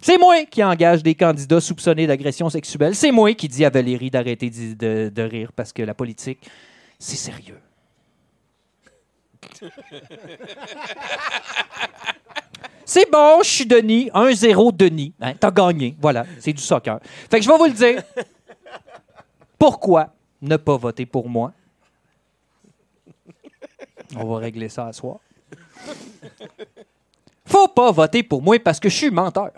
[0.01, 2.95] C'est moi qui engage des candidats soupçonnés d'agression sexuelle.
[2.95, 6.39] C'est moi qui dis à Valérie d'arrêter de rire parce que la politique,
[6.99, 7.59] c'est sérieux.
[12.85, 14.09] C'est bon, je suis Denis.
[14.15, 15.13] 1-0 Denis.
[15.21, 15.95] Hein, T'as gagné.
[16.01, 16.99] Voilà, c'est du soccer.
[17.29, 18.01] Fait que je vais vous le dire.
[19.59, 20.07] Pourquoi
[20.41, 21.53] ne pas voter pour moi?
[24.15, 25.19] On va régler ça à soir.
[27.45, 29.51] Faut pas voter pour moi parce que je suis menteur.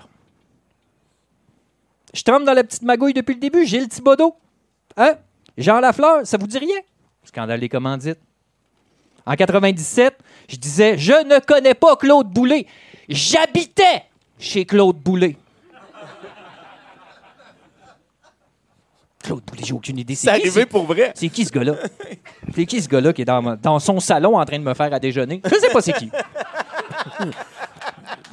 [2.13, 3.65] Je trempe dans la petite magouille depuis le début.
[3.65, 4.35] Gilles Thibodeau.
[4.97, 5.15] Hein?
[5.57, 6.81] Jean Lafleur, ça vous dit rien?
[7.31, 8.19] Scandale des commandites.
[9.25, 10.17] En 97,
[10.49, 12.65] je disais Je ne connais pas Claude Boulay.
[13.07, 14.03] J'habitais
[14.37, 15.37] chez Claude Boulay.
[19.23, 20.15] Claude Boulay, j'ai aucune idée.
[20.15, 21.13] C'est arrivé pour vrai.
[21.15, 21.75] C'est qui ce gars-là?
[22.53, 24.99] C'est qui ce gars-là qui est dans son salon en train de me faire à
[24.99, 25.41] déjeuner?
[25.45, 26.11] Je sais pas c'est qui.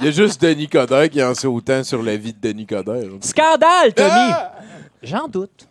[0.01, 2.67] Il y a juste Denis Coderre qui en sait autant sur la vie de Denis
[2.67, 3.11] Coderre.
[3.21, 4.11] Scandale, Tommy!
[4.11, 4.55] Ah!
[5.03, 5.68] J'en doute.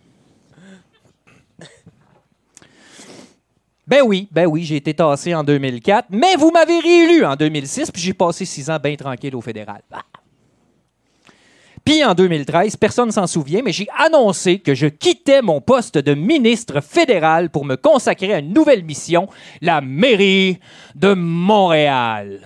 [3.88, 7.90] Ben oui, ben oui, j'ai été tassé en 2004, mais vous m'avez réélu en 2006,
[7.90, 9.82] puis j'ai passé six ans bien tranquille au fédéral.
[9.94, 10.02] Ah.
[11.86, 15.98] Puis en 2013, personne ne s'en souvient, mais j'ai annoncé que je quittais mon poste
[15.98, 19.30] de ministre fédéral pour me consacrer à une nouvelle mission,
[19.62, 20.60] la mairie
[20.94, 22.42] de Montréal.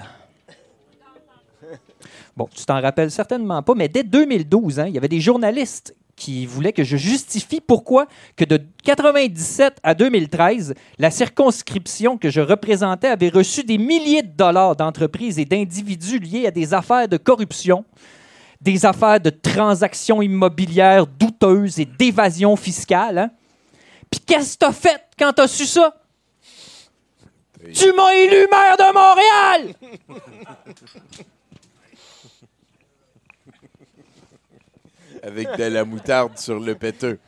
[2.38, 5.96] Bon, tu t'en rappelles certainement pas, mais dès 2012, hein, il y avait des journalistes
[6.22, 12.42] qui voulaient que je justifie pourquoi que de 97 à 2013, la circonscription que je
[12.42, 17.18] représentais avait reçu des milliers de dollars d'entreprises et d'individus liés à des affaires de
[17.18, 17.86] corruption,
[18.62, 23.18] des affaires de transactions immobilières douteuses et d'évasion fiscale.
[23.18, 23.32] hein.
[24.12, 25.96] Puis qu'est-ce que t'as fait quand t'as su ça?
[27.74, 29.74] Tu m'as élu maire de Montréal!
[35.24, 37.20] Avec de la moutarde sur le péteux.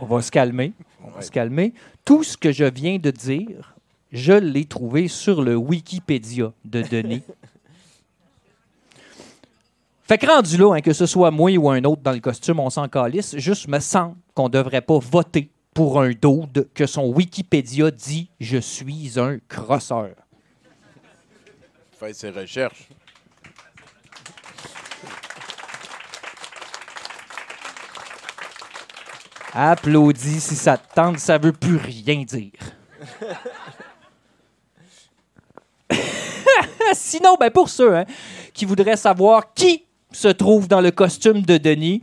[0.00, 0.72] On va se calmer.
[1.04, 1.74] On va se calmer.
[2.04, 3.74] Tout ce que je viens de dire,
[4.10, 7.22] je l'ai trouvé sur le Wikipédia de Denis.
[10.02, 12.60] fait que rendu là, hein, que ce soit moi ou un autre dans le costume,
[12.60, 13.36] on s'en calisse.
[13.36, 18.58] Juste me semble qu'on devrait pas voter pour un dude que son Wikipédia dit «Je
[18.58, 20.14] suis un crosseur
[21.92, 22.88] Fait ses recherches.
[29.54, 32.52] Applaudis si ça te tente, ça veut plus rien dire.
[36.94, 38.04] Sinon, ben pour ceux hein,
[38.54, 42.02] qui voudraient savoir qui se trouve dans le costume de Denis,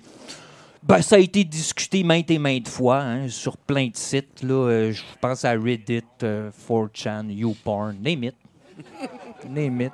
[0.84, 4.44] ben ça a été discuté maintes et maintes fois hein, sur plein de sites.
[4.44, 8.36] Là, Euh, je pense à Reddit, euh, 4chan, YouPorn, name it.
[9.50, 9.92] Name it.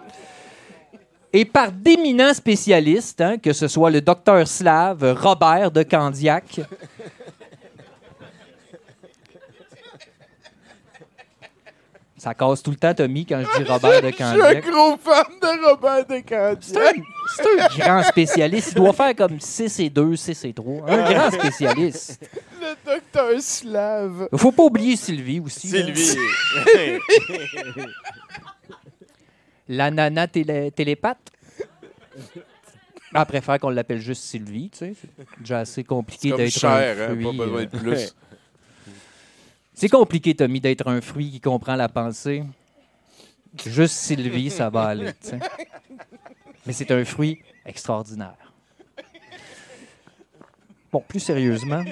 [1.34, 6.62] et par d'éminents spécialistes, hein, que ce soit le docteur Slave Robert de Candiac.
[12.26, 14.66] Ça casse tout le temps, Tommy, quand je dis Robert de Je suis un Candiac.
[14.66, 16.96] gros fan de Robert de Candiac.
[17.38, 18.70] C'est un grand spécialiste.
[18.72, 20.90] Il doit faire comme 6 et 2, 6 et 3.
[20.90, 22.28] Un grand spécialiste.
[22.60, 24.28] Le docteur Slave.
[24.38, 25.68] Faut pas oublier Sylvie aussi.
[25.68, 26.18] Sylvie.
[29.68, 31.30] La nana télé- télépathe.
[33.14, 34.94] Elle préfère qu'on l'appelle juste Sylvie, tu sais.
[35.00, 38.16] C'est déjà assez compliqué d'être cher, un hein, pas besoin de euh, plus.
[39.78, 42.44] C'est compliqué, Tommy, d'être un fruit qui comprend la pensée.
[43.66, 45.12] Juste Sylvie, ça va aller.
[46.66, 48.38] Mais c'est un fruit extraordinaire.
[50.94, 51.84] Bon, plus sérieusement.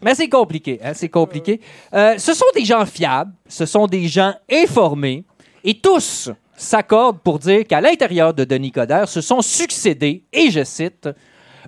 [0.00, 1.60] Mais c'est compliqué, hein, c'est compliqué.
[1.92, 5.24] Euh, ce sont des gens fiables, ce sont des gens informés,
[5.62, 10.64] et tous s'accordent pour dire qu'à l'intérieur de Denis Coderre se sont succédés, et je
[10.64, 11.08] cite,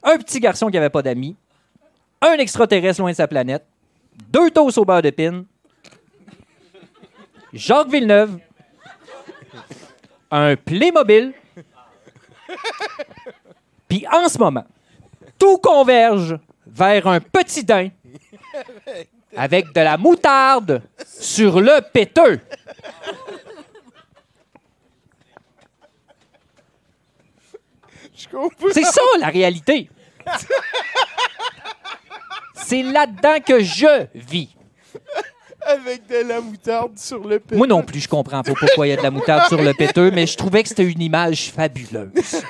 [0.03, 1.37] un petit garçon qui n'avait pas d'amis,
[2.21, 3.65] un extraterrestre loin de sa planète,
[4.31, 5.45] deux toasts au beurre d'épine,
[7.53, 8.39] Jacques Villeneuve,
[10.31, 11.33] un Playmobil,
[13.89, 14.65] puis en ce moment,
[15.39, 17.89] tout converge vers un petit daim
[19.37, 22.41] avec de la moutarde sur le péteux.
[28.73, 29.89] C'est ça la réalité.
[32.65, 34.55] C'est là-dedans que je vis.
[35.67, 37.57] Avec de la moutarde sur le péteux.
[37.57, 39.75] Moi non plus, je comprends pas pourquoi il y a de la moutarde sur le
[39.75, 42.43] péteux, mais je trouvais que c'était une image fabuleuse.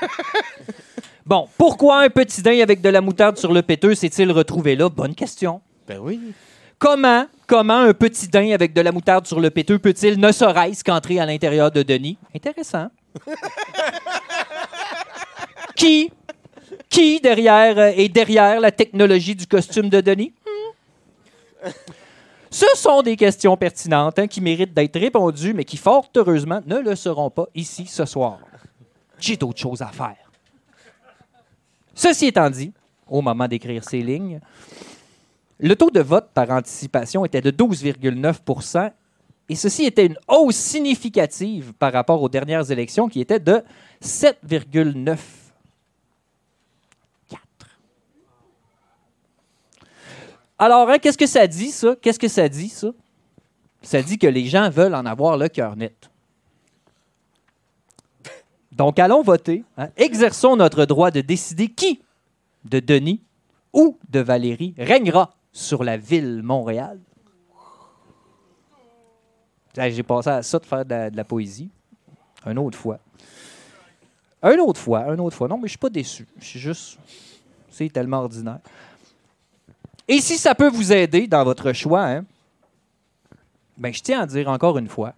[1.27, 4.89] Bon, pourquoi un petit daim avec de la moutarde sur le péteux s'est-il retrouvé là?
[4.89, 5.61] Bonne question.
[5.87, 6.19] Ben oui.
[6.79, 10.83] Comment, comment un petit daim avec de la moutarde sur le péteux peut-il ne serait-ce
[10.85, 12.17] qu'entrer à l'intérieur de Denis?
[12.35, 12.89] Intéressant.
[15.77, 16.11] qui,
[16.89, 20.33] qui derrière euh, est derrière la technologie du costume de Denis?
[21.65, 21.69] Hmm?
[22.51, 26.79] Ce sont des questions pertinentes hein, qui méritent d'être répondues, mais qui, fort heureusement, ne
[26.79, 28.39] le seront pas ici ce soir.
[29.19, 30.17] J'ai d'autres choses à faire.
[31.95, 32.73] Ceci étant dit,
[33.09, 34.41] au moment d'écrire ces lignes,
[35.59, 38.93] le taux de vote par anticipation était de 12,9
[39.51, 43.63] et ceci était une hausse significative par rapport aux dernières élections qui étaient de
[44.03, 45.17] 7,9
[50.59, 51.95] Alors, hein, qu'est-ce que ça dit, ça?
[52.01, 52.89] Qu'est-ce que ça dit, ça?
[53.83, 56.11] Ça dit que les gens veulent en avoir le cœur net.
[58.73, 59.65] Donc, allons voter.
[59.77, 59.89] hein.
[59.97, 62.01] Exerçons notre droit de décider qui
[62.65, 63.23] de Denis
[63.73, 66.99] ou de Valérie régnera sur la ville Montréal.
[69.77, 71.71] J'ai passé à ça de faire de la, de la poésie.
[72.47, 72.99] Une autre fois.
[74.43, 75.47] Une autre fois, une autre fois.
[75.47, 76.27] Non, mais je suis pas déçu.
[76.39, 76.99] Je suis juste.
[77.71, 78.59] C'est tellement ordinaire.
[80.09, 82.25] Et si ça peut vous aider dans votre choix, hein,
[83.77, 85.13] ben, je tiens à dire encore une fois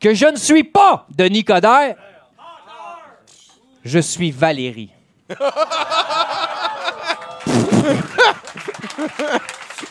[0.00, 1.96] que je ne suis pas Denis Coderre.
[3.84, 4.90] Je suis Valérie.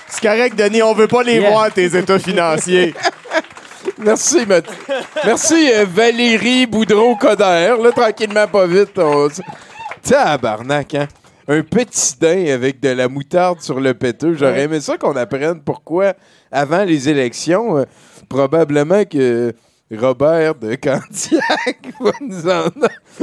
[0.07, 1.49] C'est correct, Denis, on veut pas les Yeah.
[1.51, 2.93] voir, tes états financiers.
[3.97, 4.69] Merci, Math-
[5.25, 7.75] Merci, euh, Valérie Boudreau-Coder.
[7.81, 8.97] Là, tranquillement, pas vite.
[8.97, 9.27] On...
[10.03, 11.07] Tabarnak, hein?
[11.49, 14.33] Un petit daim avec de la moutarde sur le péteux.
[14.33, 16.13] J'aurais aimé ça qu'on apprenne pourquoi,
[16.51, 17.83] avant les élections, euh,
[18.27, 19.53] probablement que
[19.89, 22.69] Robert de Candiac va nous en...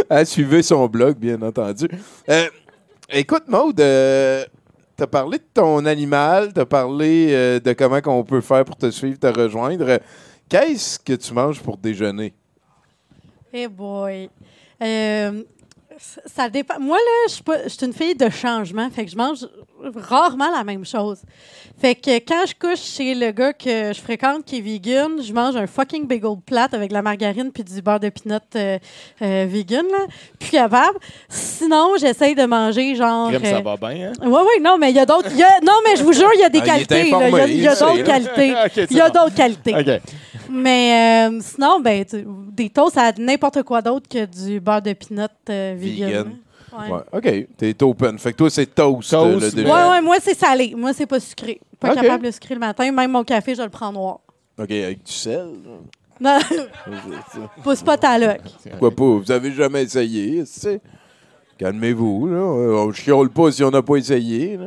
[0.09, 1.87] a suivi son blog, bien entendu.
[2.31, 2.49] Euh,
[3.11, 4.45] écoute, Maude, euh,
[4.97, 8.91] t'as parlé de ton animal, t'as parlé euh, de comment on peut faire pour te
[8.91, 9.99] suivre, te rejoindre.
[10.49, 12.33] Qu'est-ce que tu manges pour déjeuner?
[13.53, 14.31] Eh boy.
[14.83, 15.43] Euh,
[16.27, 16.79] ça- dépend.
[16.81, 18.89] Moi, là, je suis une fille de changement.
[18.91, 19.47] Fait que je mange
[19.97, 21.19] rarement la même chose.
[21.81, 25.33] Fait que quand je couche chez le gars que je fréquente qui est vegan, je
[25.33, 28.79] mange un fucking bagel plate avec de la margarine puis du beurre de pinot euh,
[29.23, 29.85] euh, vegan.
[29.91, 30.07] Là.
[30.39, 30.99] Plus capable.
[31.29, 33.29] Sinon, j'essaye de manger genre.
[33.31, 34.13] Crème, ça euh, va bien, hein?
[34.23, 35.31] Oui, oui, non, mais il y a d'autres.
[35.63, 37.01] Non, mais je vous jure, il y a des Ah, qualités.
[37.09, 38.55] Il y a- d'autres qualités.
[38.91, 39.75] Il y a d'autres qualités.
[40.49, 44.93] Mais euh, sinon, ben, tu- des toasts à n'importe quoi d'autre que du beurre de
[44.93, 46.09] pinot euh, vegan.
[46.09, 46.37] Vegan.
[46.79, 46.91] Ouais.
[46.91, 47.47] Ouais, OK.
[47.57, 48.19] T'es open.
[48.19, 49.71] Fait que toi, c'est toast, Toast, euh, le déjeuner.
[49.71, 50.75] Ouais, ouais, moi, c'est salé.
[50.77, 51.61] Moi, c'est pas sucré.
[51.79, 52.91] Pas capable de sucrer le matin.
[52.91, 54.21] Même mon café, je le prends noir.
[54.59, 55.49] OK, avec du sel.
[56.21, 56.39] Non,
[57.63, 58.39] pousse pas ta loc.
[58.71, 59.05] Pourquoi pas?
[59.05, 60.81] Vous avez jamais essayé, tu sais.
[61.59, 62.37] Calmez-vous, là.
[62.37, 64.67] Euh, On chiole pas si on n'a pas essayé, là.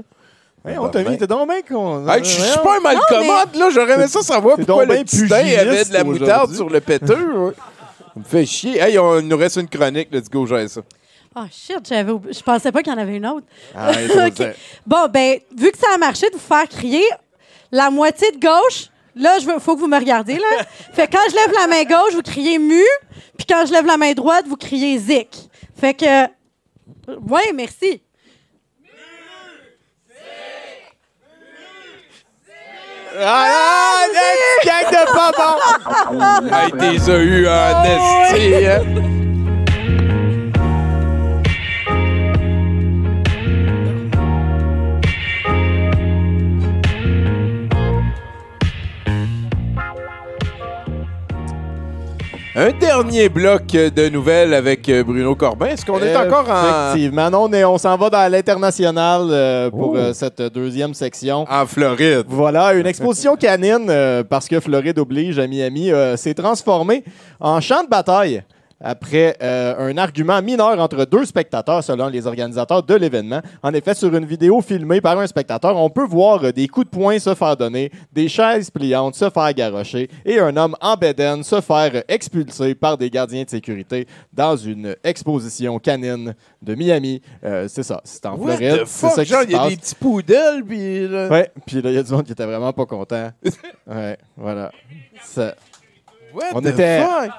[0.65, 2.05] Hey, on t'a mis, t'es donc bien con.
[2.09, 3.69] Hey, je suis pas un malcommode, là.
[3.69, 7.38] J'aurais aimé ça savoir pourquoi le pugiliste avait de la moutarde sur le péteux.
[7.38, 7.53] ouais.
[7.55, 8.79] Ça me fait chier.
[8.79, 10.09] Hey, on, il nous reste une chronique.
[10.11, 10.81] Let's go, j'ai ça.
[11.39, 13.45] Oh shit, j'avais je pensais pas qu'il y en avait une autre.
[13.76, 13.91] Ah.
[14.88, 17.03] Bon, ben, vu que ça a marché de vous faire crier,
[17.72, 20.64] la moitié de gauche, là, il faut que vous me regardiez, là.
[20.93, 22.81] fait que quand je lève la main gauche, vous criez mu,
[23.38, 25.49] puis quand je lève la main droite, vous criez zik.
[25.80, 26.23] Fait que.
[27.07, 28.01] Ouais, merci.
[33.19, 34.05] Ah, ah,
[34.65, 34.97] gang de.
[36.53, 39.16] Hey, t'es eu Ah, esti,
[52.59, 55.67] Un dernier bloc de nouvelles avec euh, Bruno Corbin.
[55.67, 57.29] Est-ce qu'on est encore en, Effectivement.
[57.29, 61.45] Non, on, est- on s'en va dans l'international euh, pour euh, cette deuxième section.
[61.47, 62.23] en Floride?
[62.27, 67.03] Voilà, une exposition canine, euh, parce que Floride oblige à Miami, euh, s'est transformée
[67.39, 68.41] en champ de bataille
[68.79, 73.41] après euh, un argument mineur entre deux spectateurs, selon les organisateurs de l'événement.
[73.63, 76.85] En effet, sur une vidéo filmée par un spectateur, on peut voir euh, des coups
[76.85, 80.95] de poing se faire donner, des chaises pliantes se faire garrocher et un homme en
[80.95, 87.21] bédaine se faire expulser par des gardiens de sécurité dans une exposition canine de Miami.
[87.43, 88.83] Euh, c'est ça, c'est en What Floride.
[88.85, 91.07] C'est ça qui Genre, il y a des petits poodles, puis...
[91.07, 93.31] là- Ouais, puis là, il y a du monde qui était vraiment pas content.
[93.87, 94.71] ouais, voilà.
[95.23, 95.55] Ça-
[96.33, 97.31] What On the était- fuck?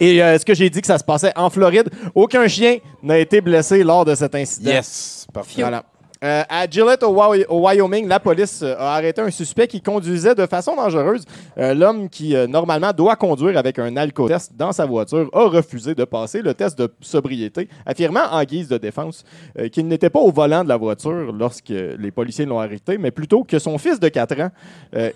[0.00, 1.88] Et euh, est-ce que j'ai dit que ça se passait en Floride?
[2.14, 4.70] Aucun chien n'a été blessé lors de cet incident.
[4.70, 5.62] Yes, parfait.
[5.62, 5.84] Voilà.
[6.24, 9.80] Euh, à Gillette, au, Wy- au Wyoming, la police euh, a arrêté un suspect qui
[9.80, 11.22] conduisait de façon dangereuse.
[11.58, 16.02] Euh, L'homme qui, normalement, doit conduire avec un alcotest dans sa voiture a refusé de
[16.02, 19.22] passer le test de sobriété, affirmant en guise de défense
[19.70, 23.44] qu'il n'était pas au volant de la voiture lorsque les policiers l'ont arrêté, mais plutôt
[23.44, 24.50] que son fils de 4 ans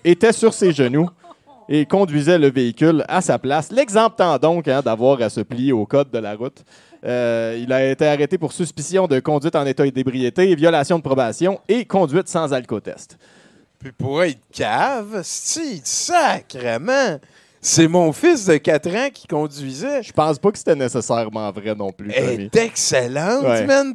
[0.05, 1.09] était sur ses genoux
[1.69, 5.85] et conduisait le véhicule à sa place, l'exemptant donc hein, d'avoir à se plier au
[5.85, 6.63] code de la route.
[7.05, 11.59] Euh, il a été arrêté pour suspicion de conduite en état d'ébriété, violation de probation
[11.67, 13.17] et conduite sans alcotest.
[13.79, 17.19] Puis pour être cave, si, sacrément.
[17.65, 20.03] C'est mon fils de 4 ans qui conduisait.
[20.03, 22.11] Je pense pas que c'était nécessairement vrai non plus.
[22.13, 23.65] Elle est excellente, Ouais.
[23.65, 23.93] man.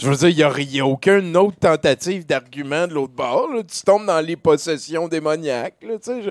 [0.00, 3.48] Je veux dire, il n'y a, aucune autre tentative d'argument de l'autre bord.
[3.54, 3.62] là.
[3.62, 5.74] Tu tombes dans les possessions démoniaques.
[5.82, 6.22] Là, sais.
[6.22, 6.30] je...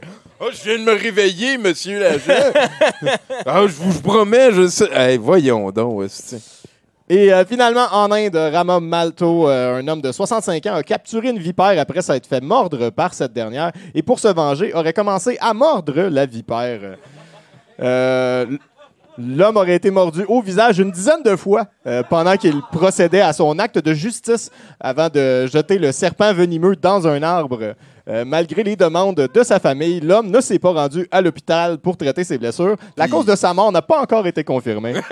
[0.51, 2.51] Je viens de me réveiller, monsieur l'agent.
[3.45, 4.89] ah, je vous promets, je sais.
[4.91, 6.09] Hey, voyons donc.
[7.11, 11.29] Et euh, finalement, en Inde, Rama Malto, euh, un homme de 65 ans, a capturé
[11.29, 15.37] une vipère après s'être fait mordre par cette dernière et pour se venger, aurait commencé
[15.41, 16.97] à mordre la vipère.
[17.81, 18.45] Euh,
[19.19, 23.33] L'homme aurait été mordu au visage une dizaine de fois euh, pendant qu'il procédait à
[23.33, 27.75] son acte de justice avant de jeter le serpent venimeux dans un arbre.
[28.07, 31.97] Euh, malgré les demandes de sa famille, l'homme ne s'est pas rendu à l'hôpital pour
[31.97, 32.77] traiter ses blessures.
[32.95, 34.93] La cause de sa mort n'a pas encore été confirmée.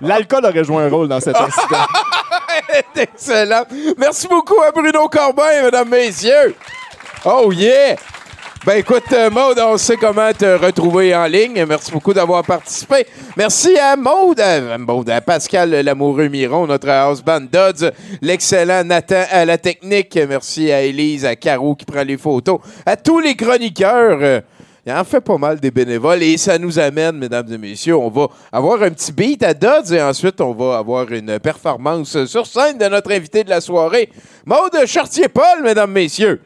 [0.00, 1.86] L'alcool aurait joué un rôle dans cet incident.
[2.96, 3.64] Excellent.
[3.98, 6.54] Merci beaucoup à Bruno Corbin, mesdames, messieurs.
[7.26, 7.96] Oh yeah!
[8.66, 11.66] Ben écoute, euh, Maude, on sait comment te retrouver en ligne.
[11.68, 13.06] Merci beaucoup d'avoir participé.
[13.36, 17.90] Merci à Maude, à, Maude, à Pascal Lamoureux Miron, notre house band Dodds,
[18.22, 20.18] l'excellent Nathan à la technique.
[20.26, 24.18] Merci à Élise, à Caro qui prend les photos, à tous les chroniqueurs.
[24.22, 24.40] euh,
[24.86, 28.10] il en fait pas mal des bénévoles et ça nous amène, mesdames et messieurs, on
[28.10, 32.46] va avoir un petit beat à Dodds et ensuite on va avoir une performance sur
[32.46, 34.10] scène de notre invité de la soirée,
[34.44, 36.40] Maude Chartier-Paul, mesdames, messieurs.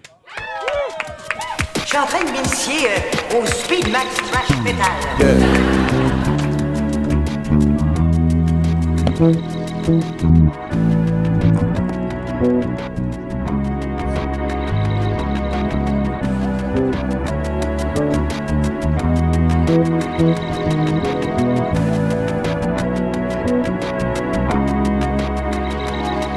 [1.91, 4.85] Je suis en train de m'initier euh, au Speed Max Trash Metal.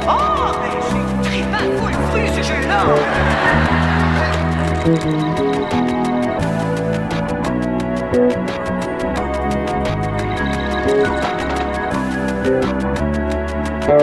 [0.07, 0.69] Oh, mais
[13.91, 13.97] Je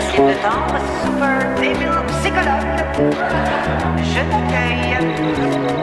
[0.00, 0.64] suis le temps,
[1.04, 2.80] super débile psychologue.
[3.98, 5.79] Je t'accueille.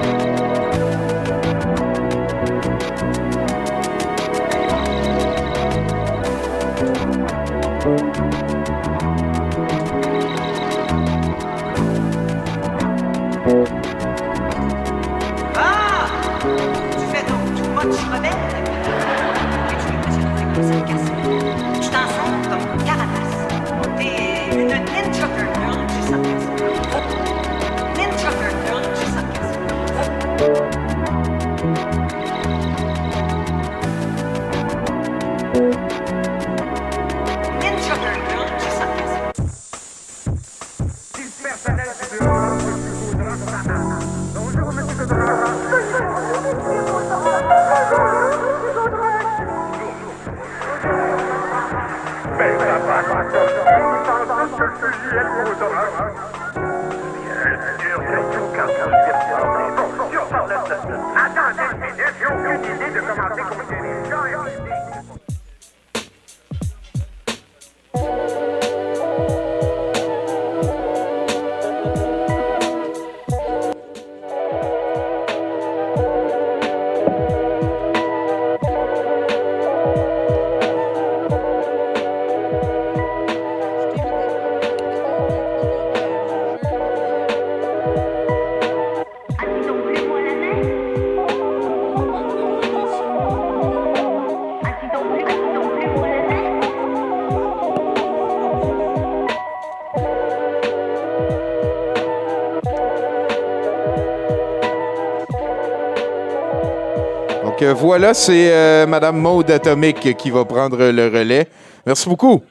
[107.74, 111.48] Voilà, c'est euh, Madame Maude Atomic qui va prendre le relais.
[111.86, 112.42] Merci beaucoup.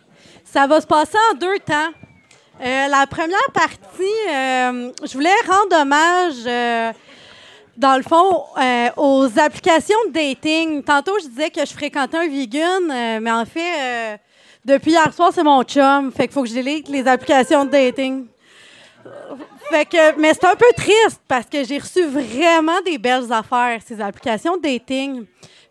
[0.44, 1.90] Ça va se passer en deux temps.
[2.64, 6.92] Euh, la première partie, euh, je voulais rendre hommage, euh,
[7.76, 10.82] dans le fond, euh, aux applications de dating.
[10.82, 14.16] Tantôt, je disais que je fréquentais un vegan, euh, mais en fait, euh,
[14.64, 16.10] depuis hier soir, c'est mon chum.
[16.10, 18.24] Fait qu'il faut que je délite les applications de dating.
[19.70, 23.80] Fait que, mais c'est un peu triste parce que j'ai reçu vraiment des belles affaires,
[23.84, 25.24] ces applications de dating.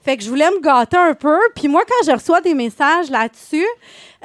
[0.03, 1.39] Fait que je voulais me gâter un peu.
[1.55, 3.65] Puis moi, quand je reçois des messages là-dessus,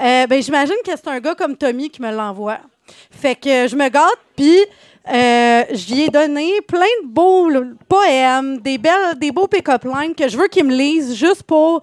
[0.01, 2.59] euh, ben, j'imagine que c'est un gars comme Tommy qui me l'envoie.
[3.11, 4.59] Fait que je me gâte, puis
[5.09, 7.49] euh, j'y ai donné plein de beaux
[7.89, 11.81] poèmes, des, belles, des beaux pick-up lines que je veux qu'il me lise juste pour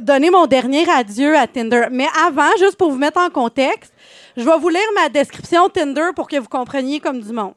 [0.00, 1.86] donner mon dernier adieu à Tinder.
[1.90, 3.92] Mais avant, juste pour vous mettre en contexte,
[4.36, 7.54] je vais vous lire ma description Tinder pour que vous compreniez comme du monde.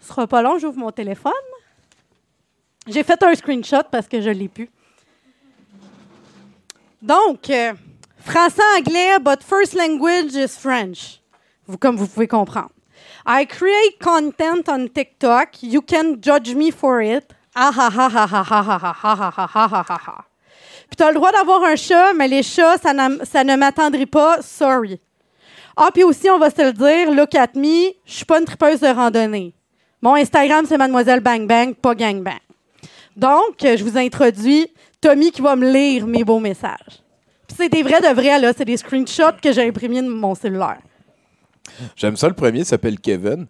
[0.00, 1.32] Ce sera pas long, j'ouvre mon téléphone.
[2.86, 4.70] J'ai fait un screenshot parce que je l'ai pu.
[7.00, 7.72] Donc, euh,
[8.18, 11.20] français-anglais, but first language is French.
[11.66, 12.70] Vous, comme vous pouvez comprendre.
[13.26, 15.62] I create content on TikTok.
[15.62, 17.24] You can judge me for it.
[17.54, 20.24] Ah ah ah ah ah ah ah ah ah ah ah ah ah ah.
[20.88, 22.92] Puis t'as le droit d'avoir un chat, mais les chats, ça,
[23.24, 24.42] ça ne m'attendrit pas.
[24.42, 25.00] Sorry.
[25.76, 28.44] Ah, puis aussi, on va se le dire, look at me, je suis pas une
[28.44, 29.54] tripeuse de randonnée.
[30.00, 32.38] Mon Instagram, c'est Mademoiselle Bang Bang, pas Gang Bang.
[33.16, 34.68] Donc, je vous introduis
[35.00, 37.02] Tommy qui va me lire mes beaux messages.
[37.46, 38.52] Puis c'est des vrais de vrais, là.
[38.56, 40.80] C'est des screenshots que j'ai imprimés de mon cellulaire.
[41.96, 43.46] J'aime ça, le premier s'appelle Kevin.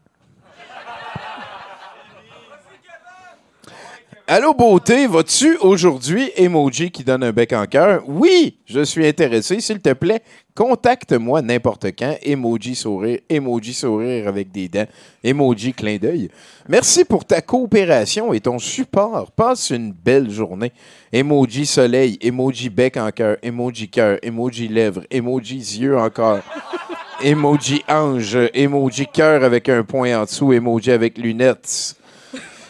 [4.26, 8.02] Allô, beauté, vas-tu aujourd'hui, emoji qui donne un bec en cœur?
[8.06, 9.60] Oui, je suis intéressé.
[9.60, 10.22] S'il te plaît,
[10.54, 12.16] contacte-moi n'importe quand.
[12.22, 14.86] Emoji sourire, emoji sourire avec des dents,
[15.22, 16.30] emoji clin d'œil.
[16.70, 19.30] Merci pour ta coopération et ton support.
[19.30, 20.72] Passe une belle journée.
[21.12, 26.40] Emoji soleil, emoji bec en cœur, emoji cœur, emoji lèvres, emoji yeux encore.
[27.22, 31.94] Emoji ange, emoji cœur avec un point en dessous, emoji avec lunettes.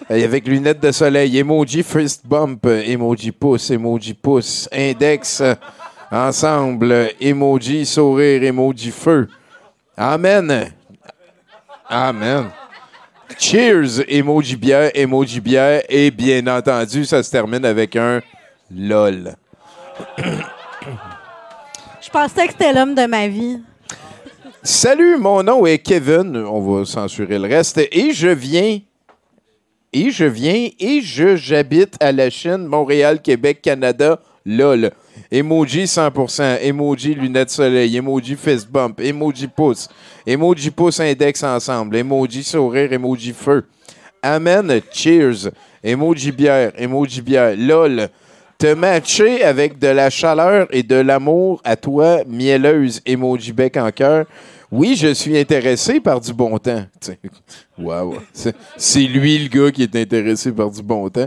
[0.09, 5.43] Avec lunettes de soleil, emoji fist bump, emoji pouce, emoji pouce, index,
[6.11, 9.29] ensemble, emoji sourire, emoji feu.
[9.97, 10.73] Amen.
[11.89, 12.51] Amen.
[13.39, 18.21] Cheers, emoji bière, emoji bière, et bien entendu, ça se termine avec un
[18.71, 19.35] lol.
[22.01, 23.61] Je pensais que c'était l'homme de ma vie.
[24.63, 26.37] Salut, mon nom est Kevin.
[26.37, 27.81] On va censurer le reste.
[27.91, 28.81] Et je viens.
[29.97, 34.21] Et je viens et je j'habite à la Chine, Montréal, Québec, Canada.
[34.45, 34.91] LOL.
[35.31, 39.89] Emoji 100%, emoji lunettes soleil, emoji fist bump, emoji pouce,
[40.27, 43.65] emoji pouce index ensemble, emoji sourire, emoji feu.
[44.23, 45.49] Amen, cheers,
[45.83, 48.09] emoji bière, emoji bière, lol.
[48.59, 53.91] Te matcher avec de la chaleur et de l'amour à toi, mielleuse, emoji bec en
[53.91, 54.27] cœur.
[54.77, 56.85] Oui, je suis intéressé par du bon temps.
[57.01, 57.19] T'sais,
[57.79, 58.17] Wow.
[58.33, 61.27] C'est- lui le gars qui est intéressé par du bon temps.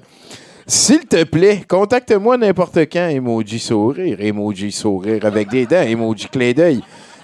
[0.66, 3.08] S'il te plaît, contacte-moi n'importe quand.
[3.08, 6.82] Emoji sourire, emoji sourire avec des dents, emoji clin d'œil.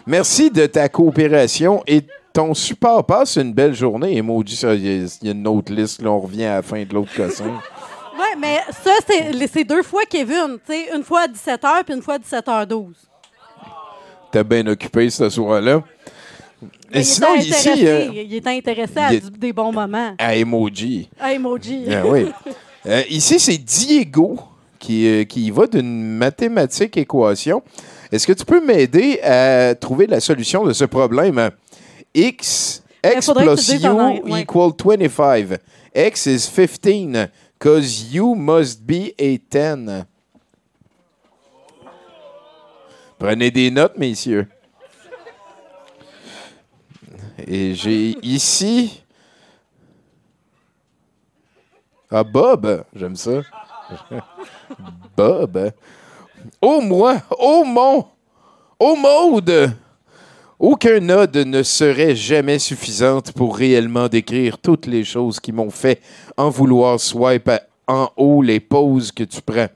[0.07, 2.01] Merci de ta coopération et
[2.31, 3.05] ton support.
[3.05, 4.15] Passe une belle journée.
[4.15, 4.85] Emoji, il
[5.25, 6.01] y, a- une autre liste.
[6.01, 7.47] Là, on revient à la fin de l'autre cossin.
[8.17, 10.57] Ouais, mais ça, c'est deux fois Kevin.
[10.65, 12.93] tu sais, une fois à 17h puis une fois à 17h12.
[14.33, 15.83] T'es bien occupé ce soir-là.
[16.91, 19.71] Mais Et il sinon, était ici, intéressé, euh, il était intéressé à est- des bons
[19.71, 20.15] moments.
[20.17, 21.07] à emoji.
[21.19, 21.85] Ah, emoji.
[21.91, 22.25] Ah oui.
[22.85, 24.37] Euh, ici, c'est Diego
[24.77, 27.63] qui, euh, qui va d'une mathématique équation.
[28.11, 31.49] Est-ce que tu peux m'aider à trouver la solution de ce problème?
[32.13, 34.41] X, plus en U anglais, ouais.
[34.41, 35.59] equal 25.
[35.95, 40.03] X is 15, cause U must be a 10.
[43.23, 44.45] Prenez des notes, messieurs.
[47.47, 49.01] Et j'ai ici.
[52.11, 53.39] Ah, Bob, j'aime ça.
[55.15, 55.71] Bob.
[56.61, 58.05] Oh, moi, oh, mon,
[58.77, 59.73] oh, Maude.
[60.59, 66.01] Aucun ode ne serait jamais suffisante pour réellement décrire toutes les choses qui m'ont fait
[66.35, 67.51] en vouloir swipe
[67.87, 69.69] en haut les poses que tu prends.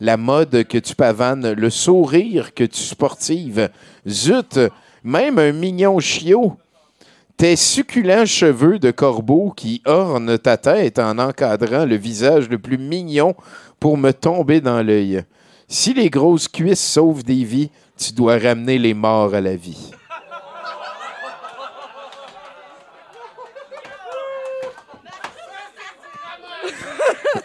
[0.00, 3.68] La mode que tu pavanes, le sourire que tu sportives.
[4.06, 4.58] Zut,
[5.02, 6.56] même un mignon chiot.
[7.36, 12.78] Tes succulents cheveux de corbeau qui ornent ta tête en encadrant le visage le plus
[12.78, 13.34] mignon
[13.80, 15.24] pour me tomber dans l'œil.
[15.68, 19.90] Si les grosses cuisses sauvent des vies, tu dois ramener les morts à la vie.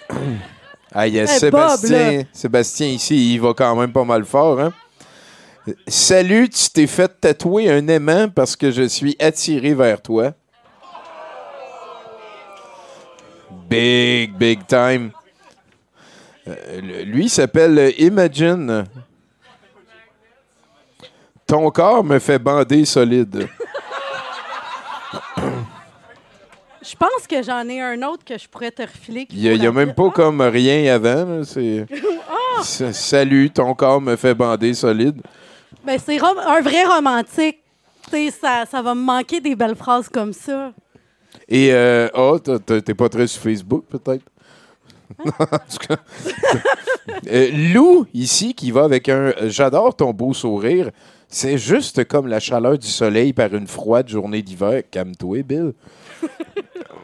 [0.94, 2.18] Ah, il y a Sébastien.
[2.18, 4.60] Bob, Sébastien ici, il va quand même pas mal fort.
[4.60, 4.74] Hein?
[5.88, 10.34] Salut, tu t'es fait tatouer un aimant parce que je suis attiré vers toi.
[13.70, 15.12] Big, big time.
[16.48, 18.84] Euh, lui s'appelle euh, Imagine.
[21.48, 23.48] Ton corps me fait bander solide.
[26.84, 29.28] Je pense que j'en ai un autre que je pourrais te refiler.
[29.32, 31.44] Il n'y a, y a même pas comme rien avant.
[31.44, 31.86] c'est-
[32.58, 32.62] Ah!
[32.64, 35.22] Salut, ton corps me fait bander solide.
[35.86, 37.58] Ben, c'est un vrai romantique.
[38.40, 40.72] Ça, ça va me manquer des belles phrases comme ça.
[41.50, 44.24] Et, euh, oh, t'es pas très sur Facebook, peut-être?
[45.26, 45.98] Cas.
[47.28, 50.90] Euh, Lou, ici, qui va avec un euh, J'adore ton beau sourire.
[51.28, 54.84] C'est juste comme la chaleur du soleil par une froide journée d'hiver.
[54.92, 55.74] Calme-toi, Bill.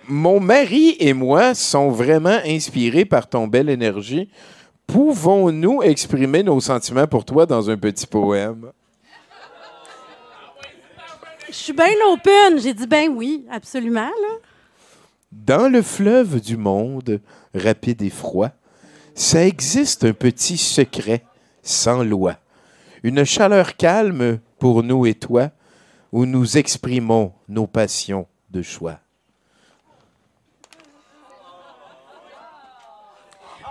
[0.10, 4.30] Mon mari et moi sont vraiment inspirés par ton belle énergie.
[4.88, 8.72] Pouvons-nous exprimer nos sentiments pour toi dans un petit poème?
[11.48, 12.60] Je suis bien open.
[12.60, 14.02] J'ai dit ben oui, absolument.
[14.02, 14.38] Là.
[15.32, 17.22] Dans le fleuve du monde,
[17.54, 18.50] rapide et froid,
[19.14, 21.24] ça existe un petit secret
[21.62, 22.38] sans loi.
[23.04, 25.52] Une chaleur calme pour nous et toi,
[26.12, 29.00] où nous exprimons nos passions de choix.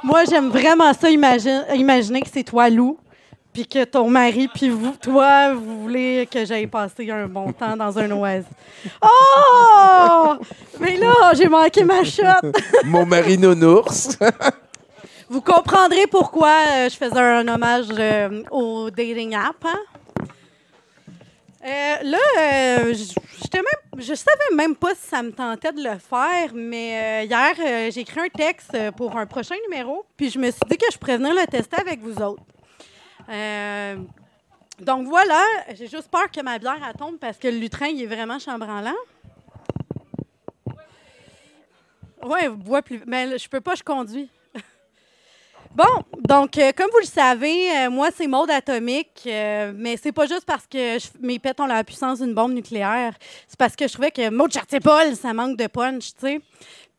[0.02, 2.98] Moi, j'aime vraiment ça, imagine- imaginer que c'est toi, Lou,
[3.52, 7.76] puis que ton mari, puis vous, toi, vous voulez que j'aille passer un bon temps
[7.76, 8.46] dans un oasis.
[9.02, 10.34] Oh!
[10.80, 12.22] Mais là, j'ai manqué ma shot.
[12.84, 14.16] Mon mari nounours.
[15.28, 19.56] Vous comprendrez pourquoi euh, je faisais un hommage euh, au dating app.
[19.64, 19.78] hein?
[21.64, 27.24] Euh, là, euh, je savais même pas si ça me tentait de le faire, mais
[27.24, 30.60] euh, hier, euh, j'ai écrit un texte pour un prochain numéro, puis je me suis
[30.70, 32.42] dit que je pourrais venir le tester avec vous autres.
[34.80, 35.42] Donc voilà,
[35.74, 38.38] j'ai juste peur que ma bière elle tombe parce que le lutrin, il est vraiment
[38.38, 38.94] chambranlant.
[42.22, 43.02] Ouais, bois plus.
[43.04, 44.30] Mais je peux pas, je conduis.
[45.78, 45.84] Bon,
[46.28, 50.26] donc, euh, comme vous le savez, euh, moi, c'est mode atomique, euh, mais c'est pas
[50.26, 53.14] juste parce que mes pets ont la puissance d'une bombe nucléaire.
[53.46, 54.50] C'est parce que je trouvais que mode
[54.82, 56.40] Paul, ça manque de punch, tu sais.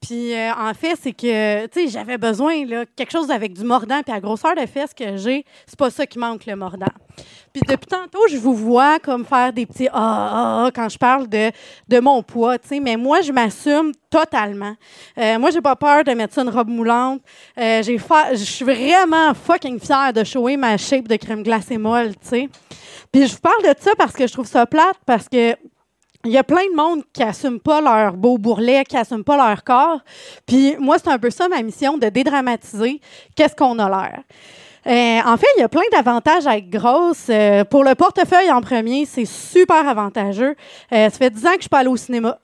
[0.02, 3.66] Puis, euh, en fait, c'est que, tu sais, j'avais besoin, là, quelque chose avec du
[3.66, 6.88] mordant, puis la grosseur de fesses que j'ai, c'est pas ça qui manque, le mordant.
[7.52, 10.98] Puis, depuis tantôt, je vous vois comme faire des petits ah, ah, ah quand je
[10.98, 11.52] parle de,
[11.90, 14.76] de mon poids, tu sais, mais moi, je m'assume totalement.
[15.18, 17.22] Euh, moi, j'ai pas peur de mettre ça une robe moulante.
[17.58, 22.30] Euh, je suis vraiment fucking fière de shower ma shape de crème glacée molle, tu
[22.30, 22.50] sais.
[23.12, 25.56] Puis, je vous parle de ça parce que je trouve ça plate, parce que
[26.26, 29.38] il y a plein de monde qui n'assument pas leur beau bourrelet, qui n'assument pas
[29.38, 30.00] leur corps.
[30.46, 33.00] Puis moi, c'est un peu ça ma mission, de dédramatiser
[33.36, 34.24] qu'est-ce qu'on a l'air.
[34.88, 37.28] Euh, en fait, il y a plein d'avantages à être grosse.
[37.30, 40.56] Euh, pour le portefeuille en premier, c'est super avantageux.
[40.92, 42.38] Euh, ça fait 10 ans que je suis pas allée au cinéma.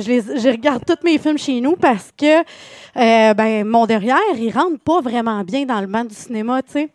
[0.00, 4.78] Je, regarde tous mes films chez nous parce que euh, ben, mon derrière, il rentre
[4.78, 6.62] pas vraiment bien dans le banc du cinéma.
[6.62, 6.88] tu sais.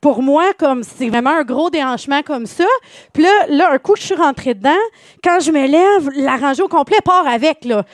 [0.00, 2.64] Pour moi, comme c'est vraiment un gros déhanchement comme ça.
[3.12, 4.70] Puis là, là, un coup je suis rentrée dedans,
[5.22, 7.64] quand je me lève, la rangée au complet part avec.
[7.64, 7.84] Là.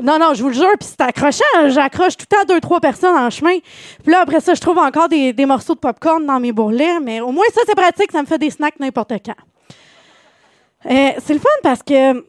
[0.00, 1.68] Non, non, je vous le jure, puis c'est accrochant.
[1.68, 3.58] J'accroche tout temps deux, trois personnes en chemin.
[4.02, 7.00] Puis là, après ça, je trouve encore des, des morceaux de popcorn dans mes bourrelets.
[7.00, 8.12] Mais au moins, ça, c'est pratique.
[8.12, 9.34] Ça me fait des snacks n'importe quand.
[10.86, 12.24] Euh, c'est le fun parce que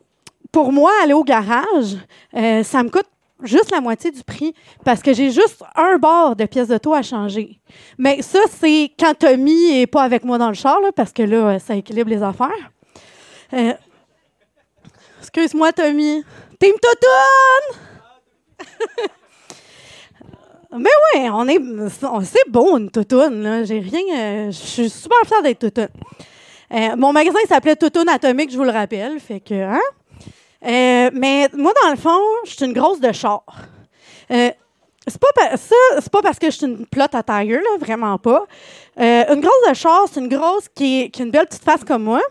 [0.52, 1.98] pour moi, aller au garage,
[2.36, 3.08] euh, ça me coûte
[3.44, 4.54] juste la moitié du prix
[4.84, 7.60] parce que j'ai juste un bord de pièces d'auto à changer.
[7.98, 11.60] Mais ça, c'est quand Tommy n'est pas avec moi dans le char, parce que là,
[11.60, 12.72] ça équilibre les affaires.
[13.54, 13.74] Euh,
[15.22, 16.24] Excuse-moi, Tommy.
[16.60, 17.80] Team Totoun!
[20.72, 21.60] Mais oui, on est,
[22.24, 23.64] c'est beau une toutoune.
[23.66, 24.02] J'ai rien.
[24.18, 25.88] euh, je suis super fière d'être toutoune.
[26.72, 29.20] Euh, mon magasin s'appelait Toutoune Atomique, je vous le rappelle.
[29.20, 29.80] Fait que, hein?
[30.66, 33.44] Euh, mais moi, dans le fond, je suis une grosse de char.
[34.32, 34.52] Euh,
[35.08, 37.78] c'est pas pa- ça, c'est pas parce que je suis une plotte à tailleur, là,
[37.80, 38.46] vraiment pas.
[39.00, 42.04] Euh, une grosse de char, c'est une grosse qui a une belle petite face comme
[42.04, 42.22] moi,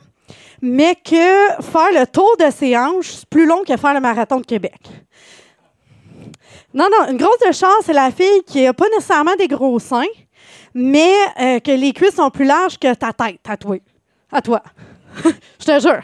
[0.61, 4.41] mais que faire le tour de ses hanches, c'est plus long que faire le marathon
[4.41, 4.79] de Québec.
[6.75, 9.79] Non, non, une grosse de char, c'est la fille qui n'a pas nécessairement des gros
[9.79, 10.05] seins,
[10.75, 13.77] mais euh, que les cuisses sont plus larges que ta tête, à toi.
[14.31, 14.63] À toi.
[15.25, 16.03] Je te jure.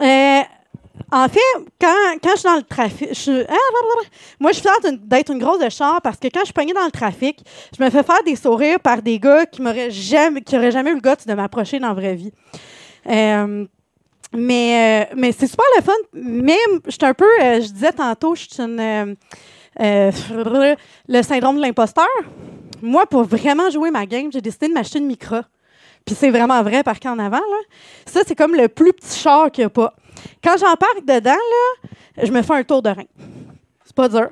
[0.00, 0.40] Euh,
[1.12, 1.40] en fait,
[1.78, 3.54] quand, quand je suis dans le trafic, je suis- ah,
[4.38, 6.72] moi, je suis fière d'être une grosse de char parce que quand je suis pognée
[6.72, 7.44] dans le trafic,
[7.76, 11.00] je me fais faire des sourires par des gars qui m'auraient jamais, jamais eu le
[11.00, 12.32] goût de m'approcher dans la vraie vie.
[13.10, 13.66] Euh,
[14.32, 15.92] mais euh, mais c'est super le fun.
[16.14, 16.56] Mais
[16.86, 19.16] je un peu, je disais tantôt, je suis une.
[19.78, 22.06] le syndrome de l'imposteur.
[22.80, 25.36] Moi, pour vraiment jouer ma game, j'ai décidé de m'acheter une micro.
[26.04, 27.38] Puis c'est vraiment vrai par en avant.
[27.38, 27.58] Là.
[28.06, 29.94] Ça, c'est comme le plus petit char qu'il n'y a pas.
[30.42, 31.90] Quand j'embarque dedans, là,
[32.22, 33.04] je me fais un tour de rein.
[33.84, 34.30] C'est pas dur.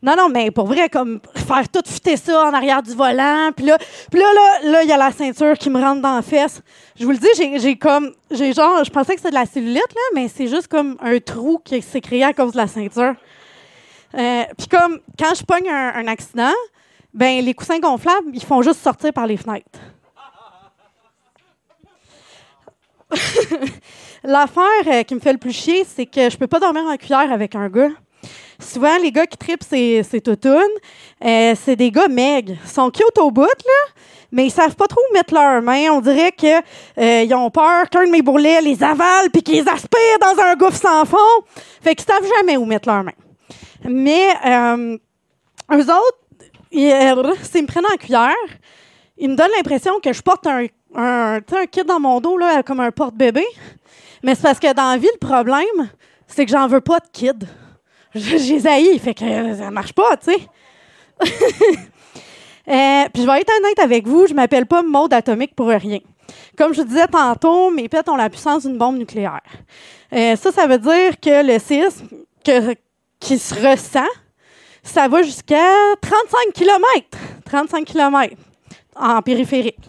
[0.00, 3.50] Non, non, mais pour vrai, comme faire tout fitter ça en arrière du volant.
[3.54, 3.76] Puis là,
[4.10, 6.62] puis là, là, là, il y a la ceinture qui me rentre dans la fesse.
[6.96, 9.94] Je vous le dis, j'ai comme, j'ai genre, je pensais que c'était de la cellulite,
[9.94, 13.14] là, mais c'est juste comme un trou qui s'est créé à cause de la ceinture.
[14.14, 16.54] Euh, puis comme, quand je pogne un, un accident,
[17.12, 19.80] ben les coussins gonflables, ils font juste sortir par les fenêtres.
[24.24, 26.96] L'affaire euh, qui me fait le plus chier, c'est que je peux pas dormir en
[26.96, 27.90] cuillère avec un gars.
[28.60, 30.60] Souvent, les gars qui tripent ces, ces toutounes,
[31.24, 32.54] euh, c'est des gars maigres.
[32.62, 33.46] Ils sont cute au bout,
[34.32, 35.90] mais ils savent pas trop où mettre leurs mains.
[35.92, 40.42] On dirait qu'ils ont peur qu'un de mes bourrelets les avale puis qu'ils aspirent dans
[40.42, 41.16] un gouffre sans fond.
[41.80, 43.12] Fait qu'ils savent jamais où mettre leurs mains.
[43.84, 44.98] Mais euh,
[45.72, 46.18] eux autres,
[46.74, 48.34] euh, s'ils me prennent en cuillère,
[49.16, 52.62] ils me donnent l'impression que je porte un, un, un kit dans mon dos, là,
[52.62, 53.44] comme un porte-bébé.
[54.22, 55.90] Mais c'est parce que dans la vie, le problème,
[56.26, 57.46] c'est que j'en veux pas de kid.
[58.14, 60.40] J'ai haïs, fait que ça marche pas, tu sais.
[62.70, 66.00] Euh, puis je vais être honnête avec vous, je m'appelle pas mode atomique pour rien.
[66.54, 69.40] Comme je vous disais tantôt, mes pets ont la puissance d'une bombe nucléaire.
[70.12, 72.08] Euh, ça, ça veut dire que le séisme
[72.44, 72.74] que,
[73.20, 74.04] qui se ressent,
[74.82, 77.18] ça va jusqu'à 35 km.
[77.46, 78.34] 35 km
[78.96, 79.80] en périphérique.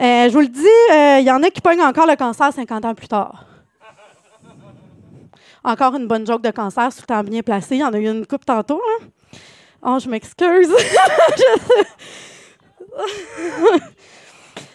[0.00, 2.50] Euh, je vous le dis, euh, il y en a qui pognent encore le cancer
[2.52, 3.44] 50 ans plus tard.
[5.62, 7.76] Encore une bonne joke de cancer, tout le temps bien placé.
[7.76, 8.80] Il y en a eu une coupe tantôt.
[8.80, 9.06] Là.
[9.82, 10.70] Oh, je m'excuse.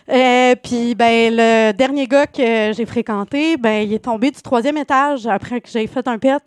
[0.07, 4.77] Euh, Puis, ben, le dernier gars que j'ai fréquenté, ben, il est tombé du troisième
[4.77, 6.43] étage après que j'ai fait un pet.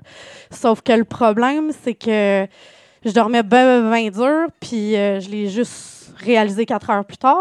[0.52, 2.46] Sauf que le problème, c'est que
[3.04, 7.36] je dormais bien, bien dur, puis euh, je l'ai juste réalisé quatre heures plus tard.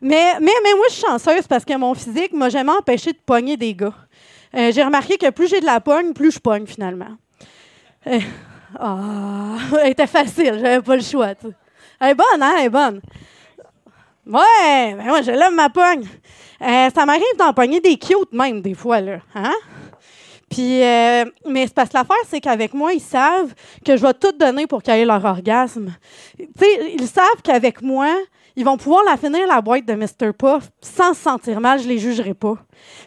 [0.00, 3.18] Mais, mais, mais moi, je suis chanceuse parce que mon physique m'a jamais empêché de
[3.24, 3.94] pogner des gars.
[4.54, 7.16] Euh, j'ai remarqué que plus j'ai de la pogne, plus je pogne finalement.
[8.06, 8.20] Euh,
[8.78, 11.28] Ah, elle était facile, j'avais pas le choix.
[12.00, 12.54] Elle est bonne, hein?
[12.58, 13.00] Elle est bonne.
[14.26, 16.06] Ouais, ben moi, je l'aime ma pogne.
[16.60, 19.20] Euh, ça m'arrive d'en pogner des cute même, des fois, là.
[19.34, 19.54] Hein?
[20.50, 23.54] Puis, euh, mais c'est parce que l'affaire, c'est qu'avec moi, ils savent
[23.84, 25.94] que je vais tout donner pour qu'ils aient leur orgasme.
[26.38, 28.14] Ils savent qu'avec moi,
[28.58, 30.32] ils vont pouvoir la finir, la boîte de Mr.
[30.36, 32.56] Puff, sans se sentir mal, je les jugerai pas.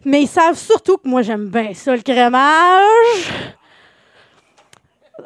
[0.06, 3.58] Mais ils savent surtout que moi, j'aime bien ça, le crémage.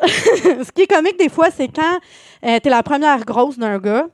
[0.04, 2.00] Ce qui est comique des fois, c'est quand
[2.42, 4.08] tu es la première grosse d'un gars.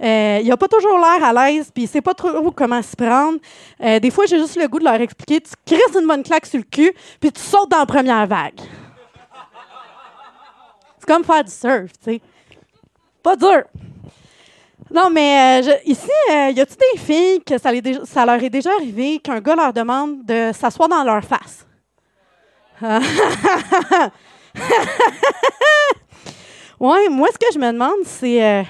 [0.00, 2.94] euh, il n'a pas toujours l'air à l'aise, puis il sait pas trop comment se
[2.94, 3.40] prendre.
[3.82, 5.40] Euh, des fois, j'ai juste le goût de leur expliquer.
[5.40, 8.60] Tu crisses une bonne claque sur le cul, puis tu sautes dans la première vague.
[11.00, 12.20] C'est comme faire du surf, tu sais.
[13.20, 13.64] Pas dur.
[14.90, 17.72] Non, mais euh, ici, euh, y a-tu des filles que ça
[18.24, 21.66] leur est déjà arrivé qu'un gars leur demande de s'asseoir dans leur face?
[26.80, 28.62] ouais, moi, ce que je me demande, c'est euh,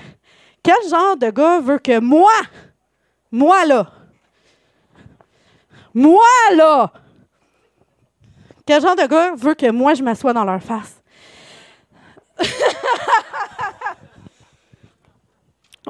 [0.62, 2.32] quel genre de gars veut que moi,
[3.30, 3.86] moi là,
[5.92, 6.22] moi
[6.54, 6.92] là,
[8.66, 11.02] quel genre de gars veut que moi, je m'assoie dans leur face?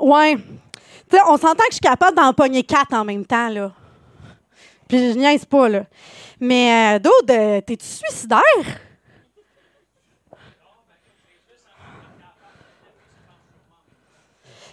[0.01, 0.37] ouais.
[0.37, 3.73] Tu sais, on s'entend que je suis capable d'en pogner quatre en même temps, là.
[4.89, 5.85] Puis je niaise pas, là.
[6.41, 8.41] Mais euh, t'es-tu suicidaire?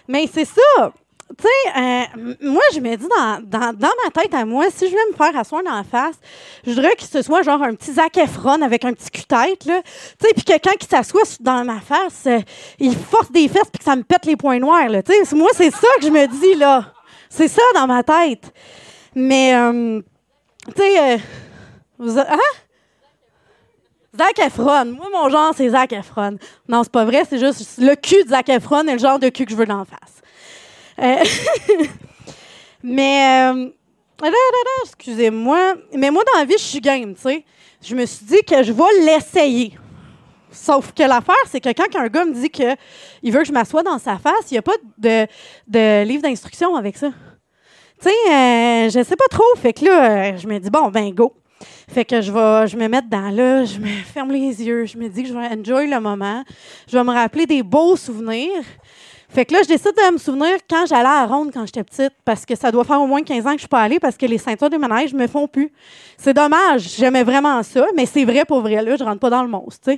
[0.06, 0.92] Mais c'est ça.
[1.36, 4.86] Tu sais, euh, moi, je me dis dans, dans, dans ma tête à moi, si
[4.86, 6.16] je voulais me faire asseoir dans la face,
[6.66, 9.82] je voudrais que ce soit genre un petit Zac Efron avec un petit cul-tête, là.
[9.82, 12.40] Tu sais, puis que quand il s'assoit dans ma face, euh,
[12.78, 15.02] il force des fesses puis que ça me pète les points noirs, là.
[15.02, 16.92] Tu sais, moi, c'est ça que je me dis, là.
[17.30, 18.52] C'est ça dans ma tête.
[19.14, 20.00] Mais, euh,
[20.76, 21.18] tu sais, euh,
[21.98, 22.38] vous hein?
[24.46, 24.84] Efron.
[24.84, 26.38] Moi, mon genre, c'est Zac Efron.
[26.68, 29.30] Non, c'est pas vrai, c'est juste le cul de Zac Efron est le genre de
[29.30, 30.13] cul que je veux la face.
[31.00, 31.24] Euh,
[32.82, 33.68] mais, euh,
[34.84, 35.74] excusez-moi.
[35.92, 37.44] Mais moi, dans la vie, je suis game, tu sais.
[37.82, 39.76] Je me suis dit que je vais l'essayer.
[40.50, 42.76] Sauf que l'affaire, c'est que quand un gars me dit qu'il
[43.24, 45.26] veut que je m'assoie dans sa face, il n'y a pas de,
[45.66, 47.10] de livre d'instruction avec ça.
[48.00, 49.44] Tu sais, euh, je sais pas trop.
[49.56, 51.34] Fait que là, euh, je me dis, bon, ben, go.
[51.88, 54.96] Fait que je vais je me mettre dans là, je me ferme les yeux, je
[54.96, 56.42] me dis que je vais enjoy le moment.
[56.88, 58.62] Je vais me rappeler des beaux souvenirs.
[59.34, 62.12] Fait que là, je décide de me souvenir quand j'allais à ronde quand j'étais petite,
[62.24, 64.16] parce que ça doit faire au moins 15 ans que je suis pas allée, parce
[64.16, 65.72] que les ceintures de manège me font plus.
[66.16, 69.42] C'est dommage, j'aimais vraiment ça, mais c'est vrai pour vrai, là, je rentre pas dans
[69.42, 69.90] le monstre.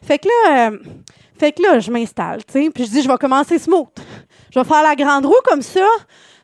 [0.00, 0.78] Fait que là, euh,
[1.36, 3.88] fait que je m'installe, puis je dis, je vais commencer smooth.
[4.54, 5.86] Je vais faire la grande roue comme ça.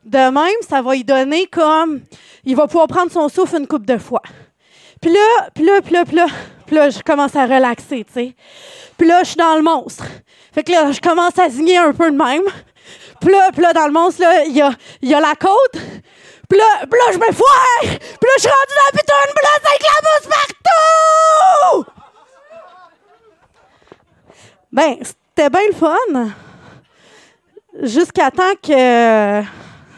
[0.05, 2.01] De même, ça va y donner comme,
[2.44, 4.23] il va pouvoir prendre son souffle une coupe de fois.
[5.01, 6.27] Puis là, puis là, puis là, puis là,
[6.66, 8.35] puis là, je commence à relaxer, tu.
[8.97, 10.05] Puis là, je suis dans le monstre.
[10.55, 12.44] Fait que là, je commence à zigner un peu de même.
[13.20, 14.70] Puis là, là dans le monstre, il y a,
[15.02, 15.82] y a la côte.
[16.48, 17.81] Puis là, là, je me foire!
[17.81, 21.90] Puis là, je suis rendu dans la putain de place avec la mousse partout!
[24.72, 26.31] Ben, c'était bien le fun.
[27.82, 29.43] Jusqu'à temps que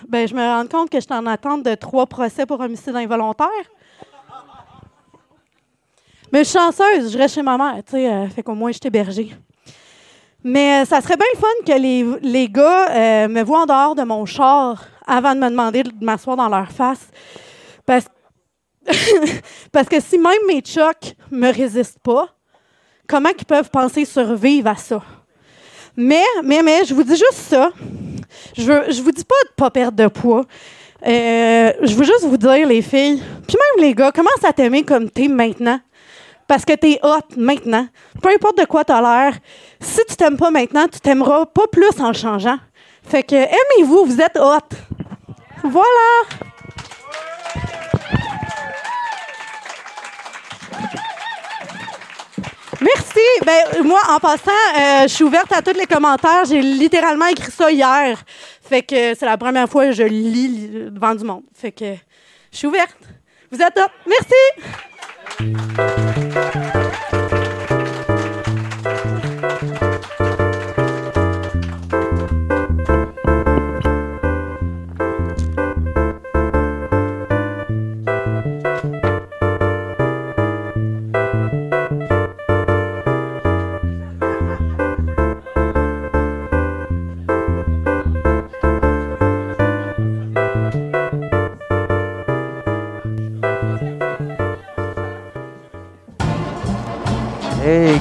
[0.08, 3.48] ben, je me rende compte que j'étais en attente de trois procès pour homicide involontaire.
[6.32, 8.72] Mais je suis chanceuse, je reste chez ma mère, tu sais, euh, fait qu'au moins
[8.72, 8.78] je
[9.12, 9.36] suis.
[10.48, 13.94] Mais euh, ça serait bien fun que les, les gars euh, me voient en dehors
[13.97, 17.09] de mon char avant de me demander de m'asseoir dans leur face.
[17.85, 18.05] Parce,
[19.73, 22.28] parce que si même mes chocs me résistent pas,
[23.09, 25.02] comment ils peuvent penser survivre à ça?
[25.97, 27.73] Mais, mais, mais, je vous dis juste ça.
[28.56, 30.44] Je veux, je vous dis pas de pas perdre de poids.
[31.05, 34.85] Euh, je veux juste vous dire, les filles, puis même les gars, commence à t'aimer
[34.85, 35.81] comme t'es maintenant?
[36.48, 37.89] Parce que t'es hot maintenant.
[38.23, 39.35] Peu importe de quoi t'as l'air.
[39.81, 42.59] Si tu t'aimes pas maintenant, tu t'aimeras pas plus en changeant.
[43.02, 44.77] Fait que aimez-vous, vous êtes hot.
[45.64, 46.36] Voilà.
[52.81, 53.20] Merci.
[53.44, 56.44] Ben, moi, en passant, euh, je suis ouverte à tous les commentaires.
[56.47, 58.18] J'ai littéralement écrit ça hier.
[58.68, 61.43] Fait que c'est la première fois que je lis li- devant du monde.
[61.55, 61.94] Fait que
[62.52, 62.97] je suis ouverte.
[63.51, 63.90] Vous êtes top.
[64.06, 64.35] Merci.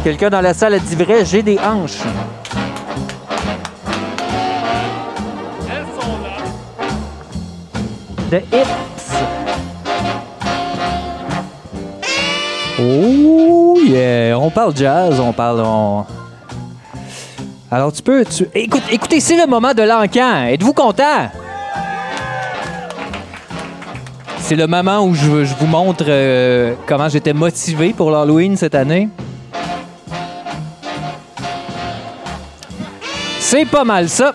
[0.06, 2.03] Quelqu'un dans la salle a dit vrai, j'ai des hanches.
[8.30, 8.68] The hips.
[12.80, 15.64] Oh yeah, on parle jazz, on parle...
[17.72, 18.23] Alors tu peux...
[18.26, 18.48] Tu...
[18.53, 20.45] Écoute, écoutez, c'est le moment de l'encan.
[20.49, 21.32] Êtes-vous content?
[24.38, 28.76] C'est le moment où je, je vous montre euh, comment j'étais motivé pour l'Halloween cette
[28.76, 29.10] année.
[33.48, 34.34] C'est pas mal ça.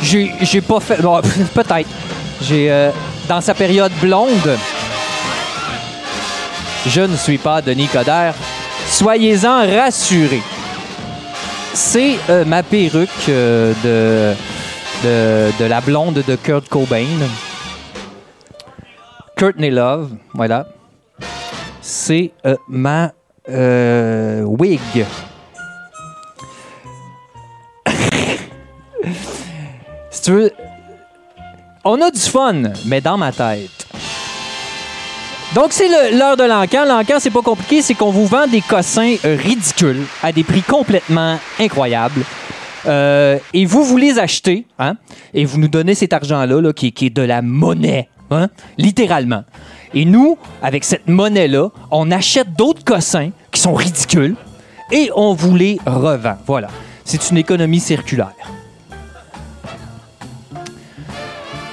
[0.00, 1.02] J'ai pas fait.
[1.02, 1.20] Bon,
[1.54, 1.88] peut-être.
[2.40, 2.70] J'ai.
[2.70, 2.90] euh,
[3.28, 4.56] dans sa période blonde,
[6.86, 8.34] je ne suis pas Denis Coderre.
[8.86, 10.42] Soyez-en rassurés.
[11.72, 13.72] C'est euh, ma perruque euh,
[15.02, 17.26] de, la blonde de Kurt Cobain.
[19.36, 20.68] Courtney Love, voilà.
[21.80, 22.30] C'est
[22.68, 23.10] ma
[23.48, 25.04] wig.
[31.84, 33.86] On a du fun, mais dans ma tête.
[35.54, 36.84] Donc, c'est l'heure de l'encan.
[36.84, 41.38] L'encan, c'est pas compliqué, c'est qu'on vous vend des cossins ridicules à des prix complètement
[41.60, 42.22] incroyables.
[42.86, 44.96] Euh, et vous, vous les achetez, hein,
[45.32, 48.48] et vous nous donnez cet argent-là, là, qui, qui est de la monnaie, hein,
[48.78, 49.44] littéralement.
[49.94, 54.34] Et nous, avec cette monnaie-là, on achète d'autres cossins qui sont ridicules
[54.90, 56.36] et on vous les revend.
[56.46, 56.68] Voilà.
[57.04, 58.32] C'est une économie circulaire.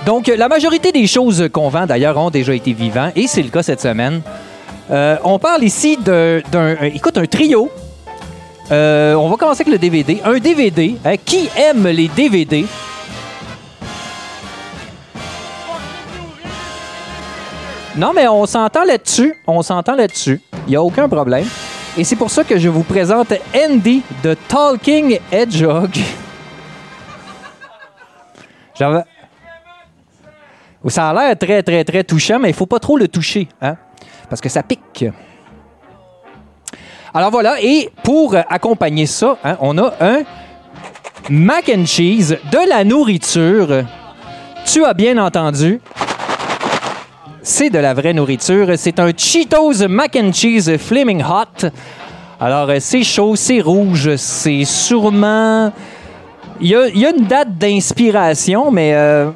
[0.06, 3.50] Donc, la majorité des choses qu'on vend, d'ailleurs, ont déjà été vivants, et c'est le
[3.50, 4.22] cas cette semaine.
[4.90, 7.70] Euh, on parle ici d'un, euh, écoute, un trio.
[8.72, 10.20] Euh, on va commencer avec le DVD.
[10.26, 10.96] Un DVD.
[11.06, 12.66] hein, qui aime les DVD?
[17.96, 19.36] Non, mais on s'entend là-dessus.
[19.46, 20.42] On s'entend là-dessus.
[20.66, 21.46] Il n'y a aucun problème.
[21.98, 25.92] Et c'est pour ça que je vous présente Andy de Talking Hedgehog.
[28.80, 29.04] J'avais...
[30.88, 33.76] Ça a l'air très, très, très touchant, mais il faut pas trop le toucher, hein?
[34.30, 35.06] Parce que ça pique.
[37.14, 40.24] Alors voilà, et pour accompagner ça, hein, on a un
[41.30, 43.84] mac and cheese, de la nourriture.
[44.66, 45.82] Tu as bien entendu.
[47.44, 48.68] C'est de la vraie nourriture.
[48.78, 51.68] C'est un Cheetos mac and cheese Flaming Hot.
[52.40, 55.72] Alors, euh, c'est chaud, c'est rouge, c'est sûrement.
[56.60, 59.32] Il y a, il y a une date d'inspiration, mais euh,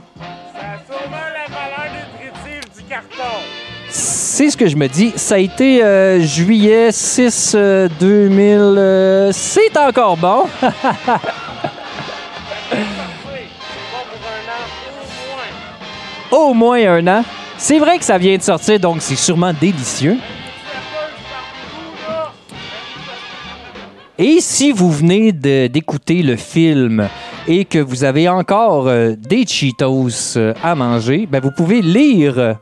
[4.36, 5.14] c'est ce que je me dis.
[5.16, 8.58] Ça a été euh, juillet 6 euh, 2000.
[8.60, 10.44] euh, c'est encore bon.
[16.32, 17.24] Au moins un an.
[17.58, 20.18] C'est vrai que ça vient de sortir, donc c'est sûrement délicieux.
[24.18, 27.08] Et si vous venez d'écouter le film
[27.48, 32.40] et que vous avez encore euh, des Cheetos euh, à manger, ben vous pouvez lire
[32.40, 32.54] euh,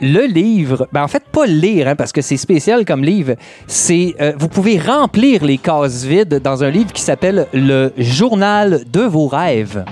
[0.00, 0.88] le livre.
[0.92, 3.34] Ben en fait, pas lire, hein, parce que c'est spécial comme livre.
[3.66, 8.82] C'est euh, vous pouvez remplir les cases vides dans un livre qui s'appelle Le Journal
[8.90, 9.84] de vos rêves.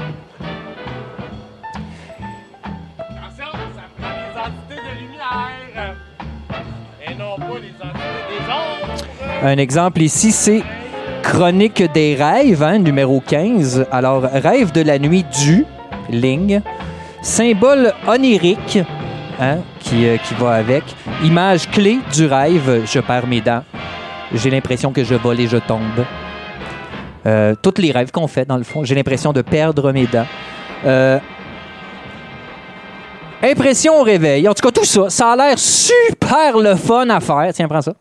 [9.42, 10.62] Un exemple ici, c'est
[11.22, 13.86] Chronique des rêves, hein, numéro 15.
[13.90, 15.66] Alors, rêve de la nuit du,
[16.08, 16.62] ligne.
[17.22, 18.78] Symbole onirique,
[19.40, 20.84] hein, qui, euh, qui va avec.
[21.22, 23.62] Image clé du rêve, je perds mes dents.
[24.32, 26.04] J'ai l'impression que je vole et je tombe.
[27.26, 30.26] Euh, tous les rêves qu'on fait, dans le fond, j'ai l'impression de perdre mes dents.
[30.84, 31.18] Euh,
[33.42, 34.48] impression au réveil.
[34.48, 37.50] En tout cas, tout ça, ça a l'air super le fun à faire.
[37.52, 37.94] Tiens, prends ça.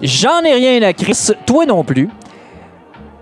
[0.00, 2.08] J'en ai rien à Chris, toi non plus.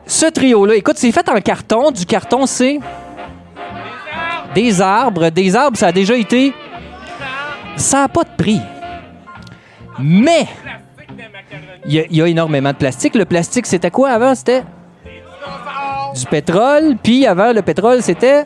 [0.07, 1.91] Ce trio-là, écoute, c'est fait en carton.
[1.91, 2.81] Du carton, c'est.
[4.55, 5.31] Des arbres.
[5.31, 6.55] Des arbres, ça a déjà été.
[7.77, 8.61] Ça n'a pas de prix.
[9.99, 10.47] Mais.
[11.87, 13.15] Il y, a- énormément de plastique.
[13.15, 14.35] Le plastique, c'était quoi avant?
[14.35, 14.63] C'était.
[16.15, 16.97] Du pétrole.
[17.03, 18.45] Puis avant, le pétrole, c'était.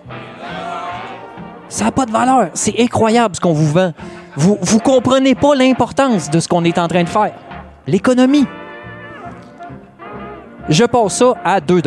[1.68, 2.50] Ça n'a pas de valeur.
[2.54, 3.92] C'est incroyable ce qu'on vous vend.
[4.36, 7.32] Vous vous comprenez pas l'importance de ce qu'on est en train de faire.
[7.86, 8.46] L'économie.
[10.68, 11.82] Je passe ça à 2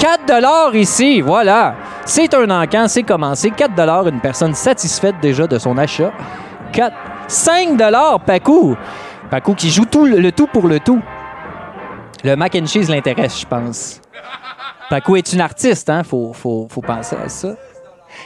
[0.00, 1.74] 4 ici, voilà.
[2.06, 3.50] C'est un encan, c'est commencé.
[3.50, 6.10] 4 une personne satisfaite déjà de son achat.
[6.72, 6.96] 4,
[7.28, 7.76] 5
[8.24, 8.76] Pacou.
[9.30, 11.02] Pacou qui joue tout, le tout pour le tout.
[12.24, 14.00] Le mac and cheese l'intéresse, je pense.
[14.88, 16.02] Pacou est une artiste, hein?
[16.02, 17.50] Faut, faut, faut penser à ça.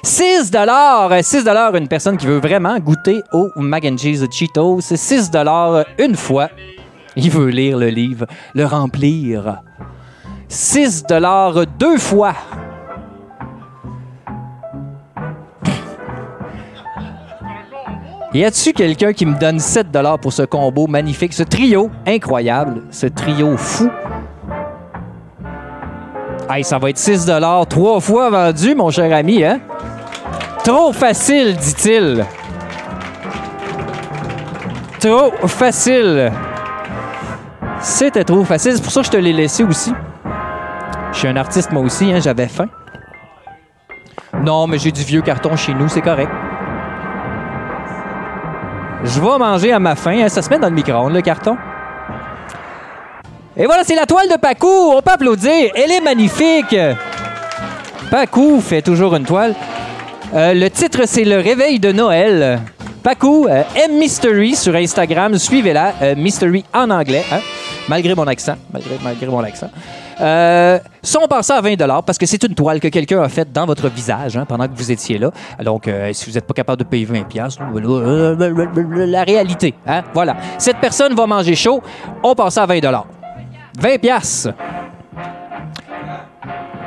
[0.05, 0.53] 6
[1.23, 1.45] 6
[1.75, 4.81] une personne qui veut vraiment goûter au mac and cheese Cheetos.
[4.81, 5.33] C'est 6
[5.99, 6.51] une fois.
[7.17, 9.61] Il veut lire le livre, le remplir.
[10.49, 11.05] 6
[11.79, 12.35] deux fois.
[18.33, 19.87] Y a-tu quelqu'un qui me donne 7
[20.21, 23.89] pour ce combo magnifique, ce trio incroyable, ce trio fou?
[26.51, 27.31] Hey, ça va être 6
[27.71, 29.61] trois fois vendu, mon cher ami, hein?
[30.65, 32.25] Trop facile, dit-il.
[34.99, 36.33] Trop facile.
[37.81, 38.73] C'était trop facile.
[38.75, 39.93] C'est pour ça que je te l'ai laissé aussi.
[41.15, 42.69] Je suis un artiste, moi aussi, hein, j'avais faim.
[44.43, 46.31] Non, mais j'ai du vieux carton chez nous, c'est correct.
[49.05, 50.19] Je vais manger à ma faim.
[50.25, 51.57] hein, Ça se met dans le micro-ondes, le carton.
[53.57, 54.67] Et voilà, c'est la toile de Pacou.
[54.97, 55.71] On peut applaudir.
[55.77, 56.75] Elle est magnifique.
[58.11, 59.55] Pacou fait toujours une toile.
[60.35, 62.61] Euh, le titre, c'est Le réveil de Noël.
[63.05, 65.39] Pacou, euh, M Mystery sur Instagram.
[65.39, 65.93] Suivez-la.
[66.03, 67.23] euh, Mystery en anglais.
[67.31, 67.39] hein,
[67.89, 68.57] Malgré mon accent.
[68.73, 69.71] Malgré, malgré mon accent.
[70.21, 70.79] Euh,
[71.21, 73.89] on passe à 20 parce que c'est une toile que quelqu'un a faite dans votre
[73.89, 75.31] visage hein, pendant que vous étiez là.
[75.63, 79.75] Donc, euh, si vous n'êtes pas capable de payer 20 pièces, la réalité.
[79.87, 80.03] Hein?
[80.13, 80.37] Voilà.
[80.59, 81.83] Cette personne va manger chaud.
[82.23, 82.81] On passe à 20
[83.79, 84.49] 20 pièces.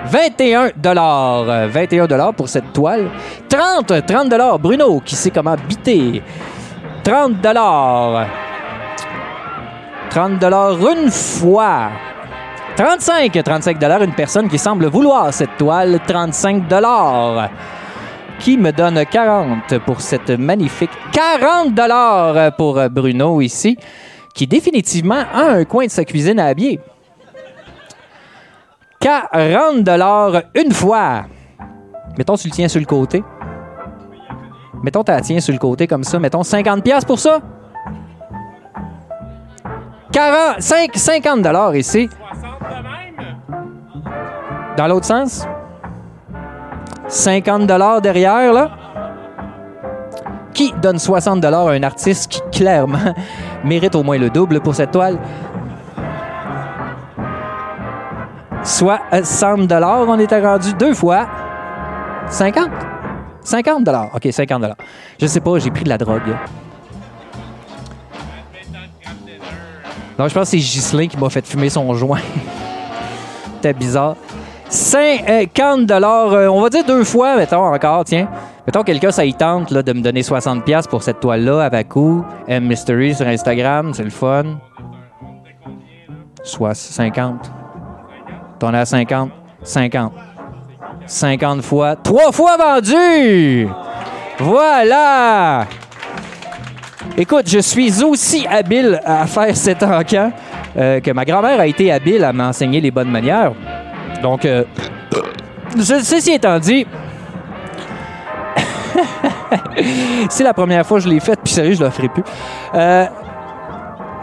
[0.06, 1.68] 21 dollars.
[1.68, 3.10] 21 dollars pour cette toile.
[3.50, 4.60] 30, 30 dollars.
[4.60, 6.22] Bruno, qui sait comment biter.
[7.04, 8.28] 30 dollars.
[10.10, 11.90] 30 dollars une fois.
[12.78, 13.32] 35.
[13.44, 16.00] 35 une personne qui semble vouloir cette toile.
[16.06, 16.66] 35
[18.40, 23.78] Qui me donne 40 pour cette magnifique 40 pour Bruno ici,
[24.36, 26.80] qui définitivement a un coin de sa cuisine à habiller.
[29.00, 29.90] 40
[30.54, 31.24] une fois.
[32.16, 33.24] Mettons, tu le tiens sur le côté.
[34.84, 36.20] Mettons, tu la tiens sur le côté comme ça.
[36.20, 37.42] Mettons 50 pièces pour ça.
[40.12, 42.08] 40, 5, 50 dollars ici.
[44.78, 45.44] Dans l'autre sens?
[47.08, 48.70] 50 dollars derrière, là.
[50.54, 53.16] Qui donne 60 dollars à un artiste qui, clairement,
[53.64, 55.18] mérite au moins le double pour cette toile?
[58.64, 61.28] Soit 100 dollars, on était rendu deux fois.
[62.30, 62.70] 50?
[63.42, 64.10] 50 dollars.
[64.14, 64.78] OK, 50 dollars.
[65.20, 66.36] Je sais pas, j'ai pris de la drogue.
[70.20, 72.20] Non, je pense que c'est Ghislain qui m'a fait fumer son joint.
[73.56, 74.16] C'était bizarre.
[74.70, 78.28] 50 dollars, euh, on va dire deux fois, mettons encore, tiens.
[78.66, 81.70] Mettons quelqu'un, ça y tente là, de me donner 60 pièces pour cette toile-là à
[81.70, 82.22] Vacu.
[82.48, 84.60] M Mystery sur Instagram, c'est le fun.
[86.44, 87.52] Soit 50.
[88.60, 89.32] T'en as à 50?
[89.64, 90.12] 50.
[91.06, 91.96] 50 fois.
[91.96, 93.68] Trois fois vendu!
[94.40, 95.66] Voilà!
[97.18, 100.32] Écoute, je suis aussi habile à faire cet encan
[100.78, 103.54] euh, que ma grand-mère a été habile à m'enseigner les bonnes manières.
[104.22, 104.64] Donc, euh,
[105.80, 106.86] ce- ceci étant dit,
[110.30, 112.24] c'est la première fois que je l'ai faite, puis sérieux, je le ferai plus.
[112.74, 113.06] Euh,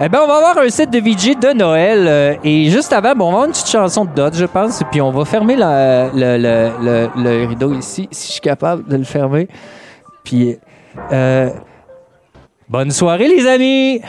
[0.01, 2.07] eh ben, on va avoir un set de VJ de Noël.
[2.09, 4.83] euh, et juste avant, bon, on va avoir une petite chanson de Dot, je pense.
[4.91, 8.89] Puis on va fermer la- le, le- le- le rideau ici, si je suis capable
[8.89, 9.47] de le fermer.
[10.25, 10.59] Puis,
[11.13, 11.51] euh,
[12.69, 14.01] bonne soirée, les amis!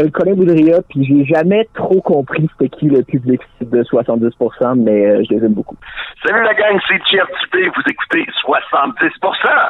[0.00, 5.06] M'appelle Colin Boudria, puis j'ai jamais trop compris c'était qui le public de 70%, mais
[5.06, 5.76] euh, je les aime beaucoup.
[6.24, 9.68] Salut la gang, c'est Dupé, vous écoutez 70%.